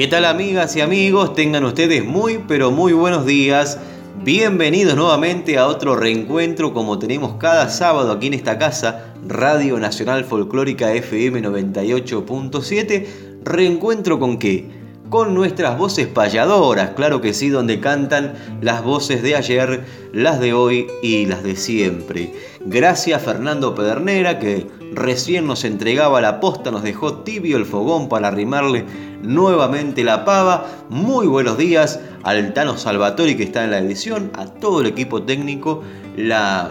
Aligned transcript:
¿Qué 0.00 0.06
tal 0.06 0.24
amigas 0.24 0.74
y 0.76 0.80
amigos? 0.80 1.34
Tengan 1.34 1.62
ustedes 1.62 2.02
muy 2.02 2.38
pero 2.48 2.70
muy 2.70 2.94
buenos 2.94 3.26
días. 3.26 3.78
Bienvenidos 4.24 4.96
nuevamente 4.96 5.58
a 5.58 5.66
otro 5.66 5.94
reencuentro 5.94 6.72
como 6.72 6.98
tenemos 6.98 7.34
cada 7.34 7.68
sábado 7.68 8.10
aquí 8.10 8.28
en 8.28 8.32
esta 8.32 8.56
casa, 8.56 9.12
Radio 9.28 9.78
Nacional 9.78 10.24
Folclórica 10.24 10.94
FM 10.94 11.42
98.7. 11.42 13.06
¿Reencuentro 13.44 14.18
con 14.18 14.38
qué? 14.38 14.79
Con 15.10 15.34
nuestras 15.34 15.76
voces 15.76 16.06
payadoras, 16.06 16.90
claro 16.90 17.20
que 17.20 17.34
sí, 17.34 17.48
donde 17.48 17.80
cantan 17.80 18.34
las 18.62 18.84
voces 18.84 19.24
de 19.24 19.34
ayer, 19.34 19.84
las 20.12 20.38
de 20.38 20.52
hoy 20.52 20.86
y 21.02 21.26
las 21.26 21.42
de 21.42 21.56
siempre. 21.56 22.32
Gracias 22.64 23.20
Fernando 23.20 23.74
Pedernera 23.74 24.38
que 24.38 24.68
recién 24.92 25.48
nos 25.48 25.64
entregaba 25.64 26.20
la 26.20 26.38
posta, 26.38 26.70
nos 26.70 26.84
dejó 26.84 27.24
tibio 27.24 27.56
el 27.56 27.66
fogón 27.66 28.08
para 28.08 28.28
arrimarle 28.28 28.84
nuevamente 29.20 30.04
la 30.04 30.24
pava. 30.24 30.66
Muy 30.88 31.26
buenos 31.26 31.58
días 31.58 31.98
al 32.22 32.52
Tano 32.54 32.78
Salvatori 32.78 33.36
que 33.36 33.42
está 33.42 33.64
en 33.64 33.72
la 33.72 33.78
edición, 33.78 34.30
a 34.34 34.46
todo 34.46 34.80
el 34.80 34.86
equipo 34.86 35.24
técnico, 35.24 35.82
la 36.16 36.70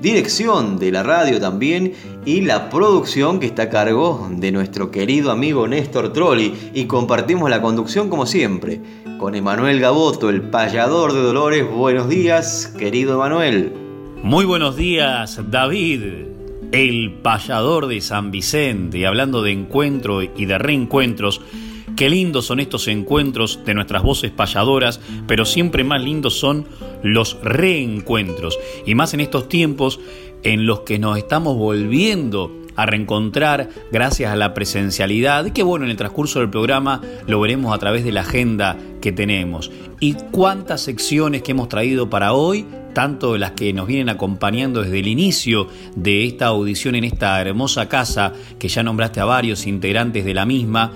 dirección 0.00 0.78
de 0.78 0.92
la 0.92 1.02
radio 1.02 1.40
también 1.40 1.92
y 2.24 2.42
la 2.42 2.70
producción 2.70 3.40
que 3.40 3.46
está 3.46 3.64
a 3.64 3.68
cargo 3.68 4.28
de 4.30 4.52
nuestro 4.52 4.90
querido 4.90 5.30
amigo 5.30 5.66
Néstor 5.66 6.12
Trolli 6.12 6.54
y 6.74 6.84
compartimos 6.84 7.50
la 7.50 7.60
conducción 7.60 8.08
como 8.08 8.26
siempre 8.26 8.80
con 9.18 9.34
Emanuel 9.34 9.80
Gaboto, 9.80 10.30
el 10.30 10.42
payador 10.42 11.12
de 11.12 11.20
Dolores. 11.20 11.68
Buenos 11.68 12.08
días, 12.08 12.72
querido 12.78 13.14
Emanuel. 13.14 13.72
Muy 14.22 14.44
buenos 14.44 14.76
días, 14.76 15.40
David, 15.50 16.02
el 16.72 17.14
payador 17.22 17.86
de 17.88 18.00
San 18.00 18.30
Vicente, 18.30 19.06
hablando 19.06 19.42
de 19.42 19.52
encuentro 19.52 20.22
y 20.22 20.44
de 20.44 20.58
reencuentros, 20.58 21.40
Qué 21.98 22.08
lindos 22.08 22.46
son 22.46 22.60
estos 22.60 22.86
encuentros 22.86 23.58
de 23.66 23.74
nuestras 23.74 24.04
voces 24.04 24.30
payadoras, 24.30 25.00
pero 25.26 25.44
siempre 25.44 25.82
más 25.82 26.00
lindos 26.00 26.38
son 26.38 26.64
los 27.02 27.38
reencuentros. 27.42 28.56
Y 28.86 28.94
más 28.94 29.14
en 29.14 29.20
estos 29.20 29.48
tiempos 29.48 29.98
en 30.44 30.64
los 30.64 30.82
que 30.82 31.00
nos 31.00 31.18
estamos 31.18 31.56
volviendo 31.56 32.52
a 32.76 32.86
reencontrar 32.86 33.70
gracias 33.90 34.32
a 34.32 34.36
la 34.36 34.54
presencialidad, 34.54 35.50
que 35.50 35.64
bueno, 35.64 35.86
en 35.86 35.90
el 35.90 35.96
transcurso 35.96 36.38
del 36.38 36.50
programa 36.50 37.02
lo 37.26 37.40
veremos 37.40 37.74
a 37.74 37.78
través 37.78 38.04
de 38.04 38.12
la 38.12 38.20
agenda 38.20 38.76
que 39.00 39.10
tenemos. 39.10 39.72
Y 39.98 40.14
cuántas 40.30 40.82
secciones 40.82 41.42
que 41.42 41.50
hemos 41.50 41.68
traído 41.68 42.08
para 42.08 42.32
hoy, 42.32 42.64
tanto 42.94 43.36
las 43.36 43.52
que 43.52 43.72
nos 43.72 43.88
vienen 43.88 44.08
acompañando 44.08 44.82
desde 44.82 45.00
el 45.00 45.08
inicio 45.08 45.66
de 45.96 46.26
esta 46.26 46.46
audición 46.46 46.94
en 46.94 47.02
esta 47.02 47.40
hermosa 47.40 47.88
casa, 47.88 48.32
que 48.60 48.68
ya 48.68 48.84
nombraste 48.84 49.18
a 49.18 49.24
varios 49.24 49.66
integrantes 49.66 50.24
de 50.24 50.34
la 50.34 50.46
misma, 50.46 50.92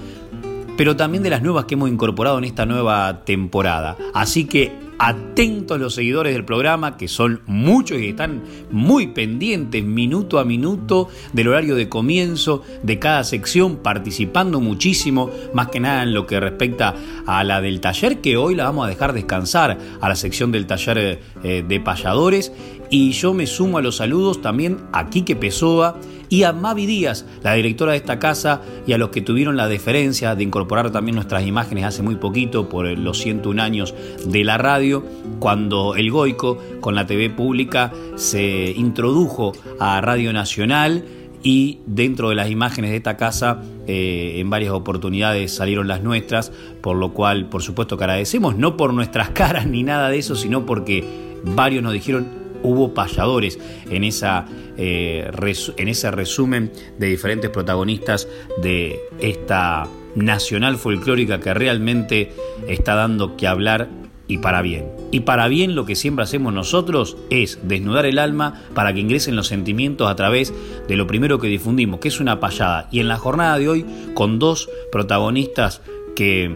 pero 0.83 0.97
también 0.97 1.23
de 1.23 1.31
las 1.31 1.43
nuevas 1.43 1.67
que 1.67 1.75
hemos 1.75 1.89
incorporado 1.89 2.39
en 2.39 2.43
esta 2.43 2.67
nueva 2.67 3.25
temporada. 3.25 3.97
Así 4.15 4.47
que 4.47 4.73
atentos 4.99 5.79
los 5.79 5.95
seguidores 5.95 6.33
del 6.33 6.45
programa, 6.45 6.97
que 6.97 7.07
son 7.07 7.41
muchos 7.47 8.01
y 8.01 8.09
están 8.09 8.43
muy 8.73 9.07
pendientes 9.07 9.85
minuto 9.85 10.41
a 10.41 10.45
minuto 10.45 11.09
del 11.33 11.47
horario 11.47 11.77
de 11.77 11.89
comienzo 11.89 12.65
de 12.83 12.99
cada 12.99 13.23
sección, 13.23 13.77
participando 13.77 14.61
muchísimo, 14.61 15.31
más 15.55 15.69
que 15.69 15.79
nada 15.79 16.03
en 16.03 16.15
lo 16.15 16.27
que 16.27 16.41
respecta 16.41 16.97
a 17.27 17.45
la 17.45 17.61
del 17.61 17.81
taller, 17.81 18.21
que 18.21 18.37
hoy 18.37 18.57
la 18.57 18.65
vamos 18.65 18.87
a 18.87 18.89
dejar 18.89 19.13
descansar, 19.13 19.79
a 20.01 20.09
la 20.09 20.17
sección 20.17 20.51
del 20.51 20.67
taller 20.67 21.21
eh, 21.45 21.65
de 21.65 21.79
payadores. 21.79 22.53
Y 22.93 23.13
yo 23.13 23.33
me 23.33 23.47
sumo 23.47 23.79
a 23.79 23.81
los 23.81 23.97
saludos 23.97 24.43
también 24.43 24.77
a 24.93 25.09
Quique 25.09 25.35
Pessoa 25.35 25.99
y 26.29 26.43
a 26.43 26.53
Mavi 26.53 26.85
Díaz, 26.85 27.25
la 27.43 27.55
directora 27.55 27.93
de 27.93 27.97
esta 27.97 28.19
casa, 28.19 28.61
y 28.87 28.93
a 28.93 28.99
los 28.99 29.09
que 29.09 29.23
tuvieron 29.23 29.57
la 29.57 29.67
deferencia 29.67 30.35
de 30.35 30.45
incorporar 30.45 30.91
también 30.91 31.15
nuestras 31.15 31.47
imágenes 31.47 31.87
hace 31.87 32.03
muy 32.03 32.17
poquito 32.17 32.69
por 32.69 32.87
los 32.87 33.17
101 33.17 33.63
años 33.63 33.95
de 34.27 34.45
la 34.45 34.59
radio, 34.59 35.07
cuando 35.39 35.95
el 35.97 36.11
Goico 36.11 36.59
con 36.83 36.95
la 36.95 37.07
TV 37.07 37.31
pública 37.31 37.95
se 38.17 38.75
introdujo 38.77 39.53
a 39.81 39.99
Radio 40.03 40.35
Nacional 40.35 41.07
y 41.43 41.79
dentro 41.87 42.29
de 42.29 42.35
las 42.35 42.51
imágenes 42.51 42.91
de 42.91 42.99
esta 42.99 43.17
casa 43.17 43.63
eh, 43.87 44.35
en 44.37 44.51
varias 44.51 44.75
oportunidades 44.75 45.55
salieron 45.55 45.89
las 45.89 46.03
nuestras, 46.03 46.53
por 46.83 46.99
lo 46.99 47.15
cual 47.15 47.49
por 47.49 47.63
supuesto 47.63 47.97
que 47.97 48.05
agradecemos, 48.05 48.55
no 48.55 48.77
por 48.77 48.93
nuestras 48.93 49.31
caras 49.35 49.67
ni 49.67 49.83
nada 49.83 50.11
de 50.11 50.19
eso, 50.19 50.37
sino 50.37 50.67
porque 50.67 51.03
varios 51.43 51.83
nos 51.83 51.95
dijeron 51.95 52.42
hubo 52.63 52.95
payadores 52.95 53.59
en, 53.91 54.05
esa, 54.05 54.47
eh, 54.77 55.31
en 55.77 55.89
ese 55.89 56.11
resumen 56.11 56.73
de 56.99 57.07
diferentes 57.07 57.51
protagonistas 57.51 58.29
de 58.61 59.01
esta 59.21 59.89
nacional 60.15 60.77
folclórica 60.77 61.41
que 61.41 61.55
realmente 61.55 62.33
está 62.69 62.95
dando 62.95 63.37
que 63.37 63.47
hablar 63.47 63.89
y 64.29 64.39
para 64.39 64.63
bien. 64.63 64.91
Y 65.11 65.21
para 65.21 65.49
bien 65.49 65.75
lo 65.75 65.85
que 65.85 65.95
siempre 65.95 66.23
hacemos 66.23 66.53
nosotros 66.55 67.17
es 67.31 67.59
desnudar 67.63 68.07
el 68.07 68.19
alma 68.19 68.63
para 68.75 68.95
que 68.95 69.01
ingresen 69.01 69.37
los 69.37 69.49
sentimientos 69.49 70.11
a 70.11 70.17
través 70.17 70.55
de 70.89 70.97
lo 70.97 71.07
primero 71.07 71.39
que 71.39 71.49
difundimos, 71.49 72.01
que 72.01 72.09
es 72.09 72.21
una 72.21 72.41
payada. 72.41 72.89
Y 72.91 73.01
en 73.01 73.09
la 73.09 73.19
jornada 73.19 73.59
de 73.59 73.69
hoy 73.69 73.87
con 74.15 74.39
dos 74.39 74.71
protagonistas 74.91 75.83
que... 76.17 76.51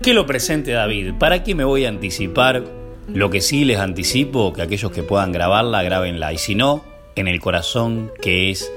Que 0.00 0.14
lo 0.14 0.26
presente 0.26 0.72
David. 0.72 1.12
¿Para 1.18 1.44
qué 1.44 1.54
me 1.54 1.62
voy 1.62 1.84
a 1.84 1.88
anticipar? 1.88 2.81
Lo 3.08 3.30
que 3.30 3.40
sí 3.40 3.64
les 3.64 3.78
anticipo, 3.78 4.52
que 4.52 4.62
aquellos 4.62 4.92
que 4.92 5.02
puedan 5.02 5.32
grabarla, 5.32 5.82
grábenla. 5.82 6.32
Y 6.32 6.38
si 6.38 6.54
no, 6.54 6.82
en 7.16 7.28
el 7.28 7.40
corazón, 7.40 8.10
que 8.20 8.50
es 8.50 8.70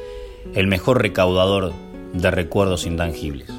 el 0.54 0.68
mejor 0.68 1.02
recaudador 1.02 1.74
de 2.14 2.32
recuerdos 2.32 2.86
intangibles. 2.86 3.50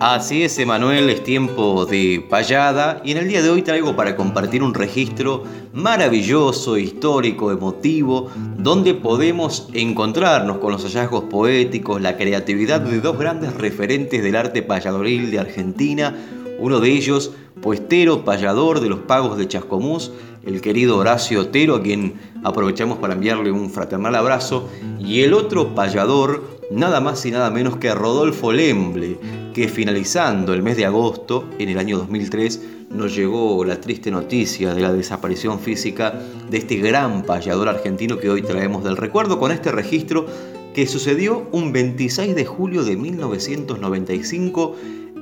Así 0.00 0.44
es, 0.44 0.58
Emanuel, 0.58 1.10
es 1.10 1.22
tiempo 1.22 1.84
de 1.84 2.24
payada 2.30 3.02
y 3.04 3.12
en 3.12 3.18
el 3.18 3.28
día 3.28 3.42
de 3.42 3.50
hoy 3.50 3.60
traigo 3.60 3.96
para 3.96 4.16
compartir 4.16 4.62
un 4.62 4.72
registro 4.72 5.44
maravilloso, 5.74 6.78
histórico, 6.78 7.52
emotivo, 7.52 8.30
donde 8.56 8.94
podemos 8.94 9.68
encontrarnos 9.74 10.56
con 10.56 10.72
los 10.72 10.84
hallazgos 10.84 11.24
poéticos, 11.24 12.00
la 12.00 12.16
creatividad 12.16 12.80
de 12.80 12.98
dos 13.00 13.18
grandes 13.18 13.52
referentes 13.52 14.22
del 14.22 14.36
arte 14.36 14.62
payadoril 14.62 15.30
de 15.30 15.40
Argentina, 15.40 16.16
uno 16.60 16.78
de 16.78 16.90
ellos 16.90 17.32
puestero, 17.60 18.24
payador 18.24 18.80
de 18.80 18.88
los 18.88 19.00
pagos 19.00 19.36
de 19.38 19.48
Chascomús, 19.48 20.12
el 20.44 20.60
querido 20.60 20.98
Horacio 20.98 21.40
Otero, 21.40 21.76
a 21.76 21.82
quien 21.82 22.14
aprovechamos 22.44 22.98
para 22.98 23.14
enviarle 23.14 23.50
un 23.50 23.70
fraternal 23.70 24.14
abrazo, 24.14 24.68
y 24.98 25.22
el 25.22 25.34
otro 25.34 25.74
payador, 25.74 26.60
nada 26.70 27.00
más 27.00 27.24
y 27.26 27.30
nada 27.30 27.50
menos 27.50 27.76
que 27.76 27.94
Rodolfo 27.94 28.52
Lemble, 28.52 29.18
que 29.54 29.68
finalizando 29.68 30.54
el 30.54 30.62
mes 30.62 30.76
de 30.76 30.86
agosto, 30.86 31.44
en 31.58 31.68
el 31.70 31.78
año 31.78 31.98
2003, 31.98 32.62
nos 32.90 33.14
llegó 33.14 33.64
la 33.64 33.80
triste 33.80 34.10
noticia 34.10 34.74
de 34.74 34.80
la 34.80 34.92
desaparición 34.92 35.60
física 35.60 36.20
de 36.50 36.58
este 36.58 36.76
gran 36.76 37.22
payador 37.22 37.68
argentino 37.68 38.18
que 38.18 38.30
hoy 38.30 38.42
traemos 38.42 38.84
del 38.84 38.96
recuerdo 38.96 39.38
con 39.38 39.52
este 39.52 39.70
registro 39.70 40.26
que 40.74 40.86
sucedió 40.86 41.48
un 41.52 41.72
26 41.72 42.34
de 42.34 42.44
julio 42.44 42.84
de 42.84 42.96
1995 42.96 44.76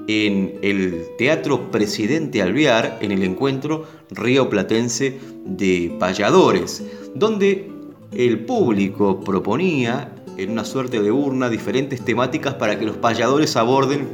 en 0.09 0.59
el 0.63 1.05
Teatro 1.19 1.71
Presidente 1.71 2.43
Alvear, 2.43 2.99
en 3.03 3.13
el 3.13 3.23
encuentro 3.23 3.85
Río 4.11 4.49
Platense 4.49 5.21
de 5.45 5.95
Payadores, 6.01 6.83
donde 7.15 7.71
el 8.13 8.45
público 8.47 9.21
proponía 9.21 10.13
en 10.39 10.51
una 10.51 10.65
suerte 10.65 11.03
de 11.03 11.13
urna 11.13 11.51
diferentes 11.51 12.03
temáticas 12.03 12.55
para 12.55 12.79
que 12.79 12.87
los 12.87 12.97
payadores 12.97 13.55
aborden 13.57 14.09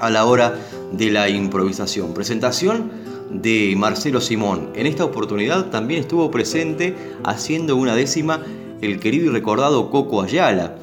a 0.00 0.08
la 0.10 0.24
hora 0.24 0.58
de 0.92 1.10
la 1.10 1.28
improvisación. 1.28 2.14
Presentación 2.14 2.90
de 3.30 3.74
Marcelo 3.76 4.22
Simón. 4.22 4.70
En 4.74 4.86
esta 4.86 5.04
oportunidad 5.04 5.66
también 5.66 6.00
estuvo 6.00 6.30
presente 6.30 6.94
haciendo 7.24 7.76
una 7.76 7.94
décima 7.94 8.42
el 8.80 9.00
querido 9.00 9.26
y 9.26 9.28
recordado 9.30 9.90
Coco 9.90 10.22
Ayala, 10.22 10.76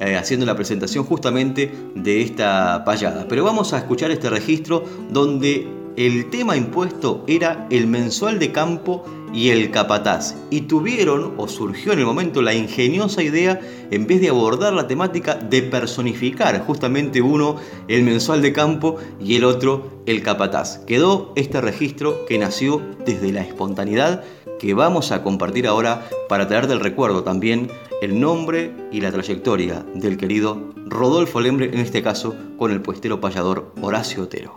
eh, 0.00 0.16
haciendo 0.16 0.46
la 0.46 0.56
presentación 0.56 1.04
justamente 1.04 1.72
de 1.94 2.22
esta 2.22 2.82
payada. 2.84 3.26
Pero 3.28 3.44
vamos 3.44 3.72
a 3.72 3.78
escuchar 3.78 4.10
este 4.10 4.30
registro 4.30 4.84
donde 5.10 5.66
el 5.96 6.30
tema 6.30 6.56
impuesto 6.56 7.22
era 7.26 7.66
el 7.70 7.86
mensual 7.86 8.38
de 8.38 8.50
campo 8.50 9.04
y 9.32 9.50
el 9.50 9.70
capataz. 9.70 10.34
Y 10.50 10.62
tuvieron, 10.62 11.34
o 11.36 11.48
surgió 11.48 11.92
en 11.92 12.00
el 12.00 12.06
momento, 12.06 12.42
la 12.42 12.54
ingeniosa 12.54 13.22
idea, 13.22 13.60
en 13.90 14.06
vez 14.06 14.20
de 14.20 14.28
abordar 14.28 14.72
la 14.72 14.86
temática, 14.86 15.34
de 15.34 15.62
personificar 15.62 16.64
justamente 16.66 17.20
uno 17.22 17.56
el 17.88 18.02
mensual 18.02 18.42
de 18.42 18.52
campo 18.52 18.96
y 19.20 19.36
el 19.36 19.44
otro 19.44 20.02
el 20.06 20.22
capataz. 20.22 20.78
Quedó 20.86 21.32
este 21.36 21.60
registro 21.60 22.26
que 22.26 22.38
nació 22.38 22.82
desde 23.04 23.32
la 23.32 23.42
espontaneidad 23.42 24.24
que 24.58 24.74
vamos 24.74 25.12
a 25.12 25.22
compartir 25.22 25.66
ahora 25.66 26.08
para 26.28 26.46
traer 26.46 26.68
del 26.68 26.80
recuerdo 26.80 27.24
también 27.24 27.68
el 28.02 28.18
nombre 28.18 28.74
y 28.90 29.00
la 29.00 29.12
trayectoria 29.12 29.86
del 29.94 30.16
querido 30.16 30.74
Rodolfo 30.86 31.40
Lembre, 31.40 31.66
en 31.72 31.78
este 31.78 32.02
caso 32.02 32.34
con 32.58 32.72
el 32.72 32.82
puestero 32.82 33.20
payador 33.20 33.72
Horacio 33.80 34.24
Otero. 34.24 34.56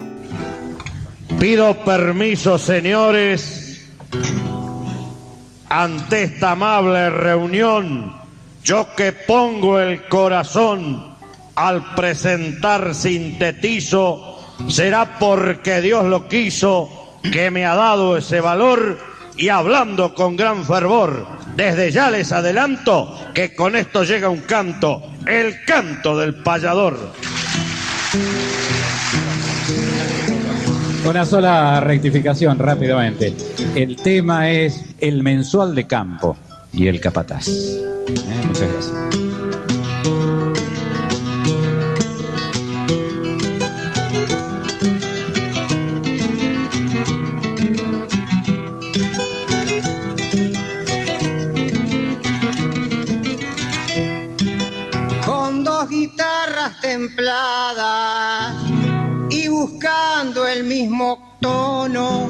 Pido 1.40 1.76
permiso, 1.86 2.58
señores, 2.58 3.88
ante 5.70 6.24
esta 6.24 6.54
amable 6.54 7.12
reunión, 7.12 8.16
yo 8.64 8.88
que 8.98 9.12
pongo 9.12 9.80
el 9.80 10.08
corazón 10.08 11.16
al 11.54 11.94
presentar 11.94 12.96
sintetizo, 12.96 14.40
será 14.70 15.20
porque 15.20 15.82
Dios 15.82 16.04
lo 16.06 16.28
quiso, 16.28 16.90
que 17.22 17.52
me 17.52 17.64
ha 17.64 17.76
dado 17.76 18.18
ese 18.18 18.42
valor 18.42 18.98
y 19.38 19.50
hablando 19.50 20.14
con 20.14 20.36
gran 20.36 20.64
fervor. 20.66 21.26
Desde 21.56 21.92
ya 21.92 22.12
les 22.12 22.32
adelanto 22.32 23.18
que 23.34 23.56
con 23.56 23.76
esto 23.76 24.04
llega 24.04 24.30
un 24.30 24.42
canto, 24.42 25.02
el 25.26 25.64
canto 25.66 26.18
del 26.18 26.36
payador. 26.36 26.98
Una 31.08 31.26
sola 31.26 31.80
rectificación 31.82 32.58
rápidamente. 32.58 33.34
El 33.76 33.96
tema 33.96 34.50
es 34.50 34.84
el 35.00 35.22
mensual 35.22 35.76
de 35.76 35.86
campo 35.86 36.36
y 36.74 36.88
el 36.88 37.00
capataz. 37.00 37.48
Eh, 37.48 38.44
muchas 38.48 38.72
gracias. 38.72 39.35
Templadas 56.82 58.54
buscando 59.56 60.48
el 60.48 60.64
mismo 60.64 61.38
tono, 61.40 62.30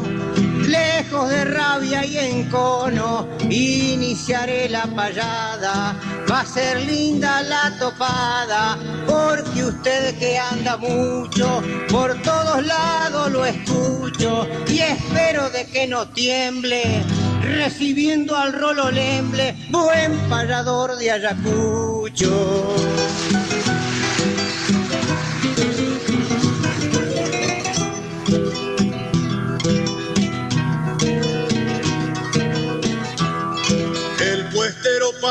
lejos 0.68 1.30
de 1.30 1.46
rabia 1.46 2.06
y 2.06 2.18
encono, 2.18 3.28
iniciaré 3.50 4.70
la 4.70 4.84
payada, 4.84 5.96
va 6.32 6.40
a 6.42 6.46
ser 6.46 6.82
linda 6.82 7.42
la 7.42 7.78
topada, 7.78 8.78
porque 9.08 9.64
usted 9.64 10.18
que 10.18 10.38
anda 10.38 10.78
mucho, 10.78 11.62
por 11.90 12.22
todos 12.22 12.66
lados 12.66 13.32
lo 13.32 13.46
escucho, 13.46 14.48
y 14.68 14.80
espero 14.80 15.50
de 15.50 15.66
que 15.68 15.88
no 15.88 16.08
tiemble, 16.10 17.04
recibiendo 17.42 18.36
al 18.36 18.54
rolo 18.54 18.92
lemble, 18.92 19.56
buen 19.72 20.18
payador 20.30 20.96
de 20.98 21.12
Ayacucho. 21.12 22.76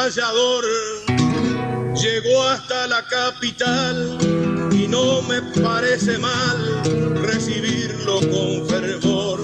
Payador 0.04 0.64
llegó 1.94 2.42
hasta 2.42 2.86
la 2.88 3.02
capital 3.06 4.18
y 4.70 4.86
no 4.86 5.22
me 5.22 5.40
parece 5.62 6.18
mal 6.18 6.82
recibirlo 7.22 8.20
con 8.20 8.68
fervor. 8.68 9.40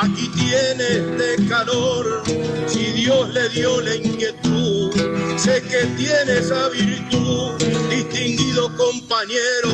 Aquí 0.00 0.28
tiene 0.34 0.82
este 0.82 1.46
calor, 1.46 2.24
si 2.66 2.84
Dios 2.86 3.32
le 3.32 3.48
dio 3.50 3.80
la 3.80 3.94
inquietud, 3.94 4.90
sé 5.36 5.62
que 5.62 5.86
tiene 5.96 6.38
esa 6.40 6.68
virtud, 6.70 7.52
distinguido 7.88 8.76
compañero, 8.76 9.70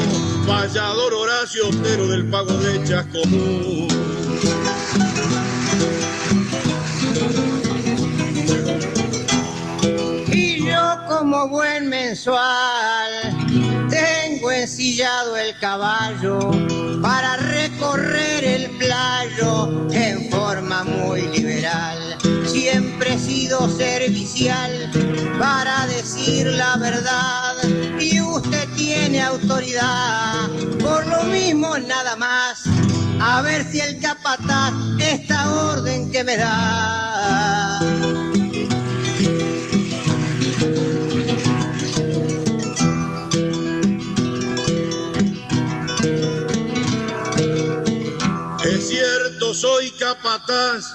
payador 0.47 1.15
Horacio, 1.15 1.71
pero 1.83 2.07
del 2.07 2.29
pago 2.29 2.53
de 2.53 2.85
Chascomún. 2.85 3.89
Como 11.19 11.49
buen 11.49 11.88
mensual. 11.88 13.11
Tengo 13.91 14.53
ensillado 14.53 15.37
el 15.37 15.59
caballo 15.59 16.38
para 17.03 17.37
recorrer 17.38 18.44
el 18.44 18.70
playo 18.79 19.88
en 19.91 20.31
forma 20.31 20.85
muy 20.85 21.23
liberal. 21.23 22.17
Siempre 22.47 23.15
he 23.15 23.19
sido 23.19 23.69
servicial 23.69 24.70
para 25.41 25.88
decir 25.88 26.47
la 26.47 26.76
verdad 26.76 27.56
y 27.99 28.20
usted 28.20 28.69
tiene 28.76 29.20
autoridad. 29.20 30.49
Por 30.79 31.05
lo 31.09 31.25
mismo 31.25 31.76
nada 31.79 32.15
más, 32.15 32.62
a 33.20 33.43
ver 33.43 33.65
si 33.65 33.81
el 33.81 33.99
capataz 33.99 34.73
esta 35.00 35.50
orden 35.50 36.12
que 36.12 36.23
me 36.23 36.37
da. 36.37 38.28
Soy 49.60 49.91
capataz, 49.91 50.94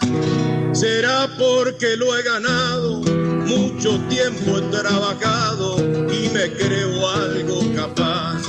será 0.72 1.28
porque 1.38 1.98
lo 1.98 2.18
he 2.18 2.24
ganado, 2.24 3.02
mucho 3.46 4.00
tiempo 4.08 4.58
he 4.58 4.62
trabajado 4.72 5.76
y 5.80 6.30
me 6.30 6.50
creo 6.54 7.10
algo 7.10 7.60
capaz, 7.76 8.42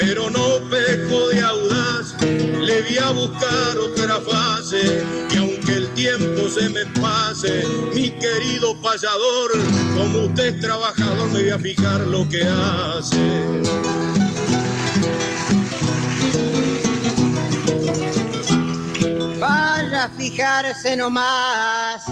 pero 0.00 0.28
no 0.28 0.58
peco 0.68 1.28
de 1.28 1.40
audaz, 1.40 2.20
le 2.20 2.82
voy 2.82 2.98
a 2.98 3.10
buscar 3.12 3.78
otra 3.78 4.20
fase. 4.20 5.04
Y 5.32 5.36
aunque 5.36 5.72
el 5.72 5.88
tiempo 5.94 6.48
se 6.48 6.68
me 6.68 6.84
pase, 7.00 7.62
mi 7.94 8.10
querido 8.10 8.74
payador, 8.82 9.52
como 9.96 10.24
usted 10.24 10.46
es 10.46 10.60
trabajador, 10.60 11.28
me 11.28 11.42
voy 11.42 11.50
a 11.50 11.58
fijar 11.60 12.00
lo 12.08 12.28
que 12.28 12.42
hace. 12.42 13.60
Fijarse 20.16 20.96
nomás 20.96 22.02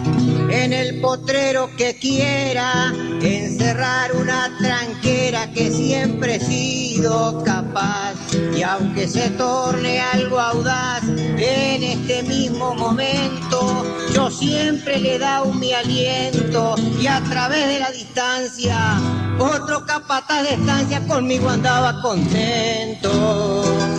en 0.51 0.73
el 0.73 1.01
potrero 1.01 1.69
que 1.77 1.99
quiera 1.99 2.93
encerrar 3.21 4.13
una 4.17 4.51
tranquera 4.59 5.51
que 5.53 5.71
siempre 5.71 6.37
he 6.37 6.41
sido 6.41 7.43
capaz. 7.45 8.15
Y 8.57 8.63
aunque 8.63 9.07
se 9.09 9.31
torne 9.31 10.01
algo 10.01 10.41
audaz 10.41 11.03
en 11.05 11.83
este 11.83 12.23
mismo 12.23 12.75
momento, 12.75 13.85
yo 14.15 14.31
siempre 14.31 14.99
le 14.99 15.19
da 15.19 15.43
un 15.43 15.59
mi 15.59 15.73
aliento 15.73 16.75
y 17.01 17.07
a 17.07 17.21
través 17.25 17.69
de 17.69 17.81
la 17.81 17.91
distancia, 17.91 18.99
otro 19.39 19.85
capataz 19.85 20.43
de 20.43 20.55
estancia 20.55 21.07
conmigo 21.07 21.49
andaba 21.51 22.01
contento. 22.01 23.98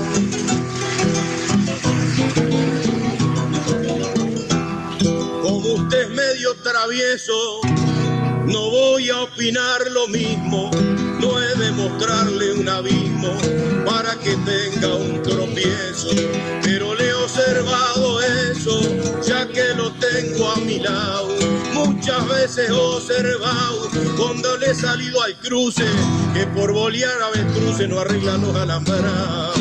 Travieso, 6.72 7.62
no 8.46 8.70
voy 8.70 9.10
a 9.10 9.22
opinar 9.22 9.82
lo 9.92 10.08
mismo, 10.08 10.70
no 11.20 11.42
he 11.42 11.56
de 11.56 11.72
mostrarle 11.72 12.54
un 12.54 12.70
abismo 12.70 13.36
para 13.86 14.16
que 14.16 14.36
tenga 14.46 14.94
un 14.94 15.22
tropiezo, 15.24 16.10
pero 16.62 16.94
le 16.94 17.10
he 17.10 17.14
observado 17.14 18.22
eso, 18.22 18.80
ya 19.26 19.48
que 19.48 19.74
lo 19.76 19.92
tengo 19.94 20.52
a 20.52 20.58
mi 20.58 20.80
lado. 20.80 21.30
Muchas 21.74 22.28
veces 22.28 22.70
observado 22.70 23.90
cuando 24.18 24.58
le 24.58 24.70
he 24.72 24.76
salido 24.76 25.22
al 25.24 25.36
cruce, 25.40 25.86
que 26.36 26.46
por 26.48 26.72
bolear 26.72 27.20
avestruces 27.34 27.90
no 27.90 28.00
arreglan 28.00 28.42
los 28.42 28.56
alambrados. 28.56 29.60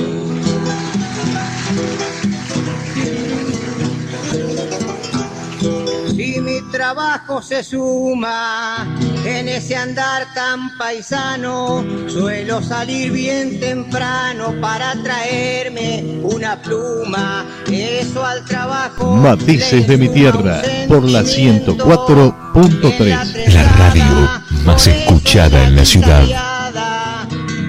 Si 6.18 6.40
mi 6.40 6.60
trabajo 6.72 7.40
se 7.40 7.62
suma 7.62 8.84
en 9.24 9.48
ese 9.48 9.76
andar 9.76 10.26
tan 10.34 10.76
paisano, 10.76 11.84
suelo 12.08 12.60
salir 12.60 13.12
bien 13.12 13.60
temprano 13.60 14.52
para 14.60 15.00
traerme 15.00 16.18
una 16.24 16.60
pluma. 16.60 17.46
Eso 17.70 18.26
al 18.26 18.44
trabajo. 18.44 19.14
Matices 19.14 19.86
de 19.86 19.96
mi 19.96 20.08
tierra 20.08 20.60
por 20.88 21.04
la 21.04 21.22
104.3. 21.22 23.54
La 23.54 23.62
radio 23.74 24.28
más 24.64 24.88
escuchada 24.88 25.68
en 25.68 25.76
la 25.76 25.84
ciudad. 25.84 26.24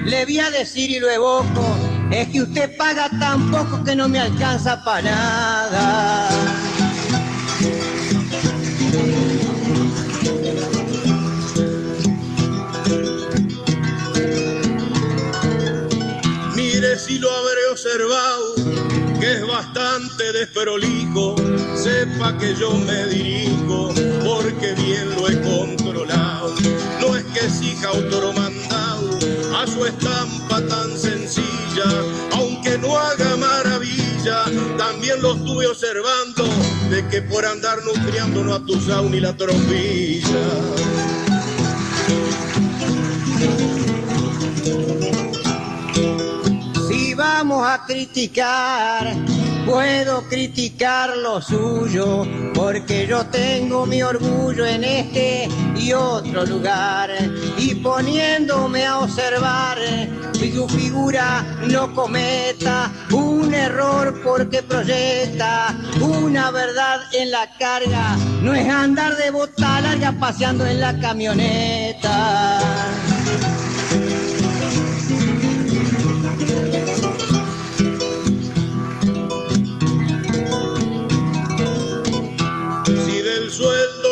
Le 0.06 0.24
voy 0.24 0.40
a 0.40 0.50
decir 0.50 0.90
y 0.90 0.98
lo 0.98 1.08
evoco, 1.08 1.76
es 2.10 2.26
que 2.30 2.42
usted 2.42 2.76
paga 2.76 3.08
tan 3.10 3.48
poco 3.52 3.84
que 3.84 3.94
no 3.94 4.08
me 4.08 4.18
alcanza 4.18 4.82
para 4.82 5.08
nada. 5.08 6.59
Si 17.10 17.18
lo 17.18 17.28
habré 17.28 17.66
observado, 17.72 18.54
que 19.18 19.32
es 19.32 19.44
bastante 19.44 20.32
desprolijo, 20.32 21.34
sepa 21.74 22.38
que 22.38 22.54
yo 22.54 22.70
me 22.70 23.04
dirijo, 23.06 23.92
porque 24.24 24.74
bien 24.74 25.10
lo 25.16 25.28
he 25.28 25.40
controlado. 25.40 26.54
No 27.00 27.16
es 27.16 27.24
que 27.24 27.40
exija 27.40 27.90
mandado 28.36 29.18
a 29.56 29.66
su 29.66 29.84
estampa 29.86 30.64
tan 30.68 30.96
sencilla, 30.96 31.88
aunque 32.30 32.78
no 32.78 32.96
haga 32.96 33.36
maravilla, 33.36 34.44
también 34.78 35.20
lo 35.20 35.34
estuve 35.34 35.66
observando, 35.66 36.44
de 36.90 37.08
que 37.08 37.22
por 37.22 37.44
andar 37.44 37.82
nutriendo 37.84 38.44
no 38.44 38.54
atusado 38.54 39.10
ni 39.10 39.18
la 39.18 39.36
trompilla. 39.36 40.44
A 47.64 47.84
criticar, 47.86 49.14
puedo 49.66 50.28
criticar 50.28 51.16
lo 51.16 51.40
suyo, 51.40 52.26
porque 52.54 53.06
yo 53.06 53.24
tengo 53.26 53.86
mi 53.86 54.02
orgullo 54.02 54.66
en 54.66 54.84
este 54.84 55.48
y 55.76 55.92
otro 55.92 56.44
lugar. 56.44 57.10
Y 57.58 57.74
poniéndome 57.76 58.86
a 58.86 58.98
observar, 59.00 59.78
su 60.60 60.68
figura 60.68 61.42
no 61.70 61.94
cometa 61.94 62.90
un 63.10 63.54
error 63.54 64.20
porque 64.22 64.62
proyecta 64.62 65.74
una 66.00 66.50
verdad 66.50 67.00
en 67.14 67.30
la 67.30 67.48
carga, 67.58 68.14
no 68.42 68.54
es 68.54 68.68
andar 68.68 69.16
de 69.16 69.30
bota 69.30 69.80
larga 69.80 70.12
paseando 70.12 70.66
en 70.66 70.80
la 70.80 70.98
camioneta. 71.00 72.58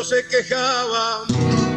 Se 0.08 0.24
quejaba 0.26 1.26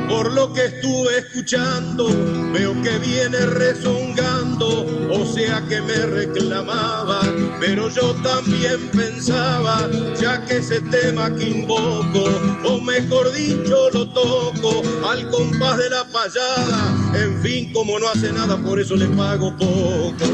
por 0.07 0.31
lo 0.31 0.53
que 0.53 0.63
estuve 0.65 1.17
escuchando, 1.17 2.07
veo 2.53 2.81
que 2.81 2.97
viene 2.99 3.45
rezongando, 3.45 4.85
o 5.11 5.25
sea 5.25 5.61
que 5.67 5.81
me 5.81 5.95
reclamaba, 5.95 7.19
pero 7.59 7.89
yo 7.89 8.13
también 8.23 8.89
pensaba, 8.95 9.89
ya 10.17 10.45
que 10.45 10.57
ese 10.57 10.79
tema 10.79 11.35
que 11.35 11.49
invoco, 11.49 12.23
o 12.63 12.79
mejor 12.79 13.33
dicho 13.33 13.89
lo 13.91 14.07
toco, 14.07 14.81
al 15.09 15.29
compás 15.29 15.77
de 15.79 15.89
la 15.89 16.05
payada, 16.05 17.13
en 17.15 17.41
fin, 17.41 17.73
como 17.73 17.99
no 17.99 18.07
hace 18.07 18.31
nada, 18.31 18.55
por 18.55 18.79
eso 18.79 18.95
le 18.95 19.07
pago 19.07 19.53
poco. 19.57 20.25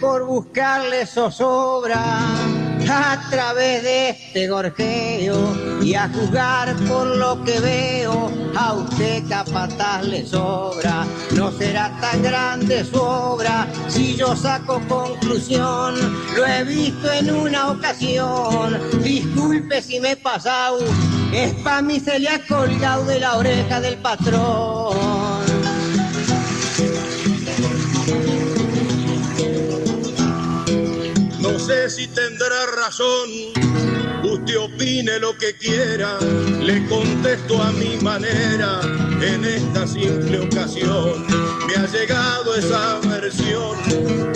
Por 0.00 0.24
buscarle 0.26 1.06
zozobra 1.06 2.00
a 2.90 3.20
través 3.30 3.82
de 3.82 4.10
este 4.10 4.48
gorjeo 4.48 5.56
y 5.82 5.94
a 5.94 6.08
juzgar 6.08 6.74
por 6.88 7.06
lo 7.06 7.42
que 7.44 7.60
veo, 7.60 8.30
a 8.56 8.74
usted 8.74 9.22
capataz 9.28 10.04
le 10.04 10.26
sobra. 10.26 11.06
No 11.34 11.50
será 11.52 11.98
tan 12.00 12.22
grande 12.22 12.84
su 12.84 13.00
obra 13.00 13.66
si 13.88 14.16
yo 14.16 14.34
saco 14.34 14.80
conclusión. 14.88 15.94
Lo 16.36 16.46
he 16.46 16.64
visto 16.64 17.12
en 17.12 17.30
una 17.34 17.70
ocasión, 17.70 18.78
disculpe 19.02 19.82
si 19.82 20.00
me 20.00 20.12
he 20.12 20.16
pasado, 20.16 20.78
es 21.32 21.54
pa' 21.62 21.82
mí 21.82 22.00
se 22.00 22.18
le 22.18 22.28
ha 22.28 22.46
colgado 22.46 23.04
de 23.04 23.20
la 23.20 23.36
oreja 23.36 23.80
del 23.80 23.96
patrón. 23.98 25.37
Sé 31.68 31.90
si 31.90 32.06
tendrá 32.08 32.64
razón, 32.82 33.28
usted 34.24 34.58
opine 34.58 35.18
lo 35.18 35.36
que 35.36 35.54
quiera, 35.54 36.18
le 36.62 36.86
contesto 36.86 37.62
a 37.62 37.70
mi 37.72 37.98
manera 37.98 38.80
en 39.20 39.44
esta 39.44 39.86
simple 39.86 40.40
ocasión. 40.40 41.26
Me 41.66 41.74
ha 41.74 41.86
llegado 41.86 42.54
esa 42.56 42.98
versión, 43.00 43.76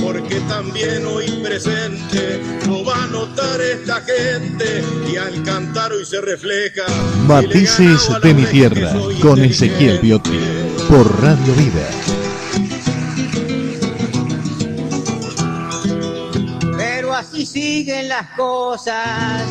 porque 0.02 0.40
también 0.40 1.06
hoy 1.06 1.30
presente 1.42 2.38
lo 2.66 2.84
va 2.84 3.04
a 3.04 3.06
notar 3.06 3.58
esta 3.62 4.02
gente 4.02 4.84
y 5.10 5.16
al 5.16 5.42
cantar 5.42 5.90
hoy 5.92 6.04
se 6.04 6.20
refleja. 6.20 6.84
Matices 7.26 8.10
de 8.22 8.34
mi 8.34 8.44
tierra 8.44 8.92
con 9.22 9.42
Ezequiel. 9.42 10.00
Piotti 10.00 10.38
por 10.86 11.22
Radio 11.22 11.54
Vida. 11.54 12.11
Así 17.42 17.60
siguen 17.60 18.08
las 18.08 18.28
cosas, 18.36 19.42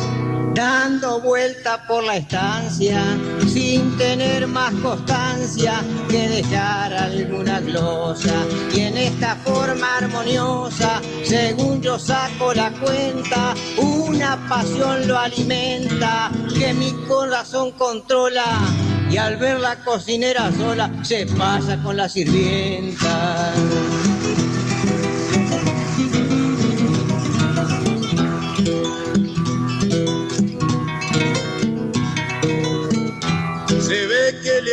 dando 0.54 1.20
vuelta 1.20 1.86
por 1.86 2.02
la 2.02 2.16
estancia, 2.16 3.02
sin 3.46 3.98
tener 3.98 4.46
más 4.46 4.72
constancia 4.76 5.84
que 6.08 6.26
dejar 6.26 6.94
alguna 6.94 7.60
glosa. 7.60 8.32
Y 8.74 8.80
en 8.80 8.96
esta 8.96 9.36
forma 9.44 9.98
armoniosa, 9.98 11.02
según 11.22 11.82
yo 11.82 11.98
saco 11.98 12.54
la 12.54 12.70
cuenta, 12.70 13.52
una 13.76 14.38
pasión 14.48 15.06
lo 15.06 15.18
alimenta, 15.18 16.30
que 16.58 16.72
mi 16.72 16.92
corazón 17.06 17.72
controla. 17.72 18.58
Y 19.10 19.18
al 19.18 19.36
ver 19.36 19.60
la 19.60 19.76
cocinera 19.76 20.50
sola, 20.52 20.90
se 21.02 21.26
pasa 21.26 21.76
con 21.82 21.98
la 21.98 22.08
sirvienta. 22.08 23.52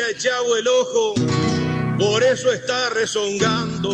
Ha 0.10 0.12
echado 0.12 0.58
el 0.58 0.68
ojo, 0.68 1.14
por 2.00 2.24
eso 2.24 2.52
está 2.52 2.90
rezongando. 2.90 3.94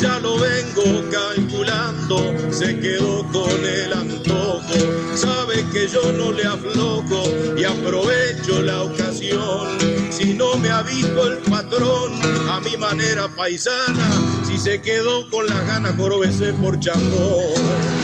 Ya 0.00 0.18
lo 0.20 0.38
vengo 0.38 1.10
calculando, 1.10 2.52
se 2.52 2.78
quedó 2.78 3.26
con 3.32 3.64
el 3.64 3.92
antojo. 3.92 5.16
Sabe 5.16 5.64
que 5.72 5.88
yo 5.88 6.12
no 6.12 6.30
le 6.30 6.44
aflojo 6.44 7.22
y 7.56 7.64
aprovecho 7.64 8.62
la 8.62 8.82
ocasión. 8.82 9.78
Si 10.10 10.34
no 10.34 10.56
me 10.56 10.68
ha 10.70 10.82
visto 10.82 11.32
el 11.32 11.38
patrón 11.38 12.12
a 12.50 12.60
mi 12.60 12.76
manera 12.76 13.28
paisana, 13.28 14.10
si 14.46 14.58
se 14.58 14.80
quedó 14.80 15.28
con 15.30 15.46
las 15.46 15.66
ganas, 15.66 15.94
corobese 15.94 16.52
por 16.52 16.78
chambón. 16.78 17.96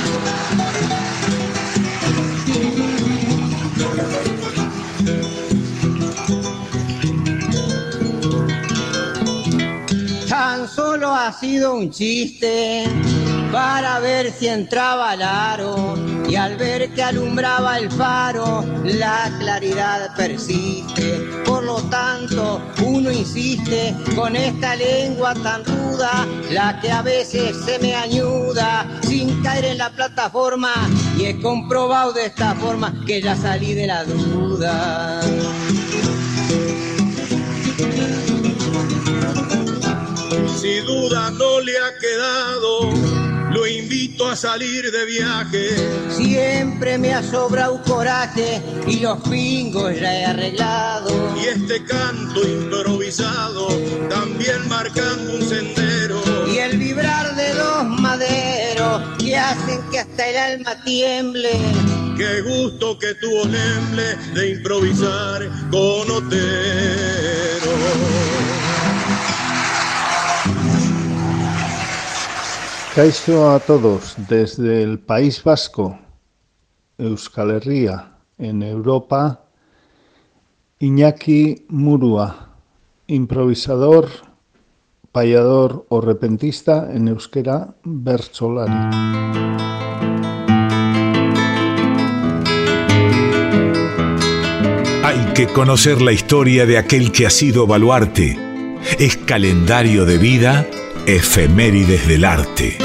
Solo 10.66 11.12
ha 11.12 11.33
sido 11.33 11.75
un 11.75 11.90
chiste 11.90 12.85
para 13.50 13.99
ver 14.00 14.33
si 14.33 14.47
entraba 14.47 15.11
al 15.11 15.23
aro 15.23 15.95
y 16.28 16.37
al 16.37 16.57
ver 16.57 16.95
que 16.95 17.02
alumbraba 17.02 17.78
el 17.78 17.90
faro 17.90 18.64
la 18.85 19.31
claridad 19.38 20.14
persiste. 20.16 21.19
Por 21.45 21.64
lo 21.64 21.76
tanto 21.83 22.62
uno 22.85 23.11
insiste 23.11 23.95
con 24.14 24.37
esta 24.37 24.76
lengua 24.76 25.35
tan 25.35 25.64
ruda, 25.64 26.26
la 26.50 26.81
que 26.81 26.90
a 26.90 27.02
veces 27.02 27.57
se 27.64 27.78
me 27.81 27.95
añuda 27.95 28.87
sin 29.02 29.42
caer 29.42 29.64
en 29.64 29.78
la 29.78 29.90
plataforma 29.90 30.73
y 31.19 31.25
he 31.25 31.40
comprobado 31.40 32.12
de 32.12 32.26
esta 32.26 32.54
forma 32.54 32.95
que 33.07 33.21
ya 33.21 33.37
salí 33.37 33.75
de 33.75 33.87
la 33.88 34.04
duda. 34.04 35.21
Ha 40.64 41.99
quedado 41.99 42.92
lo 43.52 43.66
invito 43.66 44.28
a 44.28 44.37
salir 44.37 44.90
de 44.90 45.04
viaje. 45.07 45.69
Siempre 46.09 46.97
me 46.99 47.12
ha 47.12 47.23
sobrado 47.23 47.83
coraje 47.83 48.62
y 48.87 49.00
los 49.00 49.21
pingos 49.28 49.92
ya 49.99 50.21
he 50.21 50.25
arreglado. 50.25 51.11
Y 51.37 51.49
este 51.49 51.85
canto 51.85 52.47
improvisado 52.47 53.69
también 54.09 54.69
marcando 54.69 55.35
un 55.35 55.42
sendero. 55.42 56.23
Y 56.47 56.59
el 56.59 56.78
vibrar 56.78 57.35
de 57.35 57.54
dos 57.54 57.85
maderos 58.00 59.19
que 59.19 59.37
hacen 59.37 59.81
que 59.90 59.99
hasta 59.99 60.28
el 60.28 60.37
alma 60.37 60.83
tiemble. 60.85 61.50
Qué 62.16 62.40
gusto 62.42 62.99
que 62.99 63.14
tuvo 63.14 63.45
Nemble 63.47 64.16
de 64.35 64.50
improvisar 64.50 65.50
con 65.71 66.11
Otero. 66.11 67.73
Caixo 72.95 73.49
a 73.49 73.59
todos 73.59 74.17
desde 74.29 74.83
el 74.83 74.99
País 74.99 75.43
Vasco, 75.43 75.99
Euskal 76.99 77.53
Herria, 77.53 78.19
en 78.37 78.63
Europa, 78.63 79.47
Iñaki 80.79 81.65
Murua, 81.71 82.51
improvisador, 83.07 84.11
payador 85.11 85.87
o 85.89 86.03
repentista 86.03 86.93
en 86.93 87.09
euskera 87.09 87.77
bertsolari. 87.83 88.77
Hay 95.03 95.33
que 95.33 95.47
conocer 95.47 96.03
la 96.03 96.13
historia 96.13 96.67
de 96.67 96.77
aquel 96.77 97.11
que 97.11 97.27
ha 97.27 97.31
sido 97.31 97.67
baluarte. 97.67 98.37
Es 98.99 99.17
calendario 99.17 100.05
de 100.05 100.19
vida 100.19 100.67
Efemérides 101.05 102.07
del 102.07 102.25
Arte. 102.25 102.79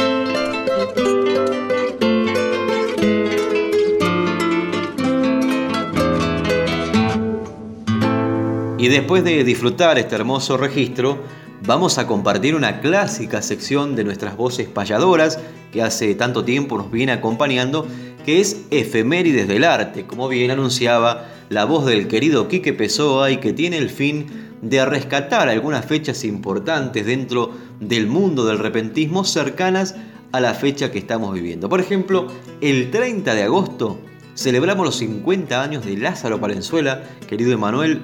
Y 8.79 8.87
después 8.87 9.23
de 9.23 9.43
disfrutar 9.43 9.99
este 9.99 10.15
hermoso 10.15 10.57
registro, 10.57 11.19
vamos 11.65 11.97
a 11.97 12.07
compartir 12.07 12.55
una 12.55 12.81
clásica 12.81 13.41
sección 13.41 13.95
de 13.95 14.03
nuestras 14.03 14.37
voces 14.37 14.67
payadoras 14.67 15.39
que 15.71 15.81
hace 15.81 16.15
tanto 16.15 16.43
tiempo 16.43 16.77
nos 16.77 16.91
viene 16.91 17.11
acompañando, 17.11 17.87
que 18.25 18.39
es 18.39 18.65
Efemérides 18.71 19.47
del 19.47 19.63
Arte, 19.63 20.05
como 20.05 20.27
bien 20.27 20.51
anunciaba 20.51 21.25
la 21.49 21.65
voz 21.65 21.85
del 21.85 22.07
querido 22.07 22.47
Quique 22.47 22.73
Pessoa 22.73 23.31
y 23.31 23.37
que 23.37 23.53
tiene 23.53 23.77
el 23.77 23.89
fin 23.89 24.27
de 24.61 24.85
rescatar 24.85 25.49
algunas 25.49 25.85
fechas 25.85 26.23
importantes 26.23 27.05
dentro 27.05 27.51
del 27.79 28.07
mundo 28.07 28.45
del 28.45 28.59
repentismo 28.59 29.23
cercanas 29.23 29.95
a 30.31 30.39
la 30.39 30.53
fecha 30.53 30.91
que 30.91 30.99
estamos 30.99 31.33
viviendo. 31.33 31.69
Por 31.69 31.79
ejemplo, 31.79 32.27
el 32.61 32.91
30 32.91 33.33
de 33.33 33.43
agosto 33.43 33.99
celebramos 34.35 34.85
los 34.85 34.97
50 34.97 35.61
años 35.61 35.85
de 35.85 35.97
Lázaro 35.97 36.39
Palenzuela, 36.39 37.03
querido 37.27 37.51
Emanuel, 37.53 38.01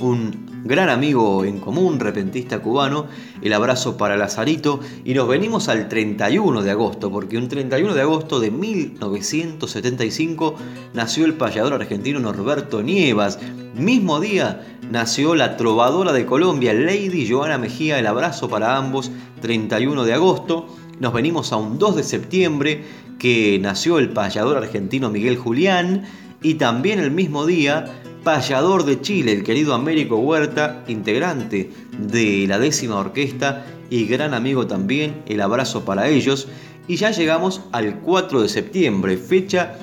un 0.00 0.53
gran 0.64 0.88
amigo 0.88 1.44
en 1.44 1.60
común, 1.60 2.00
repentista 2.00 2.60
cubano, 2.60 3.06
el 3.42 3.52
abrazo 3.52 3.96
para 3.96 4.16
Lazarito. 4.16 4.80
Y 5.04 5.14
nos 5.14 5.28
venimos 5.28 5.68
al 5.68 5.88
31 5.88 6.62
de 6.62 6.70
agosto, 6.70 7.10
porque 7.10 7.38
un 7.38 7.48
31 7.48 7.94
de 7.94 8.00
agosto 8.00 8.40
de 8.40 8.50
1975 8.50 10.56
nació 10.94 11.26
el 11.26 11.34
payador 11.34 11.74
argentino 11.74 12.18
Norberto 12.18 12.82
Nievas, 12.82 13.38
mismo 13.74 14.20
día 14.20 14.66
nació 14.90 15.34
la 15.34 15.56
trovadora 15.56 16.12
de 16.12 16.26
Colombia, 16.26 16.74
Lady 16.74 17.28
Joana 17.28 17.58
Mejía, 17.58 17.98
el 17.98 18.06
abrazo 18.06 18.48
para 18.48 18.76
ambos, 18.76 19.10
31 19.40 20.04
de 20.04 20.14
agosto, 20.14 20.68
nos 21.00 21.12
venimos 21.12 21.52
a 21.52 21.56
un 21.56 21.78
2 21.78 21.96
de 21.96 22.02
septiembre 22.02 22.84
que 23.18 23.58
nació 23.60 23.98
el 23.98 24.10
payador 24.10 24.56
argentino 24.56 25.10
Miguel 25.10 25.36
Julián. 25.36 26.04
Y 26.42 26.54
también 26.54 26.98
el 26.98 27.10
mismo 27.10 27.46
día 27.46 27.86
payador 28.24 28.84
de 28.84 29.00
Chile, 29.02 29.32
el 29.32 29.44
querido 29.44 29.74
Américo 29.74 30.16
Huerta, 30.16 30.82
integrante 30.88 31.70
de 31.98 32.46
la 32.48 32.58
décima 32.58 32.96
orquesta 32.96 33.66
y 33.90 34.06
gran 34.06 34.32
amigo 34.34 34.66
también, 34.66 35.22
el 35.26 35.42
abrazo 35.42 35.84
para 35.84 36.08
ellos. 36.08 36.48
Y 36.88 36.96
ya 36.96 37.10
llegamos 37.10 37.60
al 37.72 38.00
4 38.00 38.42
de 38.42 38.48
septiembre, 38.48 39.18
fecha 39.18 39.76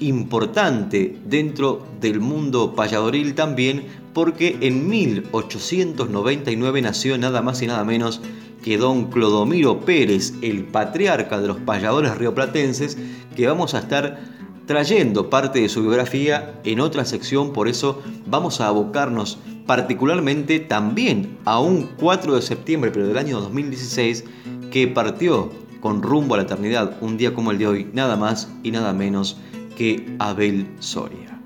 importante 0.00 1.16
dentro 1.26 1.84
del 2.00 2.20
mundo 2.20 2.74
payadoril 2.74 3.34
también, 3.34 3.84
porque 4.14 4.56
en 4.60 4.88
1899 4.88 6.82
nació 6.82 7.18
nada 7.18 7.42
más 7.42 7.60
y 7.62 7.66
nada 7.66 7.84
menos 7.84 8.20
que 8.62 8.78
don 8.78 9.10
Clodomiro 9.10 9.80
Pérez, 9.80 10.34
el 10.42 10.64
patriarca 10.64 11.40
de 11.40 11.48
los 11.48 11.58
payadores 11.58 12.16
rioplatenses, 12.16 12.96
que 13.36 13.46
vamos 13.46 13.74
a 13.74 13.80
estar 13.80 14.18
trayendo 14.68 15.30
parte 15.30 15.62
de 15.62 15.70
su 15.70 15.80
biografía 15.80 16.60
en 16.62 16.80
otra 16.80 17.06
sección, 17.06 17.54
por 17.54 17.68
eso 17.68 18.02
vamos 18.26 18.60
a 18.60 18.68
abocarnos 18.68 19.38
particularmente 19.66 20.60
también 20.60 21.38
a 21.46 21.58
un 21.58 21.88
4 21.98 22.36
de 22.36 22.42
septiembre, 22.42 22.90
pero 22.90 23.08
del 23.08 23.16
año 23.16 23.40
2016, 23.40 24.24
que 24.70 24.86
partió 24.86 25.50
con 25.80 26.02
rumbo 26.02 26.34
a 26.34 26.36
la 26.36 26.42
eternidad, 26.42 26.98
un 27.00 27.16
día 27.16 27.32
como 27.32 27.50
el 27.50 27.56
de 27.56 27.66
hoy, 27.66 27.90
nada 27.94 28.16
más 28.16 28.52
y 28.62 28.70
nada 28.70 28.92
menos 28.92 29.38
que 29.74 30.14
Abel 30.18 30.68
Soria. 30.80 31.40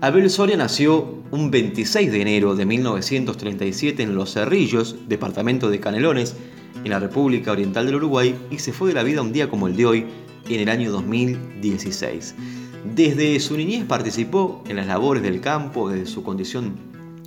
Abel 0.00 0.30
Soria 0.30 0.56
nació 0.56 1.18
un 1.32 1.50
26 1.50 2.12
de 2.12 2.22
enero 2.22 2.54
de 2.54 2.66
1937 2.66 4.04
en 4.04 4.14
Los 4.14 4.34
Cerrillos, 4.34 4.94
departamento 5.08 5.70
de 5.70 5.80
Canelones, 5.80 6.36
en 6.84 6.90
la 6.90 7.00
República 7.00 7.50
Oriental 7.50 7.86
del 7.86 7.96
Uruguay, 7.96 8.36
y 8.48 8.60
se 8.60 8.72
fue 8.72 8.90
de 8.90 8.94
la 8.94 9.02
vida 9.02 9.22
un 9.22 9.32
día 9.32 9.50
como 9.50 9.66
el 9.66 9.74
de 9.74 9.86
hoy, 9.86 10.06
en 10.48 10.60
el 10.60 10.68
año 10.68 10.90
2016. 10.90 12.34
Desde 12.84 13.38
su 13.40 13.56
niñez 13.56 13.84
participó 13.84 14.64
en 14.66 14.76
las 14.76 14.86
labores 14.86 15.22
del 15.22 15.40
campo, 15.40 15.90
desde 15.90 16.06
su 16.06 16.22
condición 16.22 16.74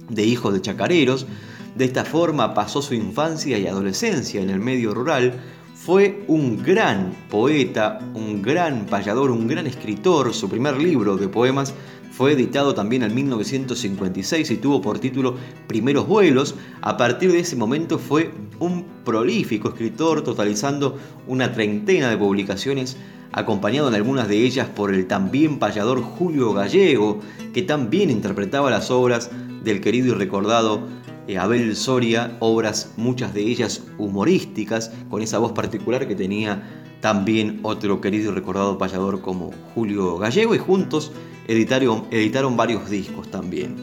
de 0.10 0.26
hijo 0.26 0.52
de 0.52 0.62
chacareros. 0.62 1.28
De 1.76 1.86
esta 1.86 2.06
forma 2.06 2.54
pasó 2.54 2.82
su 2.82 2.96
infancia 2.96 3.58
y 3.58 3.68
adolescencia 3.68 4.42
en 4.42 4.50
el 4.50 4.60
medio 4.60 4.94
rural. 4.94 5.34
Fue 5.76 6.24
un 6.28 6.64
gran 6.64 7.14
poeta, 7.30 8.00
un 8.14 8.42
gran 8.42 8.86
payador, 8.86 9.32
un 9.32 9.48
gran 9.48 9.68
escritor. 9.68 10.34
Su 10.34 10.50
primer 10.50 10.78
libro 10.82 11.18
de 11.18 11.28
poemas 11.28 11.74
fue 12.12 12.34
editado 12.34 12.74
también 12.74 13.04
en 13.04 13.14
1956 13.14 14.52
y 14.52 14.58
tuvo 14.58 14.82
por 14.82 15.00
título 15.00 15.36
Primeros 15.68 16.08
vuelos. 16.08 16.56
A 16.82 16.98
partir 16.98 17.32
de 17.32 17.40
ese 17.40 17.56
momento 17.56 18.00
fue 18.00 18.32
un 18.60 18.86
prolífico 19.04 19.70
escritor, 19.70 20.24
totalizando 20.24 20.98
una 21.28 21.52
treintena 21.52 22.10
de 22.10 22.18
publicaciones 22.18 22.98
acompañado 23.34 23.90
en 23.90 23.96
algunas 23.96 24.28
de 24.28 24.38
ellas 24.38 24.68
por 24.68 24.94
el 24.94 25.08
también 25.08 25.60
payador 25.60 26.02
Julio 26.02 26.54
Gallego, 26.54 27.20
que 27.54 27.64
también 27.64 28.10
interpretaba 28.10 28.70
las 28.70 28.92
obras 28.92 29.30
del 29.64 29.82
querido 29.82 30.16
y 30.16 30.18
recordado 30.18 30.88
eh, 31.28 31.38
Abel 31.38 31.76
Soria, 31.76 32.36
obras 32.40 32.94
muchas 32.98 33.34
de 33.34 33.42
ellas 33.42 33.84
humorísticas, 33.98 34.92
con 35.10 35.22
esa 35.22 35.40
voz 35.40 35.54
particular 35.54 36.08
que 36.08 36.16
tenía 36.16 36.64
también 37.02 37.60
otro 37.64 38.02
querido 38.02 38.32
y 38.32 38.36
recordado 38.36 38.78
payador 38.78 39.22
como 39.22 39.52
Julio 39.74 40.18
Gallego, 40.18 40.54
y 40.56 40.60
juntos 40.60 41.12
editaron, 41.48 42.06
editaron 42.12 42.56
varios 42.56 42.90
discos 42.90 43.30
también. 43.30 43.76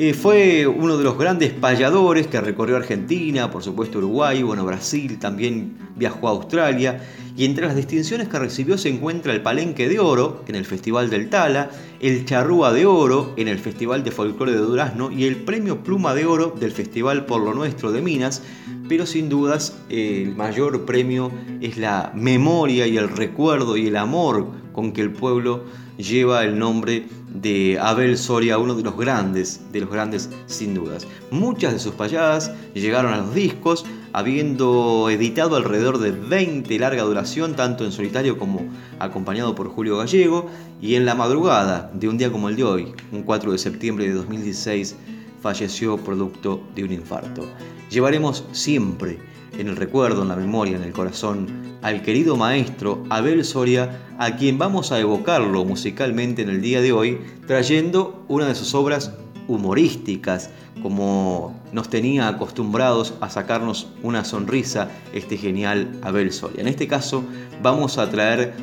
Eh, 0.00 0.14
fue 0.14 0.64
uno 0.68 0.96
de 0.96 1.02
los 1.02 1.18
grandes 1.18 1.52
payadores 1.52 2.28
que 2.28 2.40
recorrió 2.40 2.76
Argentina, 2.76 3.50
por 3.50 3.64
supuesto 3.64 3.98
Uruguay, 3.98 4.44
bueno, 4.44 4.64
Brasil, 4.64 5.18
también 5.18 5.76
viajó 5.96 6.28
a 6.28 6.30
Australia 6.30 7.00
y 7.36 7.44
entre 7.44 7.66
las 7.66 7.74
distinciones 7.74 8.28
que 8.28 8.38
recibió 8.38 8.78
se 8.78 8.90
encuentra 8.90 9.32
el 9.32 9.42
Palenque 9.42 9.88
de 9.88 9.98
Oro 9.98 10.44
en 10.46 10.54
el 10.54 10.64
Festival 10.66 11.10
del 11.10 11.28
Tala, 11.30 11.70
el 11.98 12.24
Charrúa 12.26 12.72
de 12.72 12.86
Oro 12.86 13.34
en 13.36 13.48
el 13.48 13.58
Festival 13.58 14.04
de 14.04 14.12
Folclore 14.12 14.52
de 14.52 14.58
Durazno 14.58 15.10
y 15.10 15.24
el 15.24 15.34
Premio 15.34 15.82
Pluma 15.82 16.14
de 16.14 16.26
Oro 16.26 16.54
del 16.56 16.70
Festival 16.70 17.26
Por 17.26 17.42
lo 17.42 17.52
Nuestro 17.52 17.90
de 17.90 18.00
Minas, 18.00 18.44
pero 18.88 19.04
sin 19.04 19.28
dudas 19.28 19.76
el 19.88 20.36
mayor 20.36 20.84
premio 20.84 21.32
es 21.60 21.76
la 21.76 22.12
memoria 22.14 22.86
y 22.86 22.96
el 22.98 23.08
recuerdo 23.08 23.76
y 23.76 23.88
el 23.88 23.96
amor 23.96 24.46
con 24.72 24.92
que 24.92 25.00
el 25.00 25.10
pueblo 25.10 25.64
lleva 25.98 26.44
el 26.44 26.58
nombre 26.58 27.06
de 27.28 27.78
Abel 27.78 28.16
Soria, 28.16 28.56
uno 28.56 28.74
de 28.74 28.82
los 28.82 28.96
grandes, 28.96 29.60
de 29.72 29.80
los 29.80 29.90
grandes 29.90 30.30
sin 30.46 30.74
dudas. 30.74 31.06
Muchas 31.30 31.74
de 31.74 31.78
sus 31.78 31.92
payadas 31.94 32.52
llegaron 32.72 33.12
a 33.12 33.18
los 33.18 33.34
discos, 33.34 33.84
habiendo 34.12 35.10
editado 35.10 35.56
alrededor 35.56 35.98
de 35.98 36.12
20 36.12 36.78
larga 36.78 37.02
duración, 37.02 37.54
tanto 37.54 37.84
en 37.84 37.92
solitario 37.92 38.38
como 38.38 38.62
acompañado 38.98 39.54
por 39.54 39.68
Julio 39.68 39.98
Gallego, 39.98 40.48
y 40.80 40.94
en 40.94 41.04
la 41.04 41.14
madrugada 41.14 41.90
de 41.92 42.08
un 42.08 42.16
día 42.16 42.32
como 42.32 42.48
el 42.48 42.56
de 42.56 42.64
hoy, 42.64 42.92
un 43.12 43.22
4 43.24 43.52
de 43.52 43.58
septiembre 43.58 44.06
de 44.06 44.14
2016, 44.14 44.96
falleció 45.42 45.98
producto 45.98 46.62
de 46.74 46.84
un 46.84 46.92
infarto. 46.92 47.44
Llevaremos 47.90 48.44
siempre 48.52 49.18
en 49.58 49.68
el 49.68 49.76
recuerdo, 49.76 50.22
en 50.22 50.28
la 50.28 50.36
memoria, 50.36 50.76
en 50.76 50.84
el 50.84 50.92
corazón, 50.92 51.48
al 51.82 52.02
querido 52.02 52.36
maestro 52.36 53.04
Abel 53.10 53.44
Soria, 53.44 54.00
a 54.18 54.36
quien 54.36 54.56
vamos 54.56 54.92
a 54.92 55.00
evocarlo 55.00 55.64
musicalmente 55.64 56.42
en 56.42 56.48
el 56.48 56.62
día 56.62 56.80
de 56.80 56.92
hoy, 56.92 57.18
trayendo 57.46 58.24
una 58.28 58.46
de 58.46 58.54
sus 58.54 58.74
obras 58.74 59.12
humorísticas, 59.48 60.50
como 60.80 61.60
nos 61.72 61.88
tenía 61.90 62.28
acostumbrados 62.28 63.14
a 63.20 63.30
sacarnos 63.30 63.88
una 64.02 64.24
sonrisa 64.24 64.90
este 65.12 65.36
genial 65.36 65.98
Abel 66.02 66.32
Soria. 66.32 66.60
En 66.60 66.68
este 66.68 66.86
caso 66.86 67.24
vamos 67.60 67.98
a 67.98 68.08
traer 68.10 68.54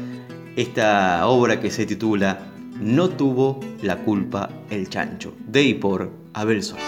esta 0.56 1.28
obra 1.28 1.60
que 1.60 1.72
se 1.72 1.86
titula 1.86 2.40
No 2.80 3.10
tuvo 3.10 3.60
la 3.82 3.98
culpa 3.98 4.50
el 4.70 4.90
chancho, 4.90 5.34
de 5.46 5.64
y 5.64 5.74
por 5.74 6.12
Abel 6.34 6.64
Soria. 6.64 6.86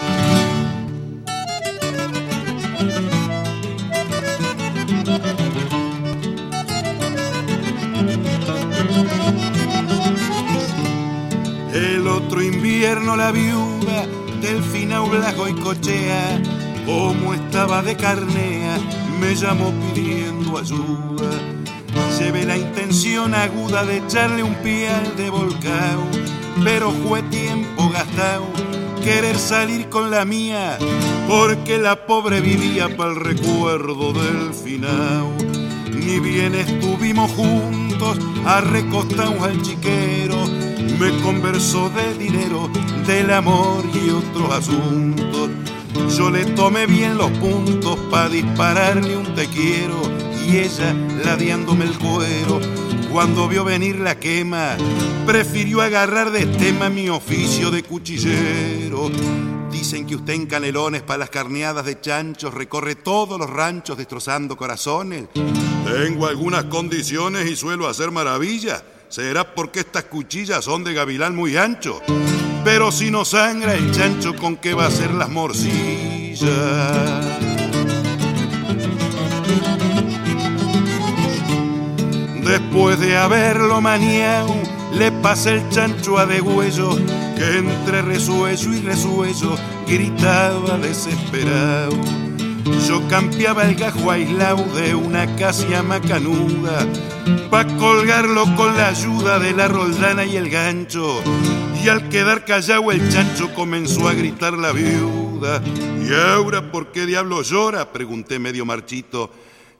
La 13.16 13.32
viuda 13.32 14.06
Delfina 14.40 15.00
Blajo 15.00 15.48
y 15.48 15.54
Cochea, 15.54 16.40
como 16.86 17.34
estaba 17.34 17.82
de 17.82 17.96
carnea, 17.96 18.78
me 19.20 19.34
llamó 19.34 19.72
pidiendo 19.94 20.58
ayuda. 20.58 21.30
Llevé 22.18 22.44
la 22.44 22.56
intención 22.56 23.34
aguda 23.34 23.84
de 23.84 23.98
echarle 23.98 24.42
un 24.42 24.54
pie 24.56 24.88
al 24.88 25.16
de 25.16 25.30
volcao, 25.30 26.04
pero 26.62 26.90
fue 26.90 27.22
tiempo 27.24 27.88
gastado 27.90 28.46
querer 29.02 29.38
salir 29.38 29.88
con 29.88 30.10
la 30.10 30.24
mía, 30.24 30.78
porque 31.28 31.78
la 31.78 32.06
pobre 32.06 32.40
vivía 32.40 32.96
para 32.96 33.10
el 33.10 33.16
recuerdo 33.16 34.12
del 34.12 34.52
final. 34.52 35.36
Ni 35.92 36.20
bien 36.20 36.54
estuvimos 36.54 37.30
juntos, 37.32 38.18
arrecostados 38.44 39.40
al 39.42 39.62
chiquero, 39.62 40.47
me 40.98 41.16
conversó 41.22 41.90
de 41.90 42.14
dinero, 42.14 42.68
del 43.06 43.30
amor 43.30 43.84
y 43.94 44.10
otros 44.10 44.52
asuntos. 44.52 45.50
Yo 46.16 46.30
le 46.30 46.44
tomé 46.44 46.86
bien 46.86 47.16
los 47.16 47.30
puntos 47.32 47.98
para 48.10 48.28
dispararle 48.28 49.16
un 49.16 49.34
te 49.34 49.46
quiero 49.46 50.02
y 50.46 50.56
ella 50.56 50.94
ladeándome 51.24 51.84
el 51.84 51.98
cuero. 51.98 52.60
Cuando 53.12 53.48
vio 53.48 53.64
venir 53.64 54.00
la 54.00 54.18
quema, 54.18 54.76
prefirió 55.26 55.82
agarrar 55.82 56.30
de 56.30 56.46
tema 56.46 56.88
mi 56.88 57.08
oficio 57.08 57.70
de 57.70 57.82
cuchillero. 57.82 59.10
Dicen 59.70 60.06
que 60.06 60.16
usted 60.16 60.32
en 60.34 60.46
Canelones 60.46 61.02
para 61.02 61.18
las 61.18 61.30
carneadas 61.30 61.84
de 61.84 62.00
chanchos 62.00 62.52
recorre 62.52 62.96
todos 62.96 63.38
los 63.38 63.48
ranchos 63.48 63.96
destrozando 63.96 64.56
corazones. 64.56 65.28
Tengo 65.84 66.26
algunas 66.26 66.64
condiciones 66.64 67.48
y 67.48 67.56
suelo 67.56 67.86
hacer 67.86 68.10
maravillas. 68.10 68.82
Será 69.08 69.54
porque 69.54 69.80
estas 69.80 70.04
cuchillas 70.04 70.64
son 70.64 70.84
de 70.84 70.92
gavilán 70.92 71.34
muy 71.34 71.56
ancho. 71.56 72.02
Pero 72.62 72.92
si 72.92 73.10
no 73.10 73.24
sangra 73.24 73.74
el 73.74 73.90
chancho, 73.90 74.36
¿con 74.36 74.56
qué 74.56 74.74
va 74.74 74.86
a 74.86 74.90
ser 74.90 75.12
las 75.12 75.30
morcillas? 75.30 76.46
Después 82.44 83.00
de 83.00 83.16
haberlo 83.16 83.80
maniado, 83.80 84.54
le 84.92 85.10
pasa 85.10 85.52
el 85.52 85.66
chancho 85.70 86.18
a 86.18 86.26
degüello, 86.26 86.94
que 87.36 87.58
entre 87.58 88.02
resuello 88.02 88.74
y 88.74 88.80
resuello 88.80 89.56
gritaba 89.86 90.76
desesperado. 90.76 92.27
Yo 92.86 93.06
cambiaba 93.08 93.64
el 93.64 93.74
gajo 93.74 94.10
aislado 94.10 94.64
de 94.74 94.94
una 94.94 95.36
casia 95.36 95.82
macanuda, 95.82 96.86
pa' 97.50 97.66
colgarlo 97.76 98.44
con 98.56 98.76
la 98.76 98.88
ayuda 98.88 99.38
de 99.38 99.52
la 99.52 99.68
roldana 99.68 100.24
y 100.24 100.36
el 100.36 100.48
gancho. 100.50 101.22
Y 101.82 101.88
al 101.88 102.08
quedar 102.08 102.44
callado 102.44 102.90
el 102.90 103.08
chancho 103.10 103.54
comenzó 103.54 104.08
a 104.08 104.14
gritar 104.14 104.54
la 104.54 104.72
viuda. 104.72 105.62
¿Y 106.02 106.12
ahora 106.12 106.70
por 106.72 106.92
qué 106.92 107.06
diablo 107.06 107.42
llora? 107.42 107.92
Pregunté 107.92 108.38
medio 108.38 108.64
marchito. 108.64 109.30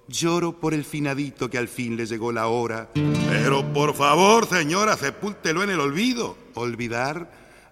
Lloro 0.09 0.53
por 0.53 0.72
el 0.72 0.85
finadito 0.85 1.51
que 1.51 1.59
al 1.59 1.68
fin 1.68 1.96
le 1.96 2.07
llegó 2.07 2.33
la 2.33 2.46
hora. 2.46 2.88
Pero 3.29 3.72
por 3.72 3.94
favor, 3.94 4.48
señora, 4.48 4.96
sepúltelo 4.96 5.62
en 5.62 5.70
el 5.70 5.81
olvido. 5.81 6.37
Olvidar 6.55 7.31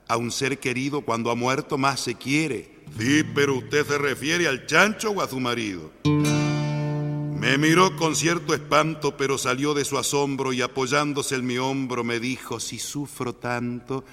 a 0.09 0.17
un 0.17 0.31
ser 0.31 0.59
querido 0.59 1.01
cuando 1.01 1.31
ha 1.31 1.35
muerto 1.35 1.79
más 1.79 2.01
se 2.01 2.15
quiere. 2.15 2.76
Sí, 2.99 3.23
pero 3.35 3.57
usted 3.57 3.87
se 3.87 3.99
refiere 3.99 4.49
al 4.49 4.67
chancho 4.67 5.11
o 5.11 5.23
a 5.23 5.29
su 5.29 5.39
marido. 5.39 5.93
Me 7.39 7.59
miró 7.59 7.95
con 7.97 8.17
cierto 8.17 8.55
espanto, 8.55 9.17
pero 9.17 9.39
salió 9.39 9.75
de 9.75 9.85
su 9.85 9.99
asombro 9.99 10.53
y 10.53 10.63
apoyándose 10.63 11.37
en 11.37 11.47
mi 11.47 11.59
hombro 11.59 12.03
me 12.03 12.19
dijo, 12.19 12.59
si 12.59 12.79
sufro 12.79 13.35
tanto, 13.35 14.05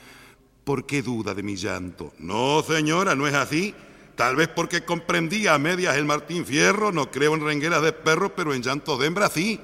¿por 0.63 0.85
qué 0.85 1.01
duda 1.01 1.33
de 1.33 1.41
mi 1.41 1.55
llanto? 1.55 2.13
No, 2.19 2.61
señora, 2.61 3.15
no 3.15 3.25
es 3.25 3.33
así. 3.33 3.73
Tal 4.15 4.35
vez 4.35 4.49
porque 4.49 4.83
comprendía 4.83 5.55
a 5.55 5.57
medias 5.57 5.95
el 5.95 6.05
Martín 6.05 6.45
Fierro, 6.45 6.91
no 6.91 7.09
creo 7.09 7.33
en 7.33 7.43
rengueras 7.43 7.81
de 7.81 7.93
perro, 7.93 8.35
pero 8.35 8.53
en 8.53 8.61
llantos 8.61 8.99
de 8.99 9.07
hembra 9.07 9.29
sí. 9.29 9.59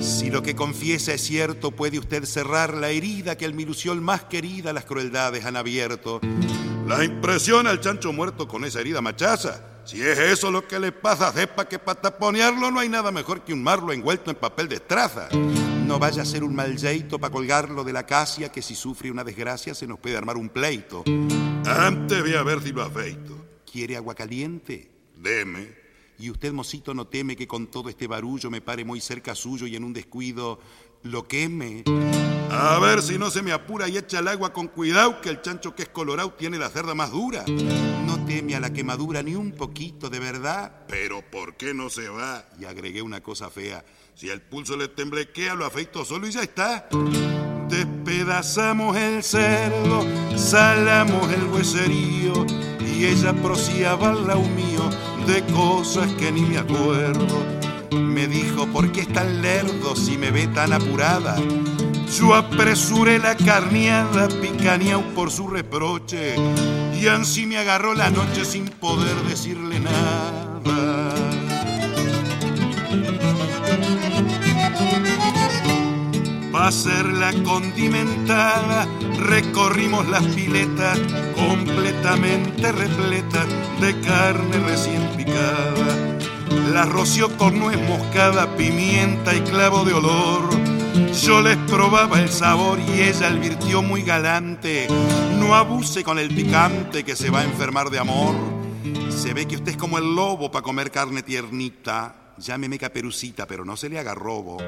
Si 0.00 0.30
lo 0.30 0.42
que 0.42 0.54
confiesa 0.54 1.14
es 1.14 1.22
cierto, 1.22 1.72
puede 1.72 1.98
usted 1.98 2.24
cerrar 2.24 2.74
la 2.74 2.90
herida 2.90 3.36
que 3.36 3.46
al 3.46 3.54
milusión 3.54 4.04
más 4.04 4.24
querida 4.24 4.72
las 4.72 4.84
crueldades 4.84 5.44
han 5.44 5.56
abierto. 5.56 6.20
La 6.86 7.02
impresión 7.02 7.66
al 7.66 7.80
chancho 7.80 8.12
muerto 8.12 8.46
con 8.46 8.64
esa 8.64 8.80
herida 8.80 9.00
machaza. 9.00 9.82
Si 9.84 10.00
es 10.00 10.18
eso 10.20 10.52
lo 10.52 10.68
que 10.68 10.78
le 10.78 10.92
pasa, 10.92 11.32
sepa 11.32 11.68
que 11.68 11.80
para 11.80 12.00
taponearlo 12.00 12.70
no 12.70 12.78
hay 12.78 12.88
nada 12.88 13.10
mejor 13.10 13.42
que 13.42 13.52
un 13.52 13.60
marlo 13.60 13.92
envuelto 13.92 14.30
en 14.30 14.36
papel 14.36 14.68
de 14.68 14.76
estraza. 14.76 15.28
No 15.84 15.98
vaya 15.98 16.22
a 16.22 16.24
ser 16.24 16.44
un 16.44 16.54
mal 16.54 16.78
jeito 16.78 17.18
para 17.18 17.32
colgarlo 17.32 17.82
de 17.82 17.92
la 17.92 18.00
acacia 18.00 18.52
que 18.52 18.62
si 18.62 18.76
sufre 18.76 19.10
una 19.10 19.24
desgracia 19.24 19.74
se 19.74 19.88
nos 19.88 19.98
puede 19.98 20.16
armar 20.16 20.36
un 20.36 20.48
pleito. 20.48 21.02
Antes 21.66 22.20
voy 22.20 22.34
a 22.34 22.44
ver 22.44 22.62
si 22.62 22.70
lo 22.70 22.82
afeito. 22.82 23.36
¿Quiere 23.70 23.96
agua 23.96 24.14
caliente? 24.14 24.88
Deme. 25.16 25.86
¿Y 26.18 26.30
usted, 26.30 26.52
mocito, 26.52 26.94
no 26.94 27.08
teme 27.08 27.36
que 27.36 27.46
con 27.48 27.66
todo 27.66 27.88
este 27.88 28.06
barullo 28.06 28.48
me 28.48 28.60
pare 28.60 28.84
muy 28.84 29.00
cerca 29.00 29.34
suyo 29.34 29.66
y 29.66 29.76
en 29.76 29.84
un 29.84 29.92
descuido 29.92 30.60
lo 31.10 31.26
queme? 31.26 31.84
A 32.50 32.78
ver 32.78 33.02
si 33.02 33.18
no 33.18 33.30
se 33.30 33.42
me 33.42 33.52
apura 33.52 33.88
y 33.88 33.96
echa 33.98 34.20
el 34.20 34.28
agua 34.28 34.52
con 34.52 34.68
cuidado, 34.68 35.20
que 35.20 35.28
el 35.28 35.42
chancho 35.42 35.74
que 35.74 35.82
es 35.82 35.88
colorado 35.88 36.32
tiene 36.32 36.58
la 36.58 36.70
cerda 36.70 36.94
más 36.94 37.10
dura. 37.10 37.44
No 37.46 38.24
teme 38.24 38.54
a 38.56 38.60
la 38.60 38.72
quemadura 38.72 39.22
ni 39.22 39.34
un 39.34 39.52
poquito, 39.52 40.08
de 40.08 40.18
verdad. 40.18 40.72
Pero 40.88 41.22
¿por 41.22 41.56
qué 41.56 41.74
no 41.74 41.90
se 41.90 42.08
va? 42.08 42.46
Y 42.58 42.64
agregué 42.64 43.02
una 43.02 43.22
cosa 43.22 43.50
fea. 43.50 43.84
Si 44.14 44.30
el 44.30 44.40
pulso 44.40 44.76
le 44.76 44.88
temblequea, 44.88 45.54
lo 45.54 45.66
afeito 45.66 46.04
solo 46.04 46.26
y 46.26 46.32
ya 46.32 46.42
está. 46.42 46.88
Despedazamos 47.68 48.96
el 48.96 49.22
cerdo, 49.22 50.06
salamos 50.36 51.30
el 51.32 51.44
hueserío 51.44 52.46
y 52.80 53.04
ella 53.04 53.34
prociaba 53.34 54.10
al 54.10 54.26
lado 54.26 54.42
mío 54.42 54.88
de 55.26 55.44
cosas 55.52 56.10
que 56.14 56.32
ni 56.32 56.42
me 56.42 56.58
acuerdo. 56.58 57.55
Dijo, 58.56 58.72
¿por 58.72 58.90
qué 58.90 59.02
es 59.02 59.12
tan 59.12 59.42
lerdo 59.42 59.94
si 59.94 60.16
me 60.16 60.30
ve 60.30 60.46
tan 60.46 60.72
apurada? 60.72 61.36
Yo 62.18 62.34
apresuré 62.34 63.18
la 63.18 63.36
carneada, 63.36 64.28
picaneado 64.28 65.02
por 65.14 65.30
su 65.30 65.46
reproche, 65.46 66.36
y 66.98 67.06
así 67.06 67.44
me 67.44 67.58
agarró 67.58 67.92
la 67.92 68.08
noche 68.08 68.46
sin 68.46 68.64
poder 68.64 69.14
decirle 69.28 69.78
nada. 69.78 70.32
Va 76.54 76.68
a 76.68 76.72
ser 76.72 77.04
la 77.04 77.34
condimentada, 77.42 78.88
recorrimos 79.18 80.08
las 80.08 80.24
piletas 80.28 80.98
completamente 81.34 82.72
repletas 82.72 83.46
de 83.82 84.00
carne 84.00 84.58
recién 84.66 85.02
picada. 85.14 86.16
La 86.72 86.84
roció 86.84 87.36
con 87.36 87.58
nuez 87.58 87.80
moscada, 87.88 88.56
pimienta 88.56 89.34
y 89.34 89.40
clavo 89.40 89.84
de 89.84 89.94
olor. 89.94 90.48
Yo 91.22 91.40
les 91.40 91.56
probaba 91.56 92.20
el 92.20 92.28
sabor 92.28 92.78
y 92.78 93.02
ella 93.02 93.28
advirtió 93.28 93.82
muy 93.82 94.02
galante. 94.02 94.86
No 95.38 95.54
abuse 95.54 96.02
con 96.02 96.18
el 96.18 96.34
picante 96.34 97.04
que 97.04 97.16
se 97.16 97.30
va 97.30 97.40
a 97.40 97.44
enfermar 97.44 97.90
de 97.90 97.98
amor. 97.98 98.34
Se 99.08 99.32
ve 99.34 99.46
que 99.46 99.56
usted 99.56 99.72
es 99.72 99.76
como 99.76 99.98
el 99.98 100.14
lobo 100.14 100.50
para 100.50 100.62
comer 100.62 100.90
carne 100.90 101.22
tiernita. 101.22 102.34
Llámeme 102.38 102.78
caperucita, 102.78 103.46
pero 103.46 103.64
no 103.64 103.76
se 103.76 103.88
le 103.88 103.98
haga 103.98 104.14
robo. 104.14 104.58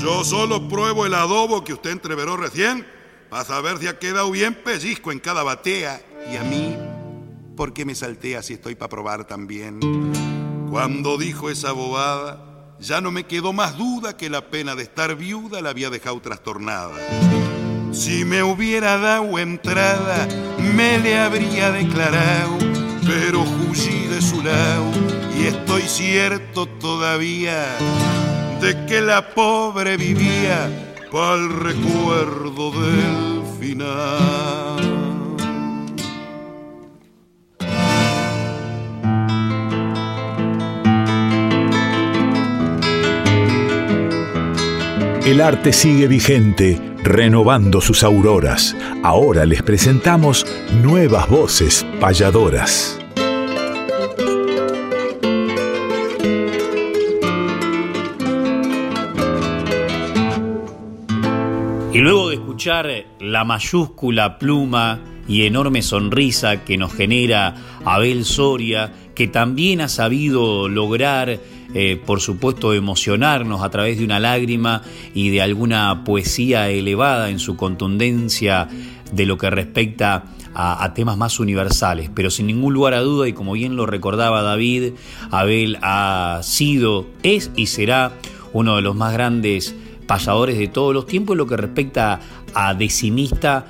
Yo 0.00 0.24
solo 0.24 0.68
pruebo 0.68 1.06
el 1.06 1.14
adobo 1.14 1.64
que 1.64 1.72
usted 1.72 1.90
entreveró 1.90 2.36
recién 2.36 2.86
para 3.28 3.44
saber 3.44 3.78
si 3.78 3.88
ha 3.88 3.98
quedado 3.98 4.30
bien 4.30 4.54
pellizco 4.54 5.12
en 5.12 5.18
cada 5.18 5.42
batea. 5.42 6.00
Y 6.32 6.36
a 6.36 6.44
mí, 6.44 6.76
¿por 7.56 7.72
qué 7.72 7.84
me 7.84 7.94
saltea 7.94 8.42
si 8.42 8.54
estoy 8.54 8.74
para 8.74 8.88
probar 8.88 9.24
también? 9.26 9.80
Cuando 10.70 11.16
dijo 11.16 11.50
esa 11.50 11.72
bobada, 11.72 12.38
ya 12.78 13.00
no 13.00 13.10
me 13.10 13.24
quedó 13.24 13.52
más 13.52 13.76
duda 13.76 14.16
que 14.16 14.30
la 14.30 14.42
pena 14.42 14.74
de 14.76 14.82
estar 14.84 15.16
viuda 15.16 15.60
la 15.60 15.70
había 15.70 15.90
dejado 15.90 16.20
trastornada. 16.20 16.94
Si 17.92 18.24
me 18.24 18.42
hubiera 18.42 18.98
dado 18.98 19.38
entrada, 19.38 20.28
me 20.76 20.98
le 20.98 21.18
habría 21.18 21.72
declarado, 21.72 22.58
pero 23.06 23.42
huyí 23.42 24.06
de 24.08 24.20
su 24.20 24.42
lado 24.42 24.90
y 25.38 25.46
estoy 25.46 25.82
cierto 25.82 26.66
todavía 26.66 27.64
de 28.60 28.86
que 28.86 29.00
la 29.00 29.34
pobre 29.34 29.96
vivía 29.96 30.68
para 31.10 31.34
el 31.34 31.50
recuerdo 31.50 32.70
del 32.72 33.42
final. 33.58 34.97
El 45.28 45.42
arte 45.42 45.74
sigue 45.74 46.08
vigente, 46.08 46.80
renovando 47.04 47.82
sus 47.82 48.02
auroras. 48.02 48.74
Ahora 49.02 49.44
les 49.44 49.62
presentamos 49.62 50.46
nuevas 50.82 51.28
voces 51.28 51.84
payadoras. 52.00 52.98
Y 61.92 61.98
luego 61.98 62.30
de 62.30 62.36
escuchar 62.36 62.88
la 63.20 63.44
mayúscula 63.44 64.38
pluma 64.38 64.98
y 65.28 65.42
enorme 65.42 65.82
sonrisa 65.82 66.64
que 66.64 66.78
nos 66.78 66.94
genera 66.94 67.54
Abel 67.84 68.24
Soria, 68.24 68.94
que 69.14 69.28
también 69.28 69.82
ha 69.82 69.88
sabido 69.88 70.70
lograr, 70.70 71.38
eh, 71.74 72.00
por 72.04 72.20
supuesto, 72.20 72.72
emocionarnos 72.72 73.62
a 73.62 73.70
través 73.70 73.98
de 73.98 74.04
una 74.04 74.18
lágrima 74.18 74.82
y 75.14 75.30
de 75.30 75.42
alguna 75.42 76.04
poesía 76.04 76.70
elevada 76.70 77.30
en 77.30 77.38
su 77.38 77.56
contundencia 77.56 78.68
de 79.12 79.26
lo 79.26 79.38
que 79.38 79.50
respecta 79.50 80.24
a, 80.54 80.92
temas 80.94 81.16
más 81.16 81.38
universales, 81.38 82.10
pero 82.12 82.30
sin 82.30 82.48
ningún 82.48 82.74
lugar 82.74 82.94
a 82.94 83.00
duda, 83.00 83.28
y 83.28 83.32
como 83.32 83.52
bien 83.52 83.76
lo 83.76 83.86
recordaba 83.86 84.42
David, 84.42 84.94
Abel 85.30 85.78
ha 85.82 86.40
sido, 86.42 87.06
es 87.22 87.50
y 87.54 87.66
será 87.66 88.12
uno 88.52 88.76
de 88.76 88.82
los 88.82 88.96
más 88.96 89.12
grandes 89.12 89.76
payadores 90.06 90.58
de 90.58 90.66
todos 90.66 90.92
los 90.92 91.06
tiempos 91.06 91.34
en 91.34 91.38
lo 91.38 91.46
que 91.46 91.56
respecta 91.56 92.18
a 92.54 92.74
decimista 92.74 93.66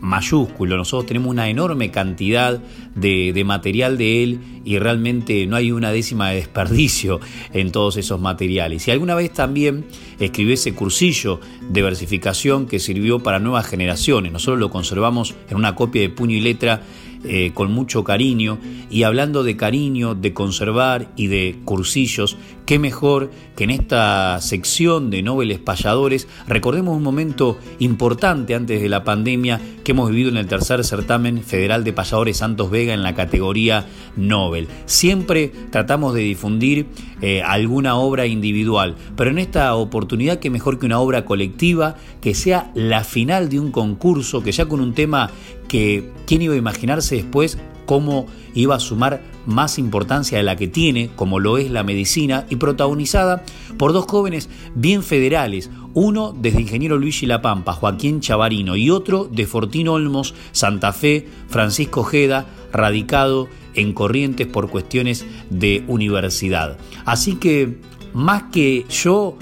mayúsculo. 0.00 0.76
Nosotros 0.76 1.06
tenemos 1.06 1.28
una 1.30 1.48
enorme 1.48 1.90
cantidad 1.90 2.60
de, 2.94 3.42
material 3.44 3.98
de 3.98 4.22
él 4.22 4.40
y 4.64 4.78
realmente 4.78 5.46
no 5.46 5.56
hay 5.56 5.72
una 5.72 5.92
décima 5.92 6.30
de 6.30 6.36
desperdicio 6.36 7.20
en 7.52 7.72
todos 7.72 7.96
esos 7.96 8.20
materiales. 8.20 8.86
Y 8.88 8.90
alguna 8.90 9.14
vez 9.14 9.32
también 9.32 9.86
escribió 10.18 10.54
ese 10.54 10.74
cursillo 10.74 11.40
de 11.68 11.82
versificación 11.82 12.66
que 12.66 12.78
sirvió 12.78 13.20
para 13.20 13.38
nuevas 13.38 13.66
generaciones. 13.66 14.32
Nosotros 14.32 14.58
lo 14.58 14.70
conservamos 14.70 15.34
en 15.48 15.56
una 15.56 15.74
copia 15.74 16.02
de 16.02 16.10
puño 16.10 16.36
y 16.36 16.40
letra 16.40 16.82
eh, 17.22 17.50
con 17.52 17.70
mucho 17.70 18.02
cariño. 18.02 18.58
Y 18.90 19.02
hablando 19.02 19.42
de 19.42 19.56
cariño, 19.56 20.14
de 20.14 20.32
conservar 20.32 21.12
y 21.16 21.26
de 21.26 21.58
cursillos, 21.66 22.38
qué 22.70 22.78
mejor 22.78 23.32
que 23.56 23.64
en 23.64 23.70
esta 23.70 24.40
sección 24.40 25.10
de 25.10 25.24
Nobeles 25.24 25.58
Payadores 25.58 26.28
recordemos 26.46 26.96
un 26.96 27.02
momento 27.02 27.58
importante 27.80 28.54
antes 28.54 28.80
de 28.80 28.88
la 28.88 29.02
pandemia 29.02 29.60
que 29.82 29.90
hemos 29.90 30.08
vivido 30.08 30.28
en 30.28 30.36
el 30.36 30.46
tercer 30.46 30.84
certamen 30.84 31.42
federal 31.42 31.82
de 31.82 31.92
payadores 31.92 32.36
Santos 32.36 32.70
Vega 32.70 32.94
en 32.94 33.02
la 33.02 33.16
categoría 33.16 33.88
Nobel. 34.14 34.68
Siempre 34.86 35.50
tratamos 35.72 36.14
de 36.14 36.20
difundir 36.20 36.86
eh, 37.22 37.42
alguna 37.42 37.96
obra 37.96 38.26
individual, 38.26 38.94
pero 39.16 39.30
en 39.30 39.40
esta 39.40 39.74
oportunidad 39.74 40.38
que 40.38 40.48
mejor 40.48 40.78
que 40.78 40.86
una 40.86 41.00
obra 41.00 41.24
colectiva, 41.24 41.96
que 42.20 42.36
sea 42.36 42.70
la 42.76 43.02
final 43.02 43.48
de 43.48 43.58
un 43.58 43.72
concurso, 43.72 44.44
que 44.44 44.52
ya 44.52 44.66
con 44.66 44.80
un 44.80 44.94
tema 44.94 45.32
que 45.66 46.12
quién 46.24 46.42
iba 46.42 46.54
a 46.54 46.58
imaginarse 46.58 47.16
después 47.16 47.58
cómo 47.90 48.26
iba 48.54 48.76
a 48.76 48.78
sumar 48.78 49.20
más 49.46 49.76
importancia 49.76 50.38
de 50.38 50.44
la 50.44 50.54
que 50.54 50.68
tiene, 50.68 51.10
como 51.16 51.40
lo 51.40 51.58
es 51.58 51.72
la 51.72 51.82
medicina, 51.82 52.46
y 52.48 52.54
protagonizada 52.54 53.42
por 53.78 53.92
dos 53.92 54.04
jóvenes 54.06 54.48
bien 54.76 55.02
federales, 55.02 55.70
uno 55.92 56.32
desde 56.40 56.60
Ingeniero 56.60 56.98
Luigi 56.98 57.26
La 57.26 57.42
Pampa, 57.42 57.72
Joaquín 57.72 58.20
Chavarino, 58.20 58.76
y 58.76 58.90
otro 58.90 59.24
de 59.24 59.44
Fortín 59.44 59.88
Olmos, 59.88 60.36
Santa 60.52 60.92
Fe, 60.92 61.26
Francisco 61.48 62.04
Jeda, 62.04 62.46
radicado 62.72 63.48
en 63.74 63.92
Corrientes 63.92 64.46
por 64.46 64.70
cuestiones 64.70 65.26
de 65.50 65.82
universidad. 65.88 66.78
Así 67.04 67.34
que, 67.34 67.78
más 68.14 68.44
que 68.52 68.86
yo, 68.88 69.36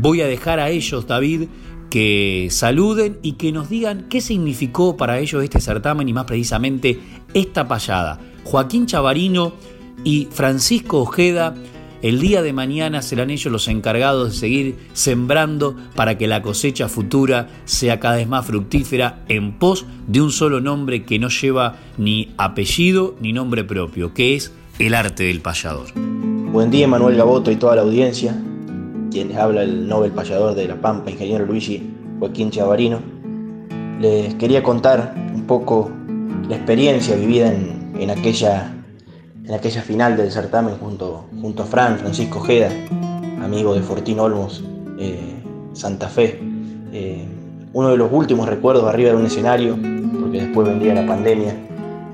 voy 0.00 0.22
a 0.22 0.26
dejar 0.26 0.58
a 0.58 0.70
ellos, 0.70 1.06
David, 1.06 1.42
que 1.88 2.48
saluden 2.50 3.18
y 3.22 3.32
que 3.32 3.52
nos 3.52 3.68
digan 3.68 4.06
qué 4.10 4.20
significó 4.20 4.96
para 4.96 5.18
ellos 5.18 5.42
este 5.42 5.60
certamen 5.60 6.08
y 6.08 6.12
más 6.12 6.24
precisamente 6.24 6.98
esta 7.36 7.68
payada. 7.68 8.18
Joaquín 8.44 8.86
Chavarino 8.86 9.52
y 10.04 10.28
Francisco 10.30 11.00
Ojeda, 11.00 11.54
el 12.00 12.20
día 12.20 12.40
de 12.42 12.52
mañana 12.52 13.02
serán 13.02 13.30
ellos 13.30 13.52
los 13.52 13.68
encargados 13.68 14.30
de 14.30 14.38
seguir 14.38 14.76
sembrando 14.94 15.76
para 15.94 16.16
que 16.16 16.26
la 16.26 16.40
cosecha 16.40 16.88
futura 16.88 17.48
sea 17.64 18.00
cada 18.00 18.16
vez 18.16 18.26
más 18.28 18.46
fructífera 18.46 19.20
en 19.28 19.58
pos 19.58 19.84
de 20.06 20.22
un 20.22 20.30
solo 20.30 20.60
nombre 20.60 21.04
que 21.04 21.18
no 21.18 21.28
lleva 21.28 21.76
ni 21.98 22.32
apellido 22.38 23.16
ni 23.20 23.32
nombre 23.32 23.64
propio, 23.64 24.14
que 24.14 24.34
es 24.34 24.52
el 24.78 24.94
arte 24.94 25.24
del 25.24 25.40
payador. 25.40 25.88
Buen 25.94 26.70
día 26.70 26.88
Manuel 26.88 27.16
Gaboto 27.16 27.50
y 27.50 27.56
toda 27.56 27.76
la 27.76 27.82
audiencia 27.82 28.34
quien 29.10 29.28
les 29.28 29.36
habla 29.36 29.62
el 29.62 29.88
Nobel 29.88 30.12
Payador 30.12 30.54
de 30.54 30.68
La 30.68 30.80
Pampa, 30.80 31.10
ingeniero 31.10 31.46
Luigi 31.46 31.82
Joaquín 32.18 32.50
Chavarino. 32.50 32.98
Les 34.00 34.34
quería 34.34 34.62
contar 34.62 35.14
un 35.34 35.46
poco 35.46 35.90
la 36.48 36.56
experiencia 36.56 37.16
vivida 37.16 37.52
en, 37.52 37.92
en, 37.98 38.10
aquella, 38.10 38.72
en 39.44 39.54
aquella 39.54 39.82
final 39.82 40.16
del 40.16 40.30
certamen 40.30 40.76
junto, 40.78 41.24
junto 41.40 41.62
a 41.62 41.66
Fran, 41.66 41.98
Francisco 41.98 42.40
Jeda, 42.40 42.70
amigo 43.42 43.74
de 43.74 43.82
Fortín 43.82 44.20
Olmos, 44.20 44.64
eh, 44.98 45.42
Santa 45.72 46.08
Fe. 46.08 46.40
Eh, 46.92 47.24
uno 47.72 47.90
de 47.90 47.96
los 47.96 48.10
últimos 48.12 48.48
recuerdos 48.48 48.88
arriba 48.88 49.10
de 49.10 49.16
un 49.16 49.26
escenario, 49.26 49.76
porque 50.20 50.42
después 50.42 50.66
vendría 50.66 50.94
la 50.94 51.06
pandemia. 51.06 51.54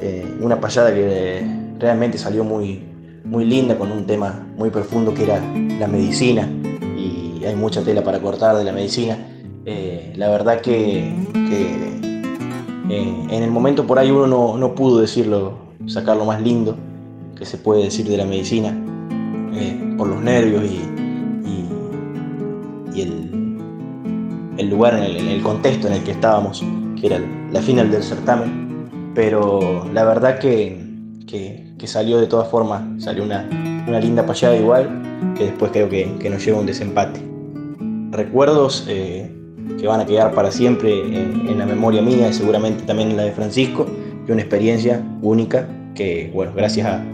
Eh, 0.00 0.26
una 0.40 0.60
payada 0.60 0.92
que 0.92 1.46
realmente 1.78 2.18
salió 2.18 2.42
muy, 2.42 2.82
muy 3.24 3.44
linda 3.44 3.78
con 3.78 3.92
un 3.92 4.06
tema 4.06 4.46
muy 4.56 4.70
profundo 4.70 5.14
que 5.14 5.24
era 5.24 5.40
la 5.78 5.86
medicina 5.86 6.48
hay 7.44 7.56
mucha 7.56 7.82
tela 7.82 8.04
para 8.04 8.20
cortar 8.20 8.56
de 8.56 8.62
la 8.64 8.72
medicina. 8.72 9.18
La 10.14 10.28
verdad 10.28 10.60
que 10.60 11.12
eh, 12.92 13.26
en 13.30 13.42
el 13.42 13.50
momento 13.50 13.86
por 13.86 13.98
ahí 13.98 14.10
uno 14.10 14.26
no, 14.26 14.56
no, 14.58 14.74
pudo 14.74 15.00
decirlo, 15.00 15.54
sacar 15.86 16.16
lo 16.16 16.24
más 16.24 16.42
lindo 16.42 16.76
que 17.36 17.46
se 17.46 17.56
puede 17.56 17.84
decir 17.84 18.06
de 18.06 18.16
la 18.16 18.24
medicina, 18.24 18.76
eh, 19.54 19.94
por 19.96 20.08
los 20.08 20.20
nervios 20.20 20.64
y, 20.64 20.80
y, 21.48 21.68
y 22.94 23.00
el, 23.02 23.56
el, 24.58 24.70
lugar, 24.70 24.94
en 24.94 25.04
el, 25.04 25.16
el, 25.28 25.42
contexto 25.42 25.86
en 25.88 25.94
el 25.94 26.02
que 26.04 26.12
estábamos, 26.12 26.62
que 27.00 27.06
era 27.06 27.20
la 27.50 27.62
final 27.62 27.90
del 27.90 28.02
certamen. 28.02 29.12
Pero 29.14 29.86
la 29.92 30.04
verdad 30.04 30.38
que, 30.38 30.84
que, 31.26 31.74
que 31.78 31.86
salió 31.86 32.18
de 32.18 32.26
todas 32.26 32.48
formas, 32.48 32.82
salió 33.02 33.24
una, 33.24 33.48
una 33.88 34.00
linda 34.00 34.24
payada 34.26 34.56
igual, 34.56 35.34
que 35.36 35.44
después 35.44 35.72
creo 35.72 35.88
que, 35.88 36.14
que 36.18 36.30
nos 36.30 36.44
lleva 36.44 36.60
un 36.60 36.66
desempate 36.66 37.32
recuerdos 38.12 38.84
eh, 38.88 39.34
que 39.78 39.86
van 39.86 40.00
a 40.00 40.06
quedar 40.06 40.32
para 40.32 40.50
siempre 40.50 41.00
en, 41.00 41.58
la 41.58 41.66
memoria 41.66 42.02
mía 42.02 42.28
y 42.28 42.32
seguramente 42.32 42.84
también 42.84 43.10
en 43.10 43.16
la 43.16 43.24
de 43.24 43.32
Francisco, 43.32 43.86
y 44.26 44.30
una 44.32 44.40
experiencia 44.40 45.04
única 45.22 45.68
que, 45.94 46.30
bueno, 46.32 46.52
gracias 46.54 46.86
a, 46.86 47.04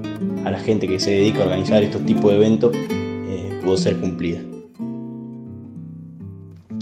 la 0.45 0.59
gente 0.59 0.89
que 0.89 0.99
se 0.99 1.11
dedica 1.11 1.41
a 1.41 1.45
organizar 1.45 1.83
estos 1.83 2.05
tipos 2.07 2.31
de 2.31 2.37
eventos, 2.37 2.73
eh, 2.75 3.61
pudo 3.63 3.77
ser 3.77 3.97
cumplida. 3.99 4.41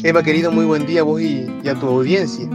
Eva, 0.05 0.23
querido, 0.23 0.53
muy 0.53 0.65
buen 0.65 0.87
día 0.87 1.01
a 1.01 1.05
vos 1.05 1.21
y, 1.21 1.47
a 1.69 1.75
tu 1.75 1.87
audiencia. 1.87 2.49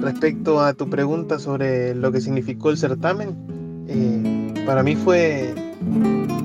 Respecto 0.00 0.60
a 0.60 0.74
tu 0.74 0.88
pregunta 0.88 1.38
sobre 1.38 1.94
lo 1.94 2.12
que 2.12 2.20
significó 2.20 2.70
el 2.70 2.76
certamen, 2.76 3.36
eh, 3.88 4.54
para 4.64 4.82
mí 4.82 4.94
fue, 4.94 5.54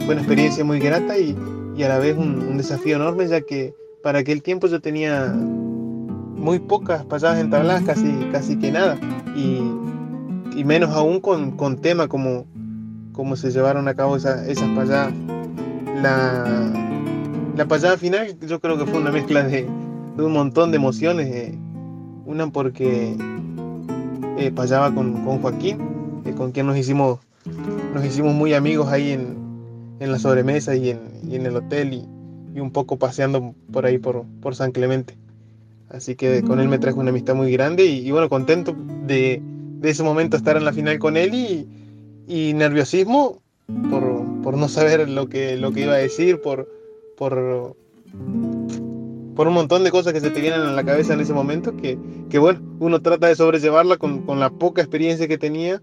una 0.07 0.19
experiencia 0.19 0.63
muy 0.63 0.79
grata 0.79 1.17
y, 1.17 1.35
y 1.75 1.83
a 1.83 1.89
la 1.89 1.99
vez 1.99 2.17
un 2.17 2.57
desafío 2.57 2.95
enorme, 2.95 3.27
ya 3.27 3.41
que 3.41 3.73
para 4.01 4.19
aquel 4.19 4.41
tiempo 4.41 4.67
yo 4.67 4.79
tenía 4.79 5.35
muy 6.47 6.59
pocas 6.59 7.03
pasadas 7.03 7.41
entabladas, 7.41 7.83
casi, 7.83 8.09
casi 8.31 8.57
que 8.57 8.71
nada, 8.71 8.97
y, 9.35 9.59
y 10.55 10.63
menos 10.63 10.91
aún 10.91 11.19
con, 11.19 11.51
con 11.51 11.75
tema 11.75 12.07
como, 12.07 12.45
como 13.11 13.35
se 13.35 13.51
llevaron 13.51 13.89
a 13.89 13.95
cabo 13.95 14.15
esa, 14.15 14.47
esas 14.47 14.69
payadas. 14.69 15.13
La, 16.01 16.71
la 17.53 17.67
payada 17.67 17.97
final 17.97 18.39
yo 18.39 18.61
creo 18.61 18.77
que 18.77 18.85
fue 18.85 19.01
una 19.01 19.11
mezcla 19.11 19.43
de, 19.43 19.67
de 20.15 20.23
un 20.23 20.31
montón 20.31 20.71
de 20.71 20.77
emociones, 20.77 21.27
eh, 21.27 21.59
una 22.25 22.49
porque 22.49 23.17
eh, 24.37 24.51
payaba 24.55 24.95
con, 24.95 25.25
con 25.25 25.41
Joaquín, 25.41 25.79
eh, 26.23 26.31
con 26.31 26.53
quien 26.53 26.67
nos 26.67 26.77
hicimos, 26.77 27.19
nos 27.93 28.05
hicimos 28.05 28.33
muy 28.33 28.53
amigos 28.53 28.87
ahí 28.87 29.11
en, 29.11 29.35
en 29.99 30.11
la 30.13 30.17
sobremesa 30.17 30.77
y 30.77 30.91
en, 30.91 30.99
y 31.27 31.35
en 31.35 31.45
el 31.45 31.57
hotel 31.57 31.93
y, 31.93 32.07
y 32.55 32.61
un 32.61 32.71
poco 32.71 32.97
paseando 32.97 33.53
por 33.69 33.85
ahí 33.85 33.97
por, 33.97 34.23
por 34.39 34.55
San 34.55 34.71
Clemente. 34.71 35.17
Así 35.89 36.15
que 36.15 36.41
con 36.43 36.59
él 36.59 36.67
me 36.67 36.79
trajo 36.79 36.99
una 36.99 37.11
amistad 37.11 37.35
muy 37.35 37.51
grande 37.51 37.85
y, 37.85 38.11
bueno, 38.11 38.27
contento 38.29 38.75
de, 39.05 39.41
de, 39.79 39.89
ese 39.89 40.03
momento 40.03 40.35
estar 40.35 40.57
en 40.57 40.65
la 40.65 40.73
final 40.73 40.99
con 40.99 41.15
él 41.15 41.33
y, 41.33 41.67
y 42.27 42.53
nerviosismo 42.53 43.41
por, 43.89 44.41
por, 44.43 44.57
no 44.57 44.67
saber 44.67 45.07
lo 45.07 45.29
que, 45.29 45.55
lo 45.55 45.71
que 45.71 45.81
iba 45.81 45.93
a 45.93 45.97
decir, 45.97 46.41
por, 46.41 46.69
por, 47.17 47.75
por 49.35 49.47
un 49.47 49.53
montón 49.53 49.85
de 49.85 49.91
cosas 49.91 50.11
que 50.11 50.19
se 50.19 50.29
te 50.29 50.41
vienen 50.41 50.61
a 50.61 50.73
la 50.73 50.83
cabeza 50.83 51.13
en 51.13 51.21
ese 51.21 51.33
momento, 51.33 51.75
que, 51.77 51.97
que 52.29 52.37
bueno, 52.37 52.59
uno 52.79 53.01
trata 53.01 53.27
de 53.27 53.35
sobrellevarla 53.35 53.95
con, 53.95 54.23
con 54.23 54.41
la 54.41 54.49
poca 54.49 54.81
experiencia 54.81 55.27
que 55.29 55.37
tenía, 55.37 55.81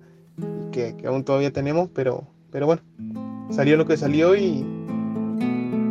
que, 0.70 0.96
que, 0.96 1.06
aún 1.06 1.24
todavía 1.24 1.50
tenemos, 1.50 1.88
pero, 1.94 2.26
pero 2.50 2.66
bueno, 2.66 2.82
salió 3.50 3.78
lo 3.78 3.86
que 3.86 3.96
salió 3.96 4.36
y, 4.36 4.66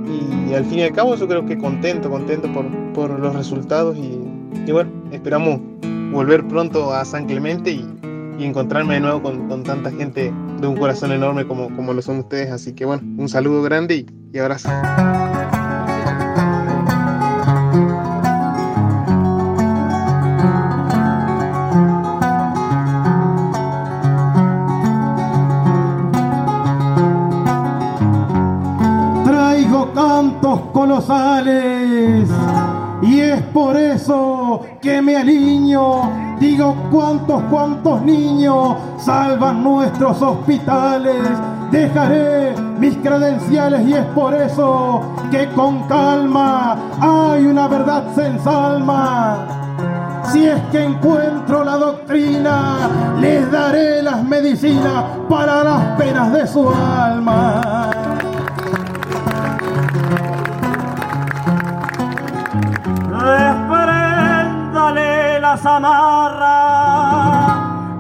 y, 0.06 0.54
al 0.54 0.66
fin 0.66 0.80
y 0.80 0.84
al 0.84 0.94
cabo 0.94 1.16
yo 1.16 1.28
creo 1.28 1.46
que 1.46 1.58
contento, 1.58 2.10
contento 2.10 2.52
por, 2.52 2.66
por 2.94 3.20
los 3.20 3.36
resultados 3.36 3.98
y, 3.98 4.20
y, 4.68 4.72
bueno, 4.72 4.92
esperamos 5.12 5.60
volver 6.12 6.48
pronto 6.48 6.94
a 6.94 7.04
San 7.06 7.26
Clemente 7.26 7.72
y, 7.72 7.90
encontrarme 8.40 8.96
de 8.96 9.00
nuevo 9.00 9.22
con, 9.22 9.48
con, 9.48 9.64
tanta 9.64 9.90
gente 9.90 10.34
de 10.60 10.68
un 10.68 10.76
corazón 10.76 11.14
enorme 11.14 11.48
como, 11.48 11.74
como 11.78 11.94
lo 11.94 12.02
son 12.02 12.20
ustedes. 12.20 12.52
Así 12.52 12.74
que 12.74 12.84
bueno, 12.84 13.02
un 13.18 13.30
saludo 13.30 13.62
grande 13.62 14.06
y 14.34 14.38
abrazo. 14.38 14.70
Colosales. 30.94 32.30
Y 33.02 33.20
es 33.20 33.42
por 33.54 33.76
eso 33.76 34.62
que 34.82 35.02
me 35.02 35.18
alineo, 35.18 36.10
digo 36.40 36.76
cuántos, 36.90 37.42
cuántos 37.50 38.02
niños 38.04 38.76
salvan 38.98 39.64
nuestros 39.64 40.22
hospitales. 40.22 41.28
Dejaré 41.72 42.56
mis 42.80 42.96
credenciales 42.98 43.88
y 43.88 43.94
es 43.94 44.06
por 44.08 44.34
eso 44.36 45.02
que 45.32 45.48
con 45.50 45.84
calma 45.88 46.78
hay 47.02 47.46
una 47.46 47.68
verdad 47.68 48.04
se 48.16 48.28
ensalma. 48.28 49.48
Si 50.32 50.46
es 50.46 50.62
que 50.72 50.84
encuentro 50.84 51.64
la 51.64 51.76
doctrina, 51.76 52.90
les 53.20 53.52
daré 53.52 54.02
las 54.02 54.24
medicinas 54.24 55.04
para 55.30 55.64
las 55.64 55.98
penas 55.98 56.32
de 56.32 56.48
su 56.48 56.70
alma. 56.70 57.93
Las 65.54 65.66
amarras 65.68 66.50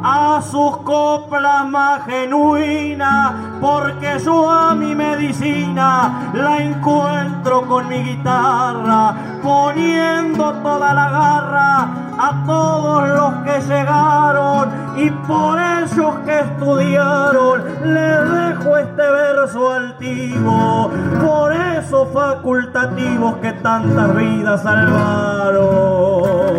a 0.04 0.42
sus 0.50 0.78
coplas 0.78 1.70
más 1.70 2.04
genuinas, 2.04 3.32
porque 3.62 4.18
yo 4.26 4.50
a 4.50 4.74
mi 4.74 4.96
medicina 4.96 6.32
la 6.34 6.58
encuentro 6.58 7.62
con 7.68 7.88
mi 7.90 7.98
guitarra, 8.04 9.14
poniendo 9.44 10.52
toda 10.64 10.96
la 10.96 11.10
garra 11.12 11.90
a 12.18 12.44
todos 12.48 13.08
los 13.10 13.34
que 13.46 13.62
llegaron 13.62 14.70
y 14.98 15.12
por 15.28 15.60
ellos 15.60 16.16
que 16.26 16.40
estudiaron 16.40 17.62
les 17.84 18.32
dejo 18.32 18.78
este 18.78 19.12
verso 19.12 19.74
altivo, 19.74 20.90
por 21.24 21.54
esos 21.54 22.12
facultativos 22.12 23.36
que 23.36 23.54
tantas 23.54 24.16
vidas 24.16 24.64
salvaron. 24.64 26.53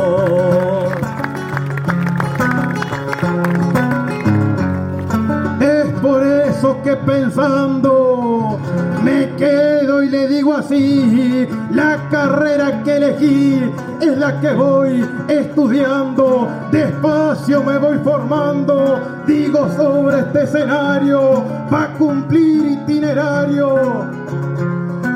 Pensando 6.97 8.59
me 9.03 9.35
quedo 9.37 10.03
y 10.03 10.09
le 10.09 10.29
digo 10.29 10.55
así, 10.55 11.47
la 11.71 12.09
carrera 12.11 12.83
que 12.83 12.97
elegí 12.97 13.63
es 14.01 14.17
la 14.17 14.41
que 14.41 14.53
voy 14.53 15.05
estudiando, 15.29 16.49
despacio 16.71 17.63
me 17.63 17.79
voy 17.79 17.99
formando, 17.99 18.99
digo 19.27 19.69
sobre 19.77 20.21
este 20.21 20.45
escenario, 20.45 21.45
para 21.71 21.93
cumplir 21.95 22.79
itinerario 22.83 24.07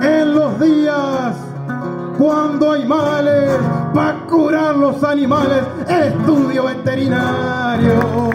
en 0.03 0.35
los 0.35 0.61
días 0.61 1.35
cuando 2.19 2.73
hay 2.73 2.87
males, 2.87 3.51
para 3.95 4.19
curar 4.27 4.77
los 4.77 5.03
animales, 5.03 5.62
estudio 5.88 6.64
veterinario. 6.64 8.29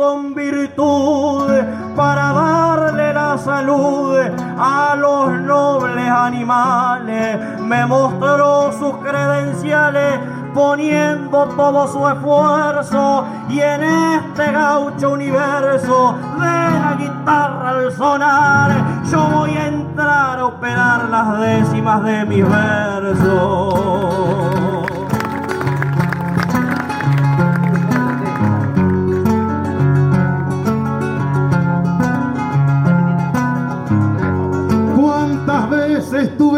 Con 0.00 0.34
virtud 0.34 1.52
para 1.94 2.32
darle 2.32 3.12
la 3.12 3.36
salud 3.36 4.16
a 4.58 4.96
los 4.96 5.30
nobles 5.42 6.08
animales, 6.08 7.38
me 7.60 7.84
mostró 7.84 8.72
sus 8.72 8.94
credenciales 9.06 10.18
poniendo 10.54 11.44
todo 11.48 11.86
su 11.86 12.08
esfuerzo 12.08 13.26
y 13.50 13.60
en 13.60 13.84
este 13.84 14.50
gaucho 14.50 15.10
universo 15.10 16.14
de 16.38 16.80
la 16.80 16.96
guitarra 16.98 17.68
al 17.68 17.92
sonar 17.92 18.70
yo 19.04 19.20
voy 19.34 19.54
a 19.54 19.66
entrar 19.66 20.38
a 20.38 20.46
operar 20.46 21.10
las 21.10 21.40
décimas 21.40 22.02
de 22.04 22.24
mis 22.24 22.48
versos. 22.48 24.59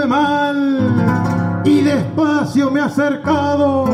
Mal 0.06 1.62
y 1.64 1.80
despacio 1.80 2.70
me 2.70 2.80
he 2.80 2.82
acercado? 2.82 3.84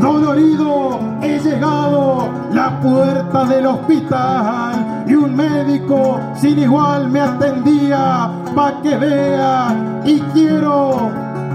Dolorido 0.00 1.00
he 1.22 1.38
llegado 1.38 2.28
la 2.52 2.78
puerta 2.80 3.44
del 3.44 3.66
hospital 3.66 5.04
y 5.06 5.14
un 5.14 5.34
médico 5.34 6.20
sin 6.34 6.58
igual 6.58 7.08
me 7.08 7.20
atendía 7.20 8.30
pa' 8.54 8.82
que 8.82 8.96
vea 8.96 10.02
y 10.04 10.20
quiero 10.32 11.10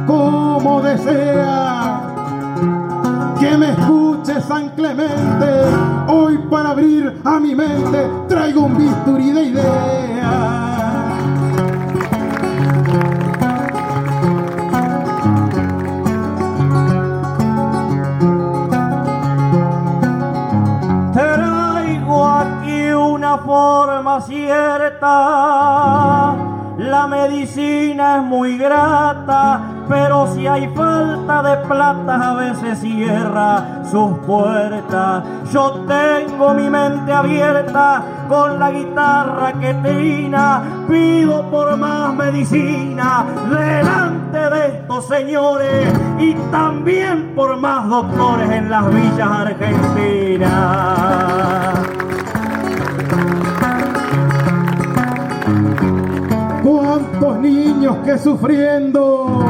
como 0.08 0.82
desea 0.82 2.02
que 3.40 3.58
me 3.58 3.72
escuche 3.72 4.42
San 4.42 4.70
Clemente 4.70 5.46
hoy 6.08 6.38
para 6.50 6.72
abrir 6.72 7.22
a 7.24 7.40
mi 7.40 7.56
mente 7.56 8.10
traigo 8.28 8.64
un 8.64 8.78
bisturí 8.78 9.32
de 9.32 9.44
ideas 9.44 10.69
forma 23.60 24.22
cierta. 24.22 25.10
La 26.78 27.08
medicina 27.08 28.18
es 28.18 28.24
muy 28.24 28.58
grata, 28.58 29.62
pero 29.90 30.34
si 30.34 30.48
hay 30.48 30.70
falta 30.70 31.44
de 31.44 31.58
plata 31.68 32.30
a 32.30 32.36
veces 32.36 32.80
cierra 32.80 33.84
sus 33.92 34.18
puertas. 34.20 35.26
Yo 35.52 35.84
tengo 35.86 36.54
mi 36.54 36.70
mente 36.70 37.12
abierta 37.12 38.02
con 38.30 38.58
la 38.60 38.72
guitarra 38.72 39.52
que 39.60 39.74
trina, 39.74 40.64
pido 40.88 41.52
por 41.52 41.76
más 41.76 42.14
medicina 42.14 43.26
delante 43.50 44.50
de 44.56 44.68
estos 44.68 45.06
señores 45.06 45.94
y 46.18 46.34
también 46.50 47.36
por 47.36 47.58
más 47.58 47.90
doctores 47.90 48.50
en 48.52 48.70
las 48.70 48.88
villas 48.88 49.30
argentinas. 49.30 51.99
Cuántos 57.20 57.40
niños 57.40 57.98
que 58.06 58.18
sufriendo 58.18 59.46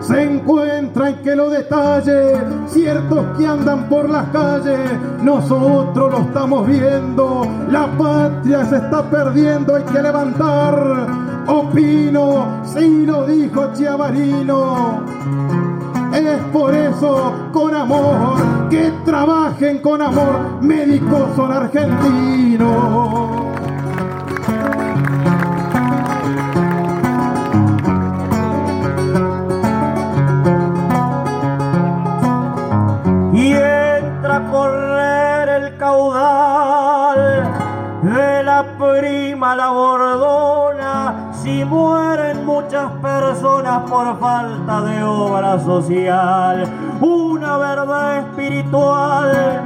se 0.00 0.22
encuentran 0.22 1.16
que 1.22 1.36
lo 1.36 1.50
detalle, 1.50 2.34
ciertos 2.66 3.24
que 3.38 3.46
andan 3.46 3.88
por 3.88 4.08
las 4.08 4.26
calles, 4.28 4.78
nosotros 5.22 6.12
lo 6.12 6.18
estamos 6.18 6.66
viendo, 6.66 7.46
la 7.70 7.86
patria 7.98 8.64
se 8.66 8.76
está 8.76 9.02
perdiendo, 9.02 9.76
hay 9.76 9.82
que 9.84 10.02
levantar, 10.02 11.06
opino, 11.46 12.62
si 12.64 13.06
lo 13.06 13.26
dijo 13.26 13.72
Chiavarino. 13.72 15.04
Es 16.12 16.38
por 16.52 16.74
eso, 16.74 17.32
con 17.52 17.74
amor, 17.74 18.68
que 18.70 18.92
trabajen 19.04 19.78
con 19.78 20.00
amor, 20.00 20.62
médicos 20.62 21.34
son 21.34 21.52
argentinos. 21.52 23.43
Y 33.34 33.52
entra 33.52 34.36
a 34.36 34.50
correr 34.50 35.48
el 35.48 35.76
caudal 35.76 37.50
de 38.02 38.42
la 38.44 38.64
prima 38.78 39.56
la 39.56 39.70
bordona, 39.70 41.32
si 41.32 41.64
mueren 41.64 42.46
muchas 42.46 42.92
personas 43.02 43.90
por 43.90 44.20
falta 44.20 44.82
de 44.82 45.02
obra 45.02 45.58
social, 45.58 46.64
una 47.00 47.56
verdad 47.56 48.18
espiritual. 48.18 49.62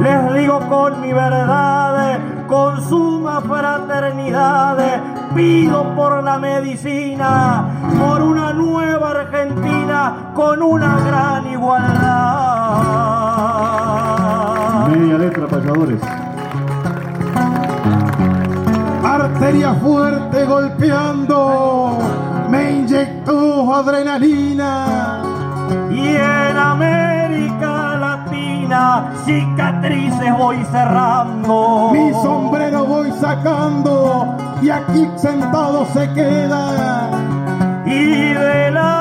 Les 0.00 0.34
digo 0.34 0.60
con 0.70 1.02
mi 1.02 1.12
verdad, 1.12 2.18
con 2.46 2.80
suma 2.88 3.42
fraternidad, 3.42 4.78
pido 5.34 5.84
por 5.94 6.22
la 6.22 6.38
medicina, 6.38 7.64
por 8.00 8.22
una 8.22 8.54
nueva 8.54 9.10
Argentina 9.10 10.25
con 10.36 10.62
una 10.62 11.00
gran 11.00 11.50
igualdad. 11.50 12.26
Media 14.88 15.18
letra, 15.18 15.46
payadores. 15.46 16.00
Arteria 19.02 19.72
fuerte 19.74 20.44
golpeando, 20.44 21.98
me 22.50 22.70
inyectó 22.72 23.74
adrenalina. 23.74 25.22
Y 25.90 26.08
en 26.16 26.56
América 26.58 27.96
Latina, 27.96 29.10
cicatrices 29.24 30.36
voy 30.36 30.62
cerrando. 30.70 31.90
Mi 31.94 32.12
sombrero 32.12 32.84
voy 32.84 33.10
sacando 33.12 34.36
y 34.60 34.68
aquí 34.68 35.08
sentado 35.16 35.86
se 35.94 36.12
queda. 36.12 37.08
Y 37.86 38.34
delante 38.34 38.95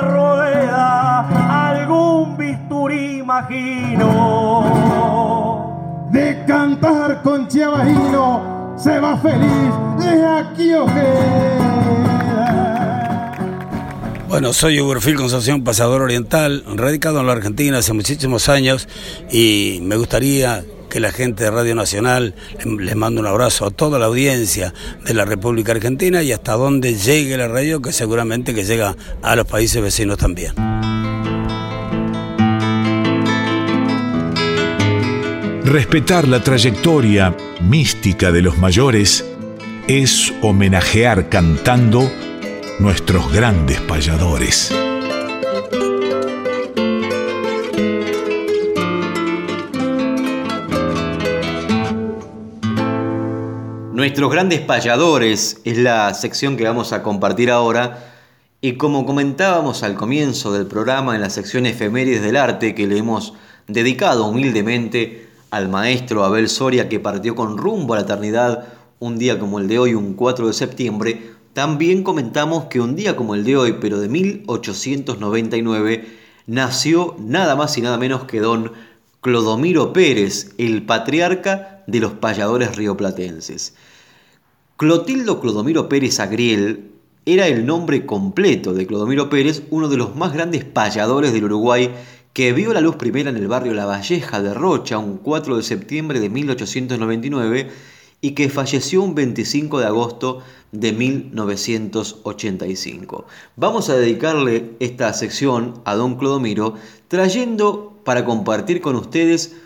esta 0.00 0.08
rueda, 0.08 1.68
algún 1.68 2.36
bisturí 2.36 3.18
imagino. 3.18 4.58
De 6.10 6.44
cantar 6.46 7.22
con 7.22 7.46
Chiavajino 7.48 8.74
se 8.76 8.98
va 8.98 9.16
feliz 9.18 9.72
de 9.98 10.26
aquí 10.26 10.72
Bueno, 14.28 14.52
soy 14.52 14.80
Uberfil 14.80 15.16
Concepción, 15.16 15.62
pasador 15.62 16.02
oriental, 16.02 16.64
radicado 16.74 17.20
en 17.20 17.26
la 17.26 17.32
Argentina 17.32 17.78
hace 17.78 17.92
muchísimos 17.92 18.48
años 18.48 18.88
y 19.30 19.78
me 19.82 19.96
gustaría 19.96 20.64
que 20.90 21.00
la 21.00 21.12
gente 21.12 21.44
de 21.44 21.50
Radio 21.50 21.74
Nacional 21.74 22.34
les 22.66 22.96
mando 22.96 23.20
un 23.20 23.26
abrazo 23.26 23.64
a 23.64 23.70
toda 23.70 23.98
la 23.98 24.06
audiencia 24.06 24.74
de 25.04 25.14
la 25.14 25.24
República 25.24 25.72
Argentina 25.72 26.22
y 26.22 26.32
hasta 26.32 26.52
donde 26.52 26.94
llegue 26.96 27.36
la 27.38 27.48
radio, 27.48 27.80
que 27.80 27.92
seguramente 27.92 28.54
que 28.54 28.64
llega 28.64 28.96
a 29.22 29.36
los 29.36 29.46
países 29.46 29.80
vecinos 29.80 30.18
también. 30.18 30.52
Respetar 35.64 36.26
la 36.26 36.42
trayectoria 36.42 37.36
mística 37.60 38.32
de 38.32 38.42
los 38.42 38.58
mayores 38.58 39.24
es 39.86 40.34
homenajear 40.42 41.28
cantando 41.28 42.10
nuestros 42.80 43.32
grandes 43.32 43.80
payadores. 43.80 44.72
Nuestros 54.00 54.32
grandes 54.32 54.62
payadores 54.62 55.60
es 55.64 55.76
la 55.76 56.14
sección 56.14 56.56
que 56.56 56.64
vamos 56.64 56.94
a 56.94 57.02
compartir 57.02 57.50
ahora. 57.50 58.14
Y 58.62 58.78
como 58.78 59.04
comentábamos 59.04 59.82
al 59.82 59.94
comienzo 59.94 60.54
del 60.54 60.66
programa 60.66 61.14
en 61.14 61.20
la 61.20 61.28
sección 61.28 61.66
efemérides 61.66 62.22
del 62.22 62.36
arte 62.36 62.74
que 62.74 62.86
le 62.86 62.96
hemos 62.96 63.34
dedicado 63.66 64.24
humildemente 64.24 65.28
al 65.50 65.68
maestro 65.68 66.24
Abel 66.24 66.48
Soria 66.48 66.88
que 66.88 66.98
partió 66.98 67.34
con 67.34 67.58
rumbo 67.58 67.92
a 67.92 67.98
la 67.98 68.04
eternidad 68.04 68.68
un 69.00 69.18
día 69.18 69.38
como 69.38 69.58
el 69.58 69.68
de 69.68 69.78
hoy, 69.78 69.92
un 69.92 70.14
4 70.14 70.46
de 70.46 70.54
septiembre, 70.54 71.32
también 71.52 72.02
comentamos 72.02 72.68
que 72.70 72.80
un 72.80 72.96
día 72.96 73.16
como 73.16 73.34
el 73.34 73.44
de 73.44 73.58
hoy, 73.58 73.76
pero 73.82 74.00
de 74.00 74.08
1899, 74.08 76.06
nació 76.46 77.16
nada 77.18 77.54
más 77.54 77.76
y 77.76 77.82
nada 77.82 77.98
menos 77.98 78.24
que 78.24 78.40
don 78.40 78.72
Clodomiro 79.20 79.92
Pérez, 79.92 80.54
el 80.56 80.86
patriarca 80.86 81.84
de 81.86 82.00
los 82.00 82.12
payadores 82.12 82.76
rioplatenses. 82.76 83.74
Clotildo 84.80 85.40
Clodomiro 85.42 85.90
Pérez 85.90 86.20
Agriel 86.20 86.92
era 87.26 87.46
el 87.46 87.66
nombre 87.66 88.06
completo 88.06 88.72
de 88.72 88.86
Clodomiro 88.86 89.28
Pérez, 89.28 89.62
uno 89.68 89.90
de 89.90 89.98
los 89.98 90.16
más 90.16 90.32
grandes 90.32 90.64
payadores 90.64 91.34
del 91.34 91.44
Uruguay, 91.44 91.90
que 92.32 92.54
vio 92.54 92.72
la 92.72 92.80
luz 92.80 92.96
primera 92.96 93.28
en 93.28 93.36
el 93.36 93.46
barrio 93.46 93.74
La 93.74 93.84
Valleja 93.84 94.40
de 94.40 94.54
Rocha 94.54 94.96
un 94.96 95.18
4 95.18 95.58
de 95.58 95.62
septiembre 95.62 96.18
de 96.18 96.30
1899 96.30 97.68
y 98.22 98.30
que 98.30 98.48
falleció 98.48 99.02
un 99.02 99.14
25 99.14 99.80
de 99.80 99.84
agosto 99.84 100.38
de 100.72 100.92
1985. 100.92 103.26
Vamos 103.56 103.90
a 103.90 103.96
dedicarle 103.96 104.76
esta 104.80 105.12
sección 105.12 105.82
a 105.84 105.94
don 105.94 106.16
Clodomiro 106.16 106.72
trayendo 107.08 108.00
para 108.02 108.24
compartir 108.24 108.80
con 108.80 108.96
ustedes 108.96 109.56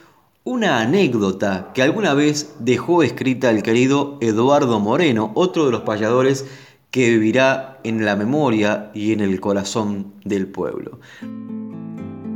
una 0.47 0.81
anécdota 0.81 1.71
que 1.73 1.81
alguna 1.81 2.13
vez 2.13 2.55
dejó 2.59 3.03
escrita 3.03 3.51
el 3.51 3.63
querido 3.63 4.19
Eduardo 4.21 4.79
Moreno, 4.79 5.33
otro 5.35 5.65
de 5.65 5.73
los 5.73 5.81
payadores 5.81 6.45
que 6.91 7.09
vivirá 7.09 7.81
en 7.83 8.05
la 8.05 8.15
memoria 8.15 8.91
y 8.93 9.13
en 9.13 9.21
el 9.21 9.41
corazón 9.41 10.13
del 10.23 10.47
pueblo. 10.47 11.01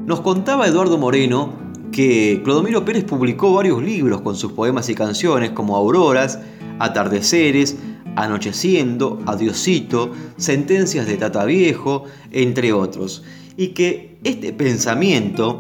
Nos 0.07 0.23
contaba 0.23 0.67
Eduardo 0.67 0.97
Moreno 0.97 1.53
que 1.93 2.41
Clodomiro 2.43 2.83
Pérez 2.83 3.05
publicó 3.05 3.53
varios 3.53 3.83
libros 3.83 4.23
con 4.23 4.37
sus 4.37 4.53
poemas 4.53 4.89
y 4.89 4.95
canciones 4.95 5.51
como 5.51 5.77
Auroras, 5.77 6.41
Atardeceres, 6.79 7.77
Anocheciendo, 8.17 9.21
Adiosito, 9.27 10.13
Sentencias 10.39 11.07
de 11.07 11.19
Tata 11.19 11.45
Viejo, 11.45 12.05
entre 12.33 12.73
otros, 12.73 13.23
y 13.59 13.69
que 13.69 14.17
este 14.25 14.55
pensamiento 14.55 15.59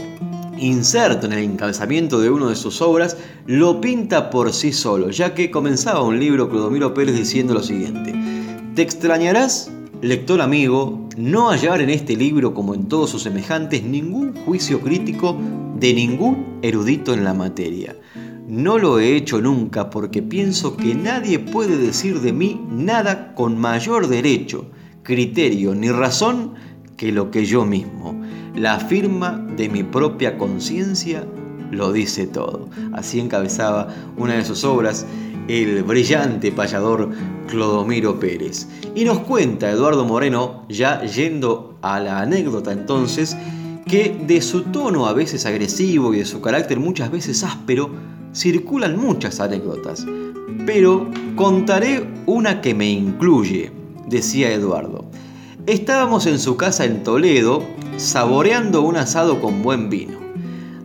inserto 0.58 1.26
en 1.26 1.32
el 1.32 1.44
encabezamiento 1.44 2.20
de 2.20 2.30
una 2.30 2.48
de 2.48 2.56
sus 2.56 2.80
obras, 2.82 3.16
lo 3.46 3.80
pinta 3.80 4.30
por 4.30 4.52
sí 4.52 4.72
solo, 4.72 5.10
ya 5.10 5.34
que 5.34 5.50
comenzaba 5.50 6.02
un 6.02 6.18
libro 6.18 6.48
Clodomiro 6.48 6.94
Pérez 6.94 7.16
diciendo 7.16 7.54
lo 7.54 7.62
siguiente. 7.62 8.14
Te 8.74 8.82
extrañarás, 8.82 9.70
lector 10.02 10.40
amigo, 10.40 11.08
no 11.16 11.48
hallar 11.50 11.80
en 11.80 11.90
este 11.90 12.16
libro, 12.16 12.54
como 12.54 12.74
en 12.74 12.86
todos 12.86 13.10
sus 13.10 13.22
semejantes, 13.22 13.82
ningún 13.82 14.34
juicio 14.34 14.80
crítico 14.80 15.36
de 15.78 15.94
ningún 15.94 16.58
erudito 16.62 17.12
en 17.14 17.24
la 17.24 17.34
materia. 17.34 17.96
No 18.46 18.78
lo 18.78 18.98
he 18.98 19.14
hecho 19.14 19.40
nunca 19.40 19.90
porque 19.90 20.22
pienso 20.22 20.76
que 20.76 20.94
nadie 20.94 21.38
puede 21.38 21.76
decir 21.76 22.20
de 22.20 22.32
mí 22.32 22.60
nada 22.70 23.34
con 23.34 23.58
mayor 23.58 24.08
derecho, 24.08 24.70
criterio 25.02 25.74
ni 25.74 25.90
razón 25.90 26.54
que 26.96 27.12
lo 27.12 27.30
que 27.30 27.44
yo 27.44 27.64
mismo. 27.64 28.17
La 28.58 28.80
firma 28.80 29.40
de 29.56 29.68
mi 29.68 29.84
propia 29.84 30.36
conciencia 30.36 31.24
lo 31.70 31.92
dice 31.92 32.26
todo. 32.26 32.68
Así 32.92 33.20
encabezaba 33.20 33.86
una 34.16 34.34
de 34.34 34.44
sus 34.44 34.64
obras 34.64 35.06
el 35.46 35.84
brillante 35.84 36.50
payador 36.50 37.08
Clodomiro 37.46 38.18
Pérez. 38.18 38.66
Y 38.96 39.04
nos 39.04 39.20
cuenta 39.20 39.70
Eduardo 39.70 40.04
Moreno, 40.04 40.64
ya 40.68 41.02
yendo 41.02 41.78
a 41.82 42.00
la 42.00 42.18
anécdota 42.18 42.72
entonces, 42.72 43.36
que 43.86 44.20
de 44.26 44.42
su 44.42 44.62
tono 44.64 45.06
a 45.06 45.12
veces 45.12 45.46
agresivo 45.46 46.12
y 46.12 46.18
de 46.18 46.24
su 46.24 46.40
carácter 46.40 46.80
muchas 46.80 47.12
veces 47.12 47.44
áspero, 47.44 47.90
circulan 48.34 48.98
muchas 48.98 49.38
anécdotas. 49.38 50.04
Pero 50.66 51.08
contaré 51.36 52.04
una 52.26 52.60
que 52.60 52.74
me 52.74 52.90
incluye, 52.90 53.70
decía 54.08 54.52
Eduardo. 54.52 55.04
Estábamos 55.66 56.26
en 56.26 56.40
su 56.40 56.56
casa 56.56 56.86
en 56.86 57.04
Toledo, 57.04 57.62
saboreando 57.98 58.80
un 58.82 58.96
asado 58.96 59.40
con 59.40 59.62
buen 59.62 59.88
vino. 59.90 60.18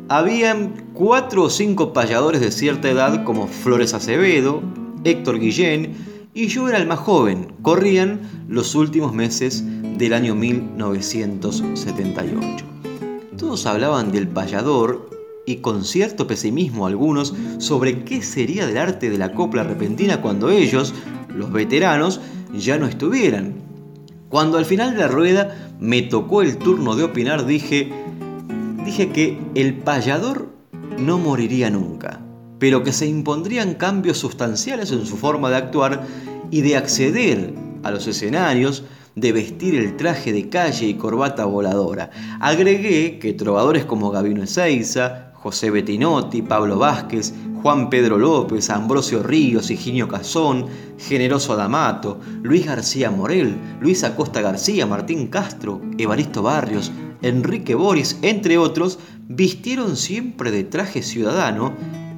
Habían 0.10 0.90
cuatro 0.94 1.44
o 1.44 1.50
cinco 1.50 1.94
payadores 1.94 2.42
de 2.42 2.52
cierta 2.52 2.90
edad 2.90 3.24
como 3.24 3.48
Flores 3.48 3.94
Acevedo, 3.94 4.62
Héctor 5.04 5.40
Guillén 5.40 5.96
y 6.34 6.48
yo 6.48 6.68
era 6.68 6.80
el 6.80 6.88
más 6.88 6.98
joven. 7.00 7.54
Corrían 7.62 8.48
los 8.48 8.74
últimos 8.74 9.14
meses 9.14 9.64
del 9.98 10.14
año 10.14 10.34
1978. 10.34 12.66
Todos 13.38 13.68
hablaban 13.68 14.12
del 14.12 14.28
payador 14.28 15.08
y 15.46 15.58
con 15.58 15.84
cierto 15.84 16.26
pesimismo 16.26 16.88
algunos 16.88 17.36
sobre 17.60 18.06
qué 18.06 18.24
sería 18.24 18.66
del 18.66 18.80
arte 18.80 19.12
de 19.12 19.20
la 19.20 19.34
copla 19.34 19.64
repentina 19.64 20.22
cuando 20.22 20.50
ellos, 20.50 20.96
los 21.30 21.52
veteranos, 21.52 22.22
ya 22.58 22.80
no 22.80 22.88
estuvieran. 22.88 23.73
Cuando 24.34 24.58
al 24.58 24.66
final 24.66 24.94
de 24.94 24.98
la 24.98 25.08
rueda 25.08 25.56
me 25.80 26.02
tocó 26.02 26.42
el 26.42 26.58
turno 26.58 26.96
de 26.96 27.04
opinar, 27.04 27.46
dije, 27.46 27.92
dije 28.84 29.12
que 29.12 29.38
el 29.54 29.76
payador 29.76 30.50
no 30.98 31.20
moriría 31.20 31.70
nunca, 31.70 32.20
pero 32.58 32.82
que 32.82 32.94
se 32.94 33.06
impondrían 33.06 33.76
cambios 33.76 34.18
sustanciales 34.18 34.92
en 34.92 35.06
su 35.06 35.18
forma 35.18 35.52
de 35.52 35.58
actuar 35.58 36.08
y 36.50 36.62
de 36.62 36.78
acceder 36.78 37.54
a 37.84 37.92
los 37.92 38.08
escenarios, 38.08 38.86
de 39.14 39.34
vestir 39.34 39.76
el 39.76 39.96
traje 39.98 40.34
de 40.34 40.50
calle 40.50 40.88
y 40.88 40.96
corbata 40.96 41.46
voladora. 41.46 42.10
Agregué 42.40 43.20
que 43.20 43.34
trovadores 43.34 43.86
como 43.86 44.10
Gabino 44.10 44.42
Ezeiza, 44.42 45.33
José 45.44 45.72
Bettinotti, 45.72 46.42
Pablo 46.42 46.80
Vázquez, 46.80 47.34
Juan 47.62 47.90
Pedro 47.90 48.18
López, 48.18 48.70
Ambrosio 48.70 49.22
Ríos, 49.22 49.70
Higinio 49.70 50.08
Cazón, 50.08 50.68
Generoso 50.98 51.52
Adamato, 51.52 52.22
Luis 52.42 52.66
García 52.66 53.12
Morel, 53.12 53.58
Luis 53.82 54.06
Acosta 54.06 54.40
García, 54.40 54.86
Martín 54.86 55.28
Castro, 55.28 55.82
Evaristo 55.98 56.44
Barrios, 56.44 56.94
Enrique 57.22 57.76
Boris, 57.76 58.18
entre 58.22 58.58
otros, 58.58 59.00
vistieron 59.28 59.98
siempre 59.98 60.50
de 60.50 60.64
traje 60.64 61.04
ciudadano 61.04 61.74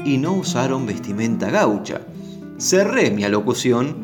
y 0.05 0.19
no 0.19 0.33
usaron 0.33 0.85
vestimenta 0.85 1.49
gaucha. 1.49 2.01
Cerré 2.59 3.09
mi 3.09 3.23
alocución 3.23 3.95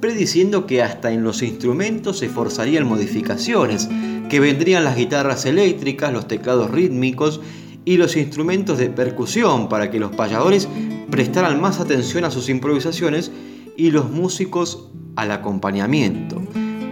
prediciendo 0.00 0.66
que 0.66 0.82
hasta 0.82 1.12
en 1.12 1.24
los 1.24 1.42
instrumentos 1.42 2.18
se 2.18 2.28
forzarían 2.28 2.86
modificaciones, 2.86 3.88
que 4.28 4.38
vendrían 4.38 4.84
las 4.84 4.96
guitarras 4.96 5.46
eléctricas, 5.46 6.12
los 6.12 6.28
teclados 6.28 6.70
rítmicos 6.70 7.40
y 7.86 7.96
los 7.96 8.16
instrumentos 8.16 8.76
de 8.76 8.90
percusión 8.90 9.70
para 9.70 9.90
que 9.90 10.00
los 10.00 10.10
payadores 10.14 10.68
prestaran 11.08 11.60
más 11.60 11.80
atención 11.80 12.24
a 12.24 12.30
sus 12.30 12.50
improvisaciones 12.50 13.30
y 13.76 13.92
los 13.92 14.10
músicos 14.10 14.88
al 15.14 15.30
acompañamiento. 15.30 16.42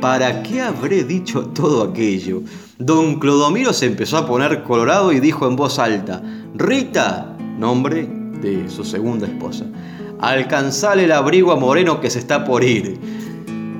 ¿Para 0.01 0.43
qué 0.45 0.63
habré 0.63 1.03
dicho 1.03 1.47
todo 1.47 1.83
aquello? 1.83 2.43
Don 2.79 3.19
Clodomiro 3.19 3.73
se 3.73 3.87
empezó 3.87 4.19
a 4.19 4.27
poner 4.27 4.63
colorado 4.63 5.13
y 5.13 5.19
dijo 5.19 5.49
en 5.49 5.57
voz 5.57 5.79
alta, 5.79 6.23
Rita, 6.55 7.37
nombre 7.59 8.09
de 8.41 8.71
su 8.71 8.85
segunda 8.85 9.27
esposa, 9.27 9.67
alcanzale 10.21 11.05
el 11.05 11.13
abrigo 11.13 11.51
a 11.51 11.57
Moreno 11.57 12.01
que 12.01 12.11
se 12.11 12.21
está 12.21 12.45
por 12.45 12.63
ir. 12.63 12.99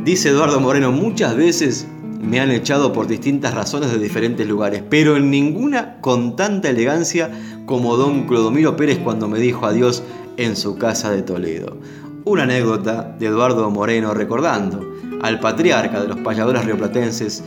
Dice 0.05 0.31
Eduardo 0.31 0.61
Moreno, 0.61 0.91
muchas 0.91 1.37
veces 1.37 1.87
me 2.25 2.41
han 2.41 2.51
echado 2.51 2.93
por 2.93 3.07
distintas 3.07 3.55
razones 3.55 3.93
de 3.93 3.99
diferentes 3.99 4.47
lugares, 4.47 4.83
pero 4.89 5.17
en 5.17 5.31
ninguna 5.31 6.01
con 6.01 6.37
tanta 6.37 6.71
elegancia 6.71 7.31
como 7.67 7.97
don 7.97 8.27
Clodomiro 8.27 8.77
Pérez 8.77 8.99
cuando 8.99 9.29
me 9.29 9.39
dijo 9.39 9.67
adiós 9.67 10.03
en 10.37 10.57
su 10.57 10.77
casa 10.77 11.11
de 11.11 11.23
Toledo. 11.23 11.77
Una 12.25 12.45
anécdota 12.45 13.15
de 13.19 13.27
Eduardo 13.27 13.71
Moreno 13.71 14.15
recordando 14.15 14.95
al 15.23 15.41
patriarca 15.41 16.01
de 16.01 16.09
los 16.09 16.19
payadores 16.19 16.65
rioplatenses, 16.65 17.43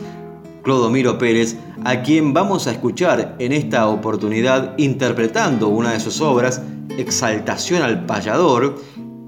Clodomiro 0.62 1.18
Pérez, 1.18 1.56
a 1.84 2.02
quien 2.02 2.32
vamos 2.32 2.66
a 2.66 2.72
escuchar 2.72 3.36
en 3.38 3.52
esta 3.52 3.88
oportunidad 3.88 4.74
interpretando 4.78 5.68
una 5.68 5.92
de 5.92 6.00
sus 6.00 6.20
obras, 6.20 6.62
Exaltación 6.98 7.82
al 7.82 8.06
Payador, 8.06 8.76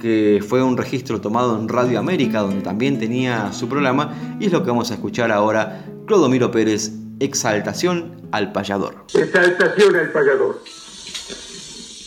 que 0.01 0.43
fue 0.47 0.63
un 0.63 0.77
registro 0.77 1.21
tomado 1.21 1.57
en 1.57 1.69
Radio 1.69 1.99
América, 1.99 2.41
donde 2.41 2.63
también 2.63 2.99
tenía 2.99 3.53
su 3.53 3.69
programa, 3.69 4.37
y 4.41 4.47
es 4.47 4.53
lo 4.53 4.63
que 4.65 4.71
vamos 4.71 4.91
a 4.91 4.95
escuchar 4.95 5.31
ahora, 5.31 5.85
Clodomiro 6.07 6.51
Pérez, 6.51 6.91
Exaltación 7.21 8.29
al 8.33 8.51
Payador. 8.51 9.05
Exaltación 9.15 9.95
al 9.95 10.11
Payador. 10.11 10.63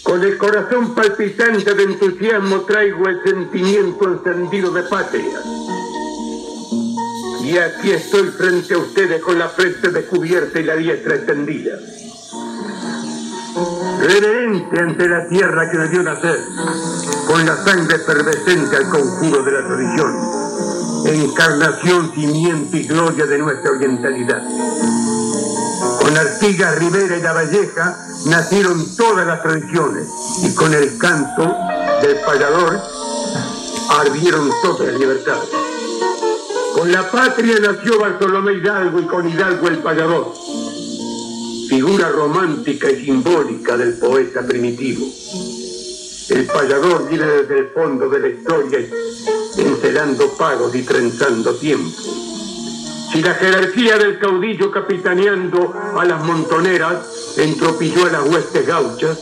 Con 0.03 0.23
el 0.23 0.37
corazón 0.37 0.93
palpitante 0.93 1.73
de 1.73 1.83
entusiasmo 1.83 2.61
traigo 2.61 3.07
el 3.07 3.23
sentimiento 3.23 4.05
encendido 4.05 4.71
de 4.71 4.83
patria. 4.83 5.39
Y 7.41 7.57
aquí 7.57 7.91
estoy 7.91 8.27
frente 8.29 8.73
a 8.73 8.77
ustedes 8.79 9.21
con 9.21 9.37
la 9.39 9.47
frente 9.49 9.89
descubierta 9.89 10.59
y 10.59 10.63
la 10.63 10.75
diestra 10.75 11.15
extendida 11.15 11.77
reverente 14.03 14.79
ante 14.79 15.07
la 15.07 15.27
tierra 15.27 15.69
que 15.71 15.77
me 15.77 15.87
dio 15.87 16.03
nacer, 16.03 16.37
con 17.25 17.45
la 17.45 17.55
sangre 17.63 17.95
efervescente 17.95 18.75
al 18.75 18.89
conjuro 18.89 19.43
de 19.43 19.51
la 19.51 19.65
tradición, 19.65 20.17
encarnación, 21.05 22.11
cimiento 22.13 22.75
y 22.75 22.83
gloria 22.83 23.25
de 23.25 23.37
nuestra 23.37 23.71
orientalidad. 23.71 24.43
Con 26.01 26.17
Artigas, 26.17 26.79
Rivera 26.79 27.17
y 27.17 27.21
La 27.21 27.33
Valleja 27.33 27.97
nacieron 28.25 28.95
todas 28.97 29.25
las 29.25 29.41
tradiciones 29.41 30.07
y 30.43 30.53
con 30.53 30.73
el 30.73 30.97
canto 30.97 31.55
del 32.01 32.17
payador 32.25 32.81
ardieron 33.89 34.49
todas 34.61 34.91
las 34.91 34.99
libertades. 34.99 35.49
Con 36.73 36.91
la 36.91 37.09
patria 37.09 37.55
nació 37.61 37.99
Bartolomé 37.99 38.53
Hidalgo 38.53 38.99
y 38.99 39.05
con 39.05 39.29
Hidalgo 39.29 39.67
el 39.67 39.77
payador 39.77 40.33
figura 41.69 42.09
romántica 42.09 42.91
y 42.91 43.05
simbólica 43.05 43.77
del 43.77 43.97
poeta 43.97 44.45
primitivo. 44.45 45.05
El 46.29 46.45
payador 46.45 47.07
viene 47.09 47.25
desde 47.25 47.59
el 47.59 47.67
fondo 47.69 48.09
de 48.09 48.19
la 48.19 48.27
historia, 48.27 48.79
encelando 49.57 50.29
pagos 50.37 50.73
y 50.75 50.83
trenzando 50.83 51.55
tiempo. 51.55 52.01
Si 53.11 53.21
la 53.21 53.35
jerarquía 53.35 53.97
del 53.97 54.17
caudillo 54.17 54.71
capitaneando 54.71 55.73
a 55.95 56.05
las 56.05 56.23
montoneras 56.23 57.37
entropilló 57.37 58.05
a 58.07 58.11
las 58.11 58.27
huestes 58.27 58.65
gauchas, 58.65 59.17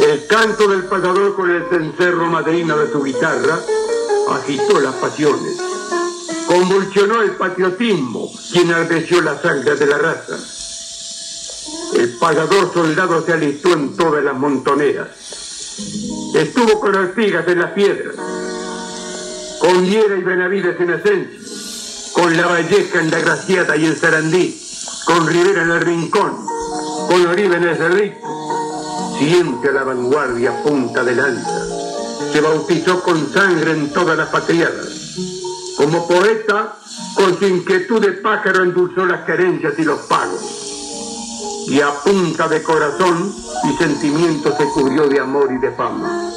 el 0.00 0.26
canto 0.26 0.68
del 0.68 0.84
payador 0.84 1.34
con 1.34 1.50
el 1.50 1.64
cencerro 1.68 2.26
madrina 2.26 2.76
de 2.76 2.92
su 2.92 3.02
guitarra 3.02 3.58
agitó 4.30 4.80
las 4.80 4.94
pasiones, 4.94 5.58
convulsionó 6.46 7.22
el 7.22 7.32
patriotismo 7.32 8.30
y 8.52 8.58
enardeció 8.60 9.20
la 9.20 9.40
sangre 9.40 9.76
de 9.76 9.86
la 9.86 9.98
raza 9.98 10.53
el 11.94 12.16
pagador 12.18 12.72
soldado 12.72 13.24
se 13.24 13.32
alistó 13.32 13.72
en 13.72 13.96
todas 13.96 14.24
las 14.24 14.34
montoneras. 14.34 15.08
Estuvo 16.34 16.80
con 16.80 16.94
Artigas 16.94 17.46
en 17.48 17.60
las 17.60 17.70
piedras, 17.70 18.16
con 19.60 19.82
Viera 19.82 20.16
y 20.16 20.22
Benavides 20.22 20.80
en 20.80 20.90
Asensio, 20.90 21.40
con 22.12 22.36
La 22.36 22.46
Valleja 22.46 23.00
en 23.00 23.10
La 23.10 23.20
Graciata 23.20 23.76
y 23.76 23.86
en 23.86 23.96
Sarandí, 23.96 24.60
con 25.06 25.26
Rivera 25.26 25.62
en 25.62 25.70
el 25.70 25.80
Rincón, 25.80 26.46
con 27.08 27.26
Oribe 27.26 27.56
en 27.56 27.64
el 27.64 27.76
Cerrito. 27.76 28.16
Siempre 29.18 29.70
a 29.70 29.72
la 29.74 29.84
vanguardia 29.84 30.62
punta 30.62 31.04
de 31.04 31.14
lanza. 31.14 31.66
Se 32.32 32.40
bautizó 32.40 33.00
con 33.02 33.32
sangre 33.32 33.70
en 33.70 33.92
todas 33.92 34.18
las 34.18 34.28
patriadas. 34.28 35.16
Como 35.76 36.08
poeta, 36.08 36.76
con 37.14 37.38
su 37.38 37.46
inquietud 37.46 38.00
de 38.00 38.12
pájaro 38.12 38.64
endulzó 38.64 39.06
las 39.06 39.24
querencias 39.24 39.74
y 39.78 39.84
los 39.84 40.00
pagos 40.00 40.63
y 41.66 41.80
a 41.80 41.94
punta 42.02 42.48
de 42.48 42.62
corazón 42.62 43.34
y 43.64 43.76
sentimiento 43.76 44.56
se 44.56 44.64
cubrió 44.70 45.08
de 45.08 45.20
amor 45.20 45.50
y 45.52 45.58
de 45.58 45.72
fama. 45.72 46.30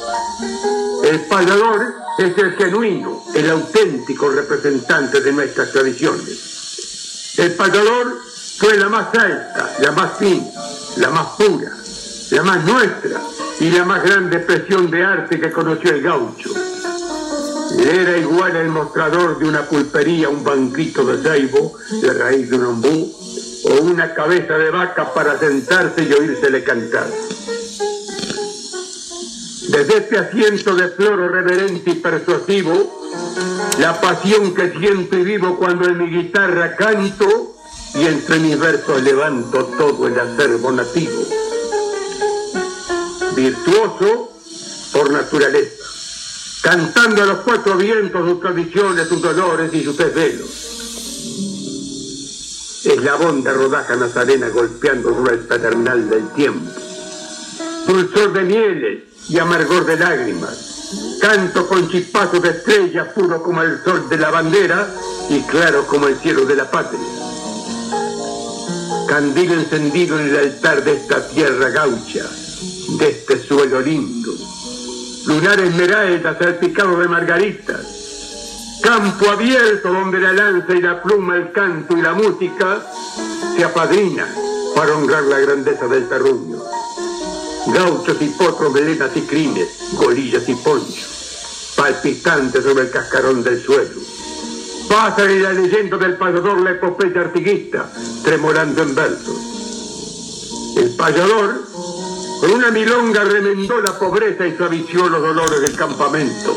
El 1.04 1.20
payador 1.26 1.94
es 2.18 2.36
el 2.36 2.52
genuino, 2.56 3.22
el 3.34 3.50
auténtico 3.50 4.28
representante 4.30 5.20
de 5.20 5.32
nuestras 5.32 5.72
tradiciones. 5.72 7.34
El 7.38 7.54
payador 7.54 8.18
fue 8.58 8.76
la 8.76 8.88
más 8.88 9.14
alta, 9.14 9.76
la 9.80 9.92
más 9.92 10.18
fina, 10.18 10.48
la 10.96 11.10
más 11.10 11.28
pura, 11.36 11.72
la 12.30 12.42
más 12.42 12.64
nuestra 12.64 13.20
y 13.60 13.70
la 13.70 13.84
más 13.84 14.02
grande 14.02 14.36
expresión 14.36 14.90
de 14.90 15.04
arte 15.04 15.40
que 15.40 15.52
conoció 15.52 15.90
el 15.90 16.02
gaucho. 16.02 16.50
Era 17.78 18.16
igual 18.16 18.56
el 18.56 18.68
mostrador 18.68 19.38
de 19.38 19.48
una 19.48 19.62
pulpería, 19.62 20.28
un 20.28 20.42
banquito 20.42 21.04
de 21.04 21.22
ceibo, 21.22 21.74
la 22.02 22.14
raíz 22.14 22.50
de 22.50 22.56
un 22.56 22.64
ombú, 22.64 23.14
o 23.64 23.82
una 23.82 24.14
cabeza 24.14 24.56
de 24.56 24.70
vaca 24.70 25.12
para 25.12 25.38
sentarse 25.38 26.02
y 26.04 26.12
oírsele 26.12 26.62
cantar. 26.62 27.06
Desde 29.68 29.98
este 29.98 30.18
asiento 30.18 30.74
de 30.74 30.88
floro 30.88 31.28
reverente 31.28 31.90
y 31.90 31.94
persuasivo, 31.94 33.10
la 33.78 34.00
pasión 34.00 34.54
que 34.54 34.72
siento 34.78 35.16
y 35.16 35.24
vivo 35.24 35.58
cuando 35.58 35.88
en 35.88 35.98
mi 35.98 36.10
guitarra 36.10 36.74
canto 36.76 37.54
y 37.94 38.04
entre 38.04 38.38
mis 38.38 38.58
versos 38.58 39.02
levanto 39.02 39.64
todo 39.76 40.06
el 40.06 40.18
acervo 40.18 40.72
nativo. 40.72 41.22
Virtuoso 43.36 44.32
por 44.92 45.10
naturaleza, 45.10 45.84
cantando 46.62 47.22
a 47.22 47.26
los 47.26 47.38
cuatro 47.40 47.76
vientos 47.76 48.28
sus 48.28 48.40
tradiciones, 48.40 49.08
sus 49.08 49.20
dolores 49.20 49.72
y 49.74 49.84
sus 49.84 49.96
desvelos 49.96 50.77
eslabón 52.98 53.44
de 53.44 53.52
rodaja 53.52 53.94
nazarena 53.96 54.48
golpeando 54.48 55.24
el 55.30 55.38
paternal 55.40 56.10
del 56.10 56.28
tiempo. 56.30 56.70
Pulsor 57.86 58.32
de 58.32 58.42
mieles 58.42 59.02
y 59.28 59.38
amargor 59.38 59.86
de 59.86 59.96
lágrimas. 59.96 61.18
Canto 61.20 61.66
con 61.68 61.88
chispazos 61.88 62.42
de 62.42 62.50
estrellas, 62.50 63.08
puro 63.14 63.42
como 63.42 63.62
el 63.62 63.82
sol 63.84 64.08
de 64.08 64.18
la 64.18 64.30
bandera 64.30 64.88
y 65.28 65.40
claro 65.42 65.86
como 65.86 66.08
el 66.08 66.16
cielo 66.16 66.44
de 66.44 66.56
la 66.56 66.70
patria. 66.70 67.00
Candil 69.08 69.52
encendido 69.52 70.18
en 70.18 70.28
el 70.28 70.36
altar 70.36 70.82
de 70.82 70.94
esta 70.94 71.26
tierra 71.28 71.70
gaucha, 71.70 72.24
de 72.98 73.08
este 73.08 73.38
suelo 73.46 73.80
lindo. 73.80 74.32
Lunar 75.26 75.60
esmeralda 75.60 76.36
salpicado 76.38 76.98
de 76.98 77.08
margaritas 77.08 77.97
campo 78.80 79.30
abierto 79.30 79.92
donde 79.92 80.20
la 80.20 80.32
lanza 80.32 80.74
y 80.74 80.80
la 80.80 81.02
pluma, 81.02 81.36
el 81.36 81.52
canto 81.52 81.96
y 81.96 82.02
la 82.02 82.14
música 82.14 82.82
se 83.56 83.64
apadrinan 83.64 84.28
para 84.74 84.96
honrar 84.96 85.24
la 85.24 85.38
grandeza 85.40 85.86
del 85.86 86.08
terruño. 86.08 86.58
Gauchos 87.66 88.16
y 88.20 88.28
potros, 88.28 88.72
melenas 88.72 89.10
y 89.14 89.22
crines, 89.22 89.68
golillas 89.92 90.48
y 90.48 90.54
ponchos, 90.54 91.74
palpitantes 91.76 92.64
sobre 92.64 92.84
el 92.84 92.90
cascarón 92.90 93.42
del 93.42 93.62
suelo. 93.62 94.00
Pasa 94.88 95.24
en 95.24 95.42
la 95.42 95.52
leyenda 95.52 95.98
del 95.98 96.16
payador 96.16 96.62
la 96.62 96.70
epopeya 96.70 97.20
artiguista, 97.20 97.90
tremolando 98.24 98.82
en 98.82 98.94
versos. 98.94 99.36
El 100.76 100.94
payador 100.96 101.66
Con 102.40 102.52
una 102.52 102.70
milonga 102.70 103.24
remendó 103.24 103.80
la 103.80 103.98
pobreza 103.98 104.46
y 104.46 104.56
suavizó 104.56 105.08
los 105.08 105.20
dolores 105.20 105.60
del 105.60 105.74
campamento. 105.74 106.56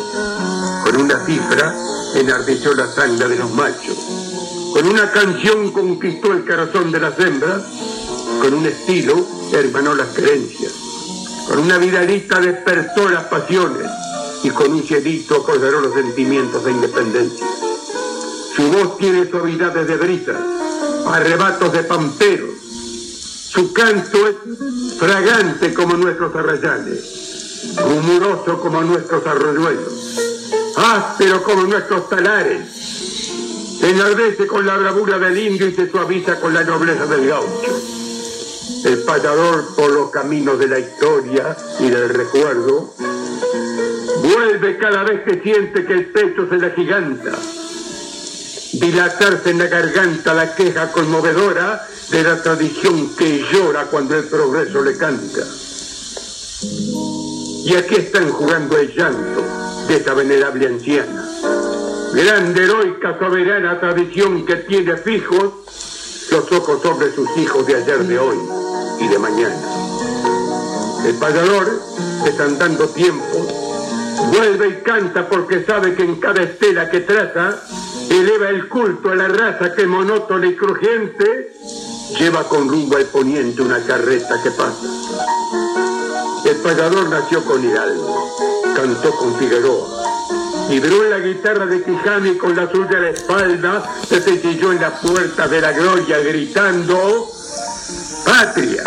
Con 0.92 1.04
una 1.04 1.26
cifra 1.26 1.74
enardeció 2.16 2.74
la 2.74 2.86
sangre 2.86 3.30
de 3.30 3.38
los 3.38 3.50
machos. 3.52 3.98
Con 4.74 4.86
una 4.89 5.10
canción 5.10 5.72
conquistó 5.72 6.34
el 6.34 6.44
corazón 6.44 6.92
de 6.92 7.00
las 7.00 7.18
hembras. 7.18 7.64
Con 8.42 8.54
un 8.54 8.66
estilo 8.66 9.26
hermanó 9.54 9.96
las 9.96 10.10
creencias. 10.10 10.74
Con 11.48 11.60
una 11.60 11.78
vidalita 11.78 12.42
despertó 12.42 13.08
las 13.08 13.24
pasiones 13.24 13.88
y 14.44 14.50
con 14.50 14.74
un 14.74 14.84
cielito 14.84 15.38
apoderó 15.38 15.80
los 15.80 15.94
sentimientos 15.94 16.66
de 16.66 16.72
independencia. 16.72 17.48
Su 18.54 18.64
voz 18.64 18.98
tiene 18.98 19.30
suavidades 19.30 19.88
de 19.88 19.96
brisas, 19.96 20.42
arrebatos 21.08 21.72
de 21.72 21.84
pamperos. 21.84 22.50
Su 23.50 23.72
canto 23.72 24.28
es 24.28 24.36
fragante 25.00 25.74
como 25.74 25.96
nuestros 25.96 26.36
arrayanes, 26.36 27.78
rumoroso 27.78 28.60
como 28.60 28.82
nuestros 28.82 29.26
arroyuelos, 29.26 30.31
áspero 30.76 31.44
como 31.44 31.64
nuestros 31.64 32.10
talares. 32.10 33.80
Enardece 33.82 34.48
con 34.48 34.66
la 34.66 34.78
bravura 34.78 35.18
del 35.18 35.38
indio 35.38 35.68
y 35.68 35.74
se 35.74 35.90
suaviza 35.90 36.40
con 36.40 36.54
la 36.54 36.64
nobleza 36.64 37.06
del 37.08 37.28
gaucho. 37.28 37.82
El 38.86 39.04
payador 39.04 39.76
por 39.76 39.92
los 39.92 40.12
caminos 40.12 40.60
de 40.60 40.68
la 40.68 40.80
historia 40.80 41.56
y 41.80 41.90
del 41.90 42.10
recuerdo 42.10 42.94
vuelve 44.24 44.78
cada 44.78 45.04
vez 45.04 45.24
que 45.24 45.42
siente 45.42 45.86
que 45.86 45.94
el 45.94 46.06
pecho 46.12 46.48
se 46.48 46.58
le 46.58 46.72
giganta 46.72 47.38
dilatarse 48.74 49.50
en 49.50 49.60
la 49.60 49.68
garganta 49.68 50.34
la 50.34 50.56
queja 50.56 50.92
conmovedora 50.92 51.86
de 52.10 52.24
la 52.24 52.42
tradición 52.42 53.16
que 53.16 53.44
llora 53.52 53.86
cuando 53.86 54.16
el 54.16 54.26
progreso 54.26 54.82
le 54.82 54.98
canta. 54.98 55.42
Y 57.64 57.76
aquí 57.76 57.95
están 57.95 58.30
jugando 58.32 58.78
el 58.78 58.93
llanto 58.93 59.43
de 59.88 59.95
esta 59.95 60.14
venerable 60.14 60.68
anciana, 60.68 61.26
grande, 62.14 62.64
heroica, 62.64 63.18
soberana 63.20 63.80
tradición 63.80 64.45
que 64.45 64.55
tiene 64.55 64.97
fijos 64.97 65.53
los 66.32 66.51
ojos 66.51 66.82
sobre 66.82 67.14
sus 67.14 67.30
hijos 67.38 67.68
de 67.68 67.76
ayer, 67.76 67.99
de 67.99 68.18
hoy 68.18 68.38
y 68.99 69.07
de 69.07 69.20
mañana. 69.20 69.55
El 71.05 71.16
payador, 71.16 71.82
desandando 72.24 72.88
tiempo, 72.89 73.47
vuelve 74.32 74.68
y 74.70 74.84
canta 74.84 75.28
porque 75.30 75.64
sabe 75.64 75.93
que 75.93 76.03
en 76.03 76.16
cada 76.20 76.41
estela 76.43 76.89
que 76.89 77.01
traza 77.01 77.59
eleva 78.09 78.49
el 78.49 78.68
culto 78.70 79.12
a 79.12 79.16
la 79.16 79.28
raza 79.28 79.74
que 79.74 79.86
monótona 79.86 80.47
y 80.47 80.55
crujiente 80.55 81.53
lleva 82.18 82.43
con 82.43 82.68
rumbo 82.68 82.97
al 82.97 83.05
poniente 83.05 83.62
una 83.62 83.80
carreta 83.84 84.41
que 84.43 84.51
pasa. 84.51 85.61
El 86.52 86.58
pagador 86.58 87.08
nació 87.08 87.45
con 87.45 87.64
Hidalgo, 87.64 88.30
cantó 88.76 89.16
con 89.16 89.39
Figueroa, 89.39 89.88
vibró 90.70 91.02
la 91.04 91.20
guitarra 91.20 91.66
de 91.66 91.82
Quijano 91.82 92.28
y 92.28 92.38
con 92.38 92.54
la 92.58 92.70
suya 92.70 92.97
a 92.97 92.99
la 92.99 93.10
espalda 93.10 93.84
se 94.06 94.20
cestilló 94.20 94.74
en 94.74 94.82
la 94.82 94.91
puerta 94.99 95.47
de 95.47 95.62
la 95.62 95.72
gloria 95.72 96.18
gritando 96.20 97.26
¡Patria! 98.26 98.84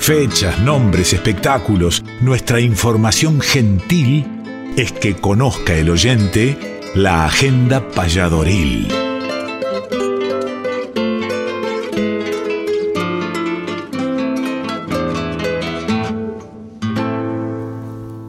Fechas, 0.00 0.58
nombres, 0.60 1.12
espectáculos, 1.12 2.02
nuestra 2.22 2.60
información 2.60 3.42
gentil 3.42 4.72
es 4.78 4.92
que 4.92 5.16
conozca 5.16 5.74
el 5.74 5.90
oyente 5.90 6.80
la 6.94 7.26
agenda 7.26 7.86
payadoril. 7.90 9.03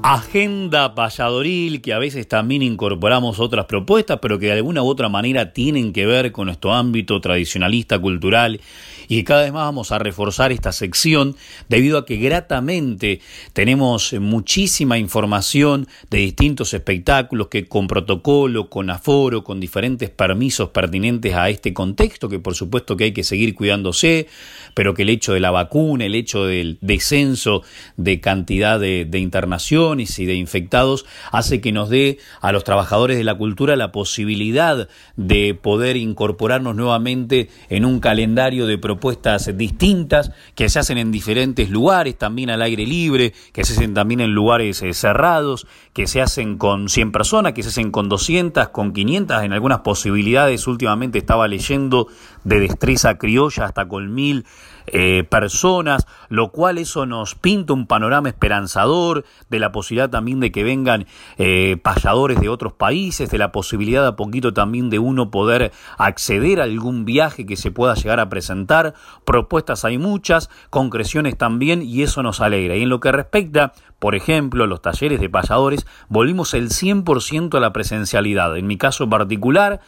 Agenda 0.08 0.94
payadoril, 0.94 1.82
que 1.82 1.92
a 1.92 1.98
veces 1.98 2.28
también 2.28 2.62
incorporamos 2.62 3.40
otras 3.40 3.66
propuestas, 3.66 4.20
pero 4.22 4.38
que 4.38 4.46
de 4.46 4.52
alguna 4.52 4.84
u 4.84 4.88
otra 4.88 5.10
manera 5.10 5.52
tienen 5.52 5.94
que 5.94 6.06
ver 6.06 6.32
con 6.32 6.46
nuestro 6.46 6.76
ámbito 6.76 7.20
tradicionalista, 7.22 7.98
cultural 7.98 8.62
y 9.08 9.18
que 9.18 9.24
cada 9.24 9.42
vez 9.42 9.52
más 9.52 9.64
vamos 9.64 9.92
a 9.92 9.98
reforzar 9.98 10.52
esta 10.52 10.72
sección 10.74 11.36
debido 11.70 11.98
a 11.98 12.06
que 12.06 12.18
gratamente 12.18 13.20
tenemos 13.54 14.14
muchísima 14.14 15.00
información 15.00 15.88
de 16.12 16.20
distintos 16.20 16.76
espectáculos 16.76 17.48
que 17.48 17.66
con 17.66 17.88
protocolo, 17.88 18.70
con 18.70 18.92
aforo, 18.92 19.44
con 19.44 19.60
diferentes 19.60 20.12
permisos 20.12 20.70
pertinentes 20.70 21.34
a 21.34 21.50
este 21.50 21.74
contexto, 21.74 22.30
que 22.30 22.38
por 22.38 22.54
supuesto 22.54 22.96
que 22.96 23.06
hay 23.06 23.12
que 23.12 23.24
seguir 23.24 23.56
cuidándose, 23.56 24.28
pero 24.76 24.94
que 24.94 25.02
el 25.02 25.10
hecho 25.10 25.34
de 25.34 25.40
la 25.40 25.50
vacuna, 25.50 26.06
el 26.06 26.14
hecho 26.14 26.46
del 26.46 26.78
descenso 26.82 27.64
de 27.98 28.20
cantidad 28.20 28.80
de, 28.80 29.10
internaciones 29.16 30.20
y 30.20 30.26
de 30.26 30.36
infectados 30.36 31.06
hace 31.32 31.62
que 31.62 31.72
nos 31.72 31.90
dé 31.90 32.20
a 32.42 32.52
los 32.52 32.64
trabajadores 32.64 33.18
de 33.18 33.24
la 33.24 33.36
cultura 33.36 33.76
la 33.78 33.92
posibilidad 33.92 34.88
de 35.16 35.56
poder 35.56 35.96
incorporarnos 35.96 36.76
nuevamente 36.76 37.50
en 37.70 37.86
un 37.86 38.00
calendario 38.02 38.68
de 38.68 38.78
propuestas 38.78 39.58
distintas 39.58 40.32
que 40.54 40.68
se 40.68 40.80
hacen 40.80 40.98
en 40.98 41.12
diferentes 41.12 41.70
lugares, 41.70 42.18
también 42.18 42.50
al 42.50 42.62
aire 42.62 42.86
libre, 42.86 43.34
que 43.54 43.64
se 43.64 43.74
hacen 43.74 43.94
también 43.94 44.20
en 44.20 44.34
lugares 44.34 44.82
eh, 44.82 44.94
cerrados, 44.94 45.66
que 45.94 46.06
se 46.06 46.22
hacen 46.22 46.58
con 46.58 46.90
100 46.90 47.14
personas, 47.14 47.54
que 47.54 47.64
se 47.64 47.70
hacen 47.70 47.92
con 47.92 48.10
200, 48.10 48.70
con 48.70 48.92
500, 48.92 49.44
en 49.44 49.54
algunas 49.54 49.80
posibilidades 49.80 50.68
últimamente 50.68 51.18
estaba 51.18 51.48
leyendo 51.48 52.08
de 52.46 52.62
destreza 52.62 53.18
criolla 53.18 53.66
hasta 53.66 53.88
con 53.90 54.14
mil 54.14 54.46
eh, 54.88 55.24
personas, 55.24 56.06
lo 56.30 56.52
cual 56.52 56.78
eso 56.78 57.06
nos 57.08 57.34
pinta 57.34 57.74
un 57.74 57.88
panorama 57.88 58.30
esperanzador 58.30 59.26
de 59.50 59.60
la 59.60 59.72
posibilidad 59.72 60.12
también 60.12 60.40
de 60.40 60.52
que 60.52 60.64
vengan 60.64 61.08
eh, 61.38 61.78
payadores 61.82 62.40
de 62.40 62.50
otros 62.50 62.74
países, 62.74 63.32
de 63.32 63.40
la 63.40 63.52
posibilidad 63.52 64.06
a 64.06 64.16
poquito 64.16 64.54
también 64.54 64.92
de 64.92 65.00
uno 65.00 65.32
poder 65.32 65.72
acceder 65.98 66.62
a 66.62 66.66
algún 66.66 67.04
viaje 67.04 67.48
que 67.48 67.58
se 67.58 67.72
pueda 67.72 67.96
llegar 67.96 68.20
a 68.20 68.30
presentar. 68.30 68.94
Propuestas 69.26 69.84
hay 69.84 69.98
muchas, 69.98 70.52
concreciones 70.70 71.36
también, 71.38 71.82
y 71.82 72.04
eso 72.04 72.22
nos 72.22 72.40
alegra. 72.40 72.76
Y 72.76 72.84
en 72.84 72.90
lo 72.90 73.00
que 73.00 73.12
respecta, 73.12 73.74
por 73.98 74.14
ejemplo, 74.14 74.68
los 74.68 74.84
talleres 74.84 75.20
de 75.20 75.30
payadores, 75.30 75.88
volvimos 76.10 76.54
el 76.54 76.70
100% 76.70 77.58
a 77.58 77.60
la 77.60 77.74
presencialidad. 77.74 78.56
En 78.56 78.68
mi 78.68 78.78
caso 78.78 79.10
particular, 79.10 79.82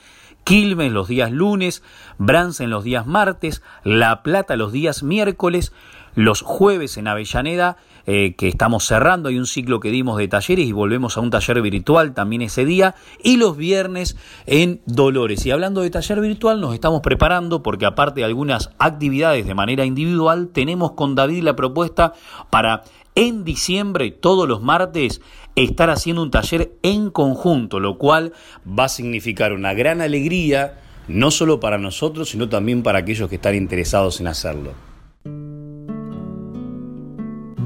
Quilmes 0.48 0.94
los 0.94 1.10
días 1.10 1.30
lunes, 1.30 1.84
Brance 2.18 2.64
en 2.64 2.70
los 2.70 2.86
días 2.86 3.06
martes, 3.06 3.62
La 3.84 4.24
Plata 4.24 4.56
los 4.56 4.72
días 4.72 5.04
miércoles, 5.04 5.74
los 6.16 6.42
jueves 6.42 6.96
en 6.96 7.10
Avellaneda, 7.10 7.76
eh, 8.06 8.34
que 8.38 8.48
estamos 8.48 8.86
cerrando, 8.86 9.28
hay 9.28 9.38
un 9.38 9.46
ciclo 9.46 9.82
que 9.82 9.92
dimos 9.92 10.18
de 10.18 10.30
talleres 10.30 10.66
y 10.66 10.72
volvemos 10.72 11.18
a 11.18 11.20
un 11.20 11.32
taller 11.32 11.62
virtual 11.62 12.14
también 12.14 12.42
ese 12.44 12.64
día, 12.64 12.96
y 13.22 13.36
los 13.36 13.58
viernes 13.58 14.16
en 14.46 14.80
Dolores. 14.86 15.46
Y 15.46 15.52
hablando 15.52 15.82
de 15.82 15.90
taller 15.90 16.22
virtual, 16.22 16.62
nos 16.62 16.74
estamos 16.74 17.02
preparando 17.02 17.62
porque 17.62 17.86
aparte 17.86 18.22
de 18.22 18.26
algunas 18.26 18.70
actividades 18.80 19.46
de 19.46 19.54
manera 19.54 19.84
individual, 19.84 20.48
tenemos 20.54 20.94
con 20.94 21.14
David 21.14 21.44
la 21.44 21.58
propuesta 21.58 22.14
para 22.50 22.84
en 23.16 23.44
diciembre, 23.44 24.12
todos 24.12 24.48
los 24.48 24.62
martes, 24.62 25.22
estar 25.64 25.90
haciendo 25.90 26.22
un 26.22 26.32
taller 26.32 26.72
en 26.84 27.10
conjunto, 27.10 27.80
lo 27.80 27.98
cual 27.98 28.34
va 28.68 28.86
a 28.86 28.90
significar 28.90 29.54
una 29.54 29.74
gran 29.74 30.02
alegría, 30.02 30.80
no 31.08 31.32
solo 31.32 31.60
para 31.60 31.78
nosotros, 31.78 32.30
sino 32.30 32.48
también 32.48 32.84
para 32.84 33.00
aquellos 33.00 33.30
que 33.30 33.36
están 33.36 33.56
interesados 33.56 34.20
en 34.20 34.28
hacerlo. 34.28 34.87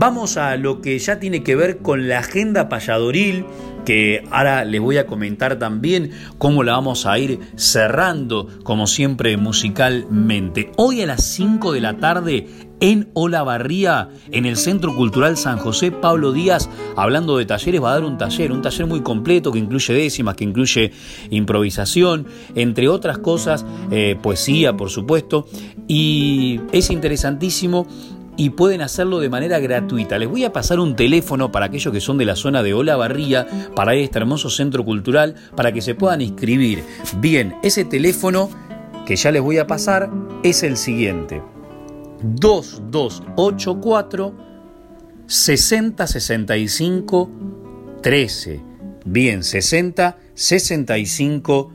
Vamos 0.01 0.37
a 0.37 0.57
lo 0.57 0.81
que 0.81 0.97
ya 0.97 1.19
tiene 1.19 1.43
que 1.43 1.55
ver 1.55 1.77
con 1.77 2.07
la 2.07 2.17
agenda 2.21 2.69
payadoril, 2.69 3.45
que 3.85 4.23
ahora 4.31 4.65
les 4.65 4.81
voy 4.81 4.97
a 4.97 5.05
comentar 5.05 5.59
también 5.59 6.09
cómo 6.39 6.63
la 6.63 6.71
vamos 6.71 7.05
a 7.05 7.19
ir 7.19 7.39
cerrando, 7.55 8.47
como 8.63 8.87
siempre, 8.87 9.37
musicalmente. 9.37 10.71
Hoy 10.75 11.03
a 11.03 11.05
las 11.05 11.23
5 11.25 11.71
de 11.71 11.81
la 11.81 11.97
tarde 11.97 12.47
en 12.79 13.11
Olavarría, 13.13 14.09
en 14.31 14.47
el 14.47 14.57
Centro 14.57 14.95
Cultural 14.95 15.37
San 15.37 15.59
José 15.59 15.91
Pablo 15.91 16.31
Díaz, 16.31 16.67
hablando 16.95 17.37
de 17.37 17.45
talleres, 17.45 17.83
va 17.83 17.91
a 17.91 17.93
dar 17.93 18.03
un 18.03 18.17
taller, 18.17 18.51
un 18.51 18.63
taller 18.63 18.87
muy 18.87 19.01
completo 19.01 19.51
que 19.51 19.59
incluye 19.59 19.93
décimas, 19.93 20.35
que 20.35 20.45
incluye 20.45 20.93
improvisación, 21.29 22.25
entre 22.55 22.89
otras 22.89 23.19
cosas, 23.19 23.67
eh, 23.91 24.17
poesía, 24.19 24.75
por 24.75 24.89
supuesto, 24.89 25.47
y 25.87 26.59
es 26.71 26.89
interesantísimo 26.89 27.85
y 28.37 28.51
pueden 28.51 28.79
hacerlo 28.81 29.19
de 29.19 29.29
manera 29.29 29.59
gratuita. 29.59 30.17
Les 30.17 30.29
voy 30.29 30.45
a 30.45 30.53
pasar 30.53 30.79
un 30.79 30.95
teléfono 30.95 31.51
para 31.51 31.65
aquellos 31.67 31.93
que 31.93 32.01
son 32.01 32.17
de 32.17 32.25
la 32.25 32.35
zona 32.35 32.63
de 32.63 32.73
Olavarría, 32.73 33.45
para 33.75 33.93
este 33.95 34.17
hermoso 34.19 34.49
centro 34.49 34.83
cultural, 34.85 35.35
para 35.55 35.71
que 35.71 35.81
se 35.81 35.95
puedan 35.95 36.21
inscribir. 36.21 36.83
Bien, 37.17 37.55
ese 37.63 37.85
teléfono 37.85 38.49
que 39.05 39.15
ya 39.15 39.31
les 39.31 39.41
voy 39.41 39.57
a 39.57 39.65
pasar 39.67 40.09
es 40.43 40.63
el 40.63 40.75
siguiente. 40.77 41.41
2284 42.23 44.35
6065 45.27 47.29
13. 48.01 48.61
Bien, 49.05 49.43
60 49.43 50.17
65 50.33 51.71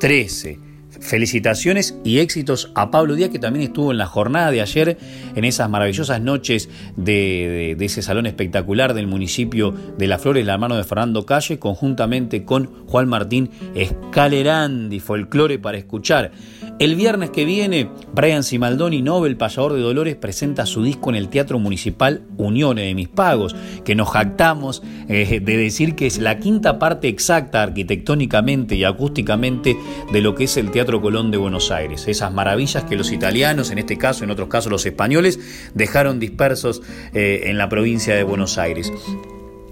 13. 0.00 0.67
Felicitaciones 1.00 1.96
y 2.04 2.18
éxitos 2.18 2.70
a 2.74 2.90
Pablo 2.90 3.14
Díaz, 3.14 3.30
que 3.30 3.38
también 3.38 3.64
estuvo 3.64 3.92
en 3.92 3.98
la 3.98 4.06
jornada 4.06 4.50
de 4.50 4.60
ayer, 4.60 4.98
en 5.34 5.44
esas 5.44 5.70
maravillosas 5.70 6.20
noches 6.20 6.68
de, 6.96 7.76
ese 7.80 8.02
salón 8.02 8.26
espectacular 8.26 8.94
del 8.94 9.06
municipio 9.06 9.74
de 9.96 10.06
La 10.06 10.18
Flores, 10.18 10.44
la 10.44 10.58
mano 10.58 10.76
de 10.76 10.84
Fernando 10.84 11.24
Calle, 11.24 11.58
conjuntamente 11.58 12.44
con 12.44 12.86
Juan 12.86 13.08
Martín 13.08 13.50
Escalerandi, 13.74 15.00
folclore 15.00 15.58
para 15.58 15.78
escuchar. 15.78 16.32
El 16.78 16.94
viernes 16.94 17.30
que 17.30 17.44
viene, 17.44 17.90
Brian 18.14 18.44
Simaldoni, 18.44 19.02
Nobel, 19.02 19.36
payador 19.36 19.72
de 19.72 19.80
Dolores, 19.80 20.14
presenta 20.14 20.64
su 20.64 20.84
disco 20.84 21.10
en 21.10 21.16
el 21.16 21.28
Teatro 21.28 21.58
Municipal 21.58 22.22
Uniones 22.36 22.84
de 22.84 22.94
Mis 22.94 23.08
Pagos, 23.08 23.56
que 23.84 23.96
nos 23.96 24.08
jactamos 24.10 24.84
eh, 25.08 25.40
de 25.40 25.56
decir 25.56 25.96
que 25.96 26.06
es 26.06 26.18
la 26.18 26.38
quinta 26.38 26.78
parte 26.78 27.08
exacta 27.08 27.64
arquitectónicamente 27.64 28.76
y 28.76 28.84
acústicamente 28.84 29.76
de 30.12 30.20
lo 30.20 30.36
que 30.36 30.44
es 30.44 30.56
el 30.56 30.70
Teatro 30.70 30.87
Colón 30.96 31.30
de 31.30 31.36
Buenos 31.36 31.70
Aires. 31.70 32.08
Esas 32.08 32.32
maravillas 32.32 32.84
que 32.84 32.96
los 32.96 33.12
italianos, 33.12 33.70
en 33.70 33.78
este 33.78 33.98
caso, 33.98 34.24
en 34.24 34.30
otros 34.30 34.48
casos 34.48 34.72
los 34.72 34.86
españoles, 34.86 35.38
dejaron 35.74 36.18
dispersos 36.18 36.82
eh, 37.12 37.42
en 37.44 37.58
la 37.58 37.68
provincia 37.68 38.14
de 38.14 38.22
Buenos 38.22 38.56
Aires. 38.56 38.90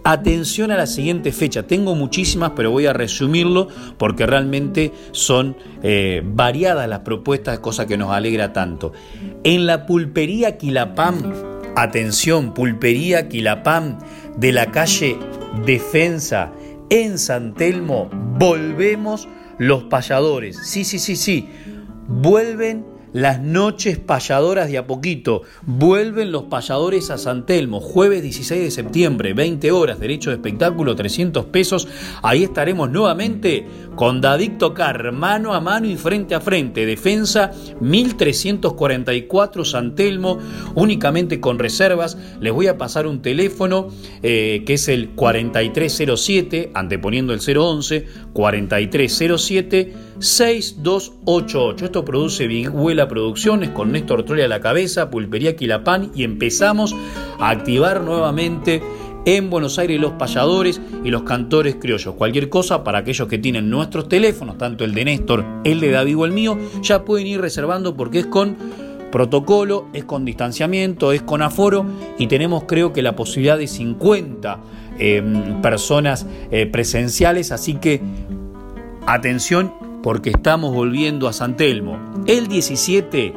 Atención 0.04 0.70
a 0.70 0.76
la 0.76 0.86
siguiente 0.86 1.32
fecha. 1.32 1.64
Tengo 1.64 1.96
muchísimas, 1.96 2.52
pero 2.54 2.70
voy 2.70 2.86
a 2.86 2.92
resumirlo 2.92 3.66
porque 3.98 4.24
realmente 4.24 4.92
son 5.10 5.56
eh, 5.82 6.22
variadas 6.24 6.88
las 6.88 7.00
propuestas, 7.00 7.58
cosa 7.58 7.86
que 7.86 7.96
nos 7.96 8.12
alegra 8.12 8.52
tanto. 8.52 8.92
En 9.42 9.66
la 9.66 9.84
pulpería 9.84 10.58
Quilapam, 10.58 11.32
atención, 11.74 12.54
pulpería 12.54 13.28
Quilapam 13.28 13.98
de 14.36 14.52
la 14.52 14.66
calle 14.70 15.16
Defensa 15.64 16.52
en 16.88 17.18
San 17.18 17.54
Telmo, 17.54 18.08
volvemos 18.38 19.26
los 19.59 19.84
payadores. 19.84 20.59
Sí, 20.64 20.84
sí, 20.84 20.98
sí, 20.98 21.16
sí. 21.16 21.48
Vuelven 22.09 22.96
las 23.12 23.40
noches 23.40 23.98
payadoras 23.98 24.68
de 24.68 24.76
a 24.76 24.86
poquito. 24.86 25.42
Vuelven 25.62 26.32
los 26.32 26.44
payadores 26.44 27.11
a 27.11 27.16
San 27.16 27.46
Telmo, 27.46 27.80
jueves 27.80 28.22
16 28.22 28.62
de 28.62 28.70
septiembre, 28.70 29.32
20 29.32 29.72
horas, 29.72 29.98
derecho 29.98 30.28
de 30.30 30.36
espectáculo, 30.36 30.94
300 30.94 31.46
pesos. 31.46 31.88
Ahí 32.22 32.44
estaremos 32.44 32.90
nuevamente 32.90 33.66
con 33.97 34.20
David 34.20 34.53
Tocar, 34.59 35.11
mano 35.11 35.55
a 35.55 35.61
mano 35.61 35.86
y 35.86 35.97
frente 35.97 36.34
a 36.34 36.40
frente. 36.40 36.86
Defensa 36.86 37.51
1344 37.80 39.64
San 39.64 39.94
Telmo, 39.94 40.38
únicamente 40.74 41.40
con 41.40 41.59
reservas. 41.59 42.16
Les 42.40 42.53
voy 42.53 42.68
a 42.68 42.78
pasar 42.78 43.07
un 43.07 43.22
teléfono 43.22 43.88
eh, 44.22 44.62
que 44.66 44.74
es 44.74 44.88
el 44.88 45.09
4307, 45.11 46.70
anteponiendo 46.74 47.32
el 47.32 47.40
011, 47.40 48.07
4307 48.32 49.94
6288. 50.18 51.84
Esto 51.84 52.05
produce 52.05 52.47
Vigüela 52.47 53.09
Producciones 53.09 53.70
con 53.70 53.92
Néstor 53.92 54.24
Trolle 54.24 54.44
a 54.44 54.49
la 54.49 54.61
cabeza, 54.61 55.11
Pulpería 55.11 55.57
Quilapán 55.57 56.12
y 56.14 56.24
empezamos 56.24 56.94
a 57.38 57.51
activar 57.51 58.03
nuevamente 58.03 58.82
en 59.27 59.51
Buenos 59.51 59.79
Aires 59.79 60.01
los 60.01 60.12
payadores 60.12 60.81
y 61.05 61.11
los 61.11 61.24
cantores 61.24 61.77
criollos. 61.77 62.14
Cualquier 62.14 62.49
cosa 62.49 62.83
para 62.83 62.99
aquellos 62.99 63.29
que 63.29 63.39
tienen 63.39 63.68
nuestros 63.68 64.09
teléfonos, 64.09 64.57
tanto 64.57 64.85
el 64.85 64.95
de 64.95 65.05
Néstor, 65.05 65.45
el 65.64 65.81
de 65.81 65.91
David 65.91 66.16
o 66.16 66.24
el 66.24 66.33
mío, 66.33 66.57
ya 66.81 67.05
pueden 67.05 67.27
ir 67.27 67.41
reservando 67.41 67.97
porque 67.97 68.20
es 68.20 68.27
con 68.27 68.57
protocolo, 69.11 69.89
es 69.93 70.05
con 70.05 70.24
distanciamiento, 70.24 71.12
es 71.12 71.22
con 71.22 71.43
aforo 71.43 71.85
y 72.18 72.29
tenemos 72.29 72.64
creo 72.64 72.93
que 72.93 73.03
la 73.03 73.16
posibilidad 73.16 73.59
de 73.59 73.66
50 73.66 74.59
eh, 74.99 75.22
personas 75.61 76.27
eh, 76.51 76.66
presenciales, 76.66 77.51
así 77.51 77.74
que 77.74 78.01
atención 79.07 79.72
porque 80.03 80.31
estamos 80.31 80.72
volviendo 80.72 81.27
a 81.27 81.33
San 81.33 81.57
Telmo. 81.57 81.99
El 82.27 82.47
17, 82.47 83.35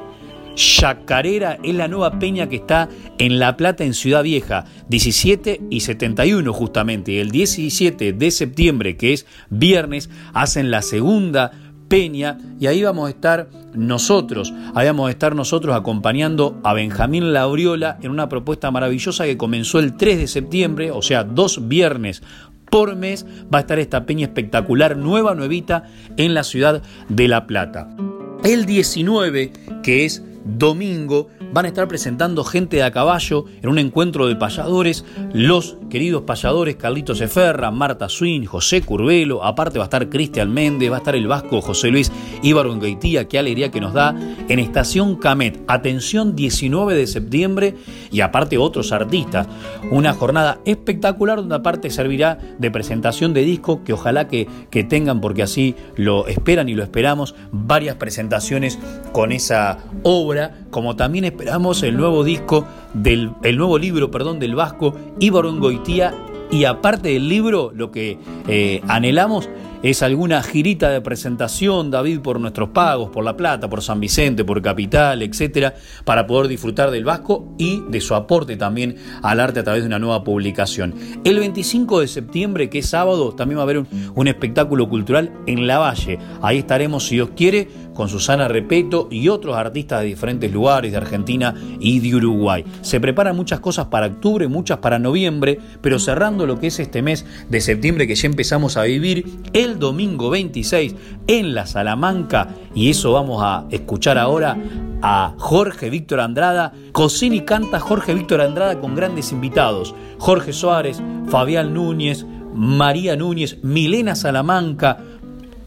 Chacarera 0.59 1.57
es 1.63 1.73
la 1.73 1.87
nueva 1.87 2.19
peña 2.19 2.49
que 2.49 2.57
está 2.57 2.89
en 3.17 3.39
La 3.39 3.55
Plata, 3.55 3.85
en 3.85 3.93
Ciudad 3.93 4.23
Vieja. 4.23 4.65
17 4.89 5.61
y 5.69 5.79
71 5.79 6.51
justamente. 6.51 7.13
Y 7.13 7.19
el 7.19 7.31
17 7.31 8.11
de 8.11 8.29
septiembre, 8.31 8.97
que 8.97 9.13
es 9.13 9.25
viernes, 9.49 10.09
hacen 10.33 10.69
la 10.69 10.81
segunda 10.81 11.51
peña 11.87 12.37
y 12.59 12.67
ahí 12.67 12.83
vamos 12.83 13.07
a 13.07 13.09
estar 13.09 13.49
nosotros, 13.73 14.53
ahí 14.75 14.85
vamos 14.85 15.07
a 15.07 15.11
estar 15.11 15.33
nosotros 15.33 15.75
acompañando 15.75 16.59
a 16.63 16.73
Benjamín 16.73 17.31
Lauriola 17.33 17.97
en 18.01 18.11
una 18.11 18.27
propuesta 18.27 18.69
maravillosa 18.69 19.23
que 19.23 19.37
comenzó 19.37 19.79
el 19.79 19.95
3 19.95 20.19
de 20.19 20.27
septiembre, 20.27 20.91
o 20.91 21.01
sea, 21.01 21.23
dos 21.23 21.67
viernes 21.69 22.21
por 22.69 22.95
mes 22.95 23.25
va 23.51 23.59
a 23.59 23.61
estar 23.61 23.79
esta 23.79 24.05
peña 24.05 24.25
espectacular, 24.25 24.97
nueva, 24.97 25.33
nuevita, 25.33 25.85
en 26.17 26.33
la 26.33 26.43
ciudad 26.43 26.83
de 27.07 27.27
La 27.27 27.47
Plata. 27.47 27.89
El 28.43 28.65
19, 28.65 29.51
que 29.81 30.05
es 30.05 30.23
domingo, 30.57 31.29
van 31.51 31.65
a 31.65 31.67
estar 31.69 31.87
presentando 31.87 32.43
gente 32.43 32.77
de 32.77 32.83
a 32.83 32.91
caballo 32.91 33.45
en 33.61 33.69
un 33.69 33.79
encuentro 33.79 34.27
de 34.27 34.35
payadores, 34.35 35.05
los 35.33 35.77
queridos 35.89 36.23
payadores 36.23 36.75
Carlitos 36.75 37.21
Eferra, 37.21 37.71
Marta 37.71 38.09
Swin, 38.09 38.45
José 38.45 38.81
Curvelo, 38.81 39.43
aparte 39.43 39.79
va 39.79 39.85
a 39.85 39.87
estar 39.87 40.09
Cristian 40.09 40.53
Méndez, 40.53 40.91
va 40.91 40.95
a 40.95 40.99
estar 40.99 41.15
el 41.15 41.27
vasco 41.27 41.61
José 41.61 41.89
Luis 41.89 42.11
Ibargüengoitía, 42.43 43.27
qué 43.27 43.39
alegría 43.39 43.71
que 43.71 43.81
nos 43.81 43.93
da 43.93 44.15
en 44.47 44.59
Estación 44.59 45.15
Camet. 45.15 45.59
Atención 45.67 46.35
19 46.35 46.95
de 46.95 47.07
septiembre 47.07 47.75
y 48.11 48.21
aparte 48.21 48.57
otros 48.57 48.91
artistas. 48.91 49.47
Una 49.91 50.13
jornada 50.13 50.59
espectacular 50.65 51.37
donde 51.37 51.55
aparte 51.55 51.89
servirá 51.89 52.37
de 52.57 52.71
presentación 52.71 53.33
de 53.33 53.41
disco 53.41 53.83
que 53.83 53.93
ojalá 53.93 54.27
que, 54.27 54.47
que 54.69 54.83
tengan 54.83 55.21
porque 55.21 55.43
así 55.43 55.75
lo 55.95 56.27
esperan 56.27 56.69
y 56.69 56.75
lo 56.75 56.83
esperamos 56.83 57.35
varias 57.51 57.95
presentaciones 57.95 58.77
con 59.11 59.31
esa 59.31 59.79
obra 60.03 60.59
como 60.69 60.95
también 60.95 61.25
esperamos 61.39 61.83
el 61.83 61.95
nuevo 61.95 62.25
disco 62.25 62.67
del 62.93 63.31
el 63.43 63.55
nuevo 63.55 63.77
libro 63.77 64.11
perdón 64.11 64.39
del 64.39 64.55
vasco 64.55 64.93
Ibargüengoitía 65.19 66.13
y 66.51 66.65
aparte 66.65 67.13
del 67.13 67.29
libro 67.29 67.71
lo 67.73 67.91
que 67.91 68.19
eh, 68.49 68.81
anhelamos 68.89 69.47
es 69.81 70.03
alguna 70.03 70.43
girita 70.43 70.89
de 70.89 70.99
presentación, 70.99 71.89
David, 71.89 72.19
por 72.19 72.37
nuestros 72.37 72.69
pagos, 72.69 73.09
por 73.11 73.23
La 73.23 73.37
Plata, 73.37 73.69
por 73.69 73.81
San 73.81 74.01
Vicente, 74.01 74.43
por 74.43 74.61
Capital, 74.61 75.21
etcétera, 75.21 75.73
para 76.03 76.27
poder 76.27 76.49
disfrutar 76.49 76.91
del 76.91 77.05
Vasco 77.05 77.53
y 77.57 77.81
de 77.87 78.01
su 78.01 78.13
aporte 78.13 78.57
también 78.57 78.97
al 79.23 79.39
arte 79.39 79.61
a 79.61 79.63
través 79.63 79.83
de 79.83 79.87
una 79.87 79.97
nueva 79.97 80.21
publicación. 80.25 80.93
El 81.23 81.39
25 81.39 82.01
de 82.01 82.07
septiembre, 82.09 82.69
que 82.69 82.79
es 82.79 82.87
sábado, 82.87 83.33
también 83.33 83.59
va 83.59 83.61
a 83.61 83.63
haber 83.63 83.85
un 84.15 84.27
espectáculo 84.27 84.89
cultural 84.89 85.31
en 85.47 85.65
La 85.65 85.79
Valle. 85.79 86.19
Ahí 86.41 86.57
estaremos, 86.57 87.07
si 87.07 87.15
Dios 87.15 87.29
quiere, 87.37 87.69
con 87.99 88.07
Susana 88.07 88.47
Repeto 88.47 89.09
y 89.11 89.27
otros 89.27 89.57
artistas 89.57 89.99
de 89.99 90.05
diferentes 90.05 90.49
lugares 90.53 90.93
de 90.93 90.97
Argentina 90.97 91.53
y 91.81 91.99
de 91.99 92.15
Uruguay. 92.15 92.63
Se 92.79 93.01
preparan 93.01 93.35
muchas 93.35 93.59
cosas 93.59 93.87
para 93.87 94.05
octubre, 94.05 94.47
muchas 94.47 94.77
para 94.77 94.99
noviembre, 94.99 95.59
pero 95.81 95.99
cerrando 95.99 96.45
lo 96.45 96.57
que 96.57 96.67
es 96.67 96.79
este 96.79 97.01
mes 97.01 97.25
de 97.49 97.59
septiembre 97.59 98.07
que 98.07 98.15
ya 98.15 98.29
empezamos 98.29 98.77
a 98.77 98.83
vivir, 98.83 99.25
el 99.51 99.79
domingo 99.79 100.29
26 100.29 100.95
en 101.27 101.53
la 101.53 101.65
Salamanca, 101.65 102.55
y 102.73 102.89
eso 102.89 103.11
vamos 103.11 103.43
a 103.43 103.65
escuchar 103.69 104.17
ahora 104.17 104.55
a 105.01 105.33
Jorge 105.37 105.89
Víctor 105.89 106.21
Andrada. 106.21 106.71
Cocina 106.93 107.35
y 107.35 107.41
canta 107.41 107.81
Jorge 107.81 108.13
Víctor 108.13 108.39
Andrada 108.39 108.79
con 108.79 108.95
grandes 108.95 109.33
invitados. 109.33 109.93
Jorge 110.19 110.53
Suárez, 110.53 111.01
Fabián 111.27 111.73
Núñez, 111.73 112.25
María 112.53 113.17
Núñez, 113.17 113.57
Milena 113.61 114.15
Salamanca, 114.15 114.99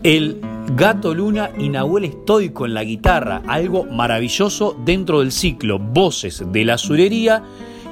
el 0.02 0.40
Gato 0.74 1.14
Luna 1.14 1.50
y 1.58 1.68
Nahuel 1.68 2.04
Estoico 2.04 2.66
en 2.66 2.74
la 2.74 2.84
guitarra, 2.84 3.42
algo 3.46 3.84
maravilloso 3.84 4.76
dentro 4.84 5.20
del 5.20 5.32
ciclo 5.32 5.78
Voces 5.78 6.44
de 6.50 6.64
la 6.64 6.78
Surería, 6.78 7.42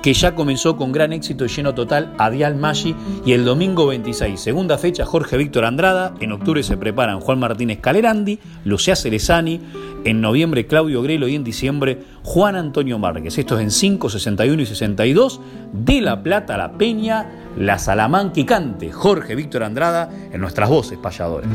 que 0.03 0.14
ya 0.14 0.34
comenzó 0.34 0.76
con 0.76 0.92
gran 0.92 1.12
éxito 1.12 1.44
y 1.44 1.48
lleno 1.48 1.74
total 1.74 2.14
a 2.18 2.30
Dial 2.30 2.57
Maggi 2.57 2.94
y 3.24 3.32
el 3.32 3.44
domingo 3.44 3.86
26, 3.86 4.40
segunda 4.40 4.78
fecha 4.78 5.05
Jorge 5.05 5.36
Víctor 5.36 5.64
Andrada, 5.64 6.14
en 6.20 6.32
octubre 6.32 6.62
se 6.62 6.76
preparan 6.76 7.20
Juan 7.20 7.38
Martínez 7.38 7.80
Calerandi, 7.80 8.38
Lucía 8.64 8.96
Cerezani, 8.96 9.61
en 10.05 10.20
noviembre 10.20 10.66
Claudio 10.66 11.03
Grelo 11.03 11.28
y 11.28 11.34
en 11.34 11.44
diciembre 11.44 11.98
Juan 12.22 12.57
Antonio 12.57 12.98
Márquez. 12.98 13.36
Esto 13.38 13.59
es 13.59 13.62
en 13.62 13.70
5, 13.70 14.09
61 14.09 14.62
y 14.62 14.66
62 14.66 15.40
de 15.72 16.01
La 16.01 16.22
Plata, 16.22 16.57
La 16.57 16.72
Peña, 16.72 17.51
La 17.57 17.78
Salamanca 17.78 18.40
y 18.40 18.44
Cante, 18.44 18.90
Jorge 18.92 19.34
Víctor 19.34 19.62
Andrada 19.62 20.11
en 20.32 20.40
nuestras 20.40 20.70
voces 20.70 20.98
payadores. 20.98 21.51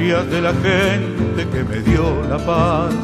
De 0.00 0.40
la 0.40 0.54
gente 0.54 1.46
que 1.52 1.62
me 1.62 1.80
dio 1.82 2.22
la 2.26 2.38
paz, 2.38 2.94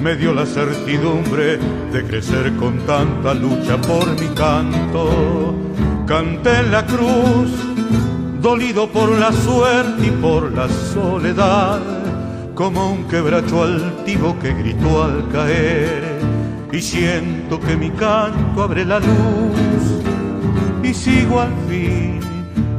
me 0.00 0.16
dio 0.16 0.34
la 0.34 0.44
certidumbre 0.44 1.56
de 1.92 2.04
crecer 2.04 2.52
con 2.56 2.78
tanta 2.80 3.32
lucha 3.32 3.80
por 3.80 4.08
mi 4.20 4.26
canto. 4.34 5.54
Canté 6.04 6.58
en 6.58 6.72
la 6.72 6.84
cruz, 6.84 7.52
dolido 8.42 8.88
por 8.88 9.10
la 9.10 9.32
suerte 9.32 10.08
y 10.08 10.10
por 10.10 10.50
la 10.52 10.68
soledad, 10.68 11.80
como 12.56 12.90
un 12.90 13.04
quebracho 13.04 13.62
altivo 13.62 14.36
que 14.40 14.52
gritó 14.52 15.04
al 15.04 15.28
caer. 15.28 16.02
Y 16.72 16.82
siento 16.82 17.60
que 17.60 17.76
mi 17.76 17.90
canto 17.90 18.64
abre 18.64 18.84
la 18.84 18.98
luz 18.98 20.02
y 20.82 20.92
sigo 20.92 21.40
al 21.40 21.54
fin, 21.68 22.18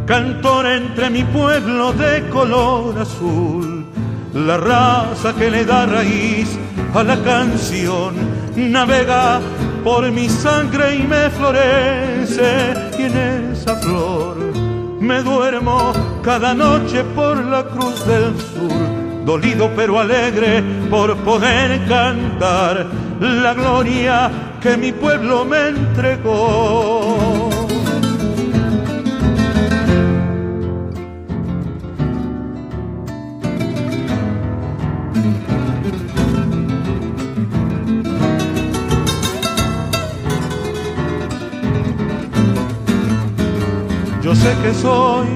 cantor 0.08 0.66
entre 0.66 1.10
mi 1.10 1.24
pueblo 1.26 1.92
de 1.92 2.30
color 2.30 2.98
azul, 2.98 3.86
la 4.34 4.58
raza 4.58 5.36
que 5.36 5.52
le 5.52 5.66
da 5.66 5.86
raíz 5.86 6.58
a 6.94 7.04
la 7.04 7.18
canción, 7.18 8.16
navega 8.56 9.42
por 9.84 10.10
mi 10.10 10.30
sangre 10.30 10.96
y 10.96 11.04
me 11.04 11.30
florece, 11.30 12.74
y 12.98 13.02
en 13.04 13.18
esa 13.52 13.76
flor 13.76 14.38
me 15.02 15.22
duermo 15.22 15.92
cada 16.24 16.54
noche 16.54 17.04
por 17.14 17.44
la 17.44 17.64
cruz 17.66 18.08
del 18.08 18.34
sur, 18.40 19.26
dolido 19.26 19.70
pero 19.76 20.00
alegre 20.00 20.64
por 20.90 21.18
poder 21.18 21.86
cantar 21.86 22.88
la 23.20 23.54
gloria 23.54 24.32
que 24.62 24.78
mi 24.78 24.94
pueblo 24.94 25.44
me 25.44 25.68
entregó. 25.68 27.57
Sé 44.48 44.56
que 44.64 44.74
soy 44.74 45.28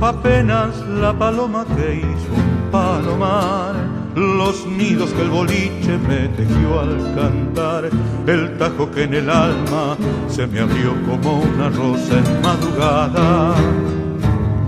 apenas 0.00 0.70
la 1.00 1.12
paloma 1.12 1.64
que 1.76 1.96
hizo 1.96 2.32
un 2.42 2.70
palomar, 2.70 3.74
los 4.14 4.66
nidos 4.66 5.10
que 5.14 5.22
el 5.22 5.30
boliche 5.30 5.98
me 6.08 6.28
tejió 6.36 6.80
al 6.80 6.96
cantar, 7.16 7.90
el 8.26 8.58
tajo 8.58 8.90
que 8.92 9.04
en 9.04 9.14
el 9.14 9.30
alma 9.30 9.96
se 10.28 10.46
me 10.46 10.60
abrió 10.60 10.90
como 11.08 11.40
una 11.40 11.68
rosa 11.70 12.14
en 12.18 12.42
madrugada. 12.42 13.54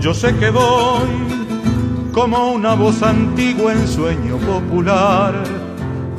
Yo 0.01 0.12
sé 0.12 0.34
que 0.36 0.51
voy 0.51 1.11
como 2.12 2.53
una 2.53 2.74
voz 2.74 3.01
antigua 3.03 3.72
en 3.74 3.86
sueño 3.86 4.38
popular, 4.38 5.34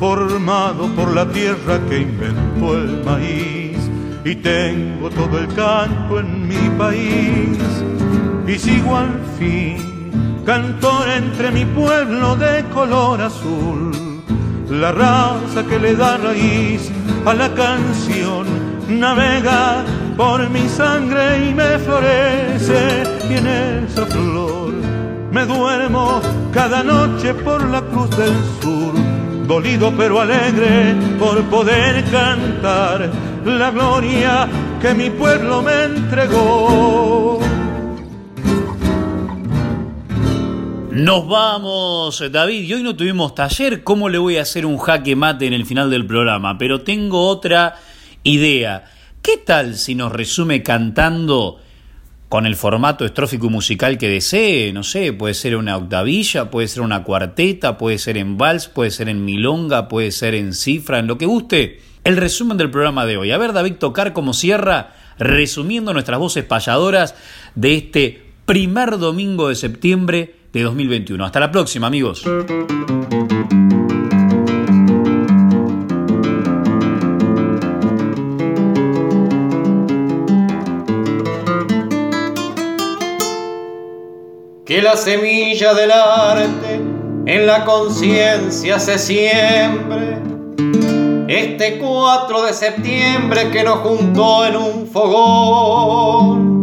formado 0.00 0.86
por 0.96 1.14
la 1.14 1.26
tierra 1.28 1.78
que 1.88 2.02
inventó 2.02 2.74
el 2.78 3.04
maíz 3.04 3.57
y 4.30 4.36
tengo 4.36 5.08
todo 5.08 5.38
el 5.38 5.48
canto 5.54 6.20
en 6.20 6.46
mi 6.46 6.68
país. 6.76 7.58
Y 8.46 8.58
sigo 8.58 8.96
al 8.96 9.20
fin 9.38 10.42
cantor 10.44 11.08
entre 11.08 11.50
mi 11.50 11.64
pueblo 11.64 12.36
de 12.36 12.64
color 12.74 13.22
azul. 13.22 13.92
La 14.68 14.92
raza 14.92 15.64
que 15.66 15.78
le 15.78 15.94
da 15.94 16.18
raíz 16.18 16.90
a 17.24 17.32
la 17.32 17.54
canción 17.54 18.46
navega 18.88 19.84
por 20.16 20.48
mi 20.50 20.68
sangre 20.68 21.48
y 21.48 21.54
me 21.54 21.78
florece. 21.78 23.04
Y 23.30 23.34
en 23.34 23.46
esa 23.46 24.04
flor 24.06 24.74
me 25.32 25.46
duermo 25.46 26.20
cada 26.52 26.82
noche 26.82 27.32
por 27.32 27.64
la 27.64 27.80
cruz 27.80 28.10
del 28.16 28.34
sur. 28.60 28.92
Dolido 29.46 29.90
pero 29.96 30.20
alegre 30.20 30.94
por 31.18 31.42
poder 31.44 32.04
cantar 32.10 33.10
la 33.48 33.70
gloria 33.70 34.48
que 34.80 34.94
mi 34.94 35.10
pueblo 35.10 35.62
me 35.62 35.84
entregó. 35.84 37.40
Nos 40.90 41.28
vamos, 41.28 42.24
David, 42.32 42.64
y 42.64 42.74
hoy 42.74 42.82
no 42.82 42.96
tuvimos 42.96 43.34
taller, 43.34 43.84
¿cómo 43.84 44.08
le 44.08 44.18
voy 44.18 44.36
a 44.36 44.42
hacer 44.42 44.66
un 44.66 44.78
jaque 44.78 45.14
mate 45.14 45.46
en 45.46 45.52
el 45.52 45.64
final 45.64 45.90
del 45.90 46.04
programa? 46.04 46.58
Pero 46.58 46.80
tengo 46.80 47.26
otra 47.28 47.76
idea. 48.24 48.84
¿Qué 49.22 49.36
tal 49.36 49.76
si 49.76 49.94
nos 49.94 50.10
resume 50.10 50.62
cantando 50.64 51.60
con 52.28 52.46
el 52.46 52.56
formato 52.56 53.04
estrófico 53.04 53.48
musical 53.48 53.96
que 53.96 54.08
desee? 54.08 54.72
No 54.72 54.82
sé, 54.82 55.12
puede 55.12 55.34
ser 55.34 55.56
una 55.56 55.76
octavilla, 55.76 56.50
puede 56.50 56.66
ser 56.66 56.82
una 56.82 57.04
cuarteta, 57.04 57.78
puede 57.78 57.98
ser 57.98 58.16
en 58.16 58.36
vals, 58.36 58.66
puede 58.66 58.90
ser 58.90 59.08
en 59.08 59.24
milonga, 59.24 59.86
puede 59.86 60.10
ser 60.10 60.34
en 60.34 60.52
cifra, 60.52 60.98
en 60.98 61.06
lo 61.06 61.16
que 61.16 61.26
guste. 61.26 61.87
El 62.04 62.16
resumen 62.16 62.56
del 62.56 62.70
programa 62.70 63.06
de 63.06 63.16
hoy. 63.16 63.30
A 63.30 63.38
ver, 63.38 63.52
David, 63.52 63.74
tocar 63.74 64.12
como 64.12 64.32
cierra, 64.32 64.94
resumiendo 65.18 65.92
nuestras 65.92 66.18
voces 66.18 66.44
payadoras 66.44 67.14
de 67.54 67.74
este 67.74 68.22
primer 68.46 68.98
domingo 68.98 69.48
de 69.48 69.54
septiembre 69.56 70.34
de 70.52 70.62
2021. 70.62 71.24
Hasta 71.24 71.40
la 71.40 71.50
próxima, 71.50 71.86
amigos. 71.86 72.24
Que 84.64 84.82
la 84.82 84.96
semilla 84.96 85.74
del 85.74 85.90
arte 85.90 86.80
en 87.26 87.46
la 87.46 87.64
conciencia 87.64 88.78
se 88.78 88.98
siembre. 88.98 90.37
Este 91.28 91.76
4 91.76 92.42
de 92.42 92.54
septiembre 92.54 93.50
que 93.50 93.62
nos 93.62 93.80
juntó 93.80 94.46
en 94.46 94.56
un 94.56 94.86
fogón, 94.86 96.62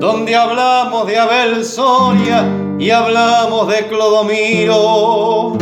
donde 0.00 0.34
hablamos 0.34 1.06
de 1.06 1.16
Abel 1.16 1.64
Soria 1.64 2.44
y 2.76 2.90
hablamos 2.90 3.68
de 3.68 3.86
Clodomiro, 3.86 5.56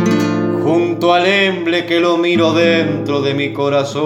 junto 0.65 1.13
al 1.13 1.27
emble 1.27 1.85
que 1.85 2.01
lo 2.01 2.17
miro 2.17 2.55
dentro 2.55 3.21
de 3.21 3.35
mi 3.35 3.53
corazón. 3.53 3.99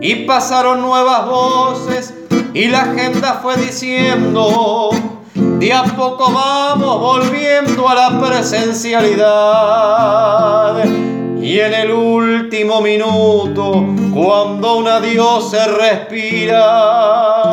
Y 0.00 0.14
pasaron 0.26 0.80
nuevas 0.80 1.26
voces 1.26 2.14
y 2.54 2.68
la 2.68 2.82
agenda 2.82 3.40
fue 3.42 3.56
diciendo, 3.56 4.90
de 5.34 5.72
a 5.72 5.82
poco 5.82 6.30
vamos 6.30 7.00
volviendo 7.00 7.88
a 7.88 7.96
la 7.96 8.20
presencialidad. 8.20 11.13
Y 11.44 11.60
en 11.60 11.74
el 11.74 11.90
último 11.90 12.80
minuto, 12.80 13.86
cuando 14.14 14.78
un 14.78 14.88
adiós 14.88 15.50
se 15.50 15.62
respira, 15.66 17.52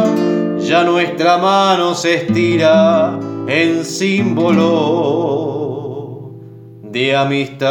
ya 0.60 0.86
nuestra 0.86 1.38
mano 1.38 1.94
se 1.94 2.14
estira 2.16 3.20
en 3.48 3.84
símbolo 3.84 4.62
de 6.84 7.18
amistad. 7.18 7.70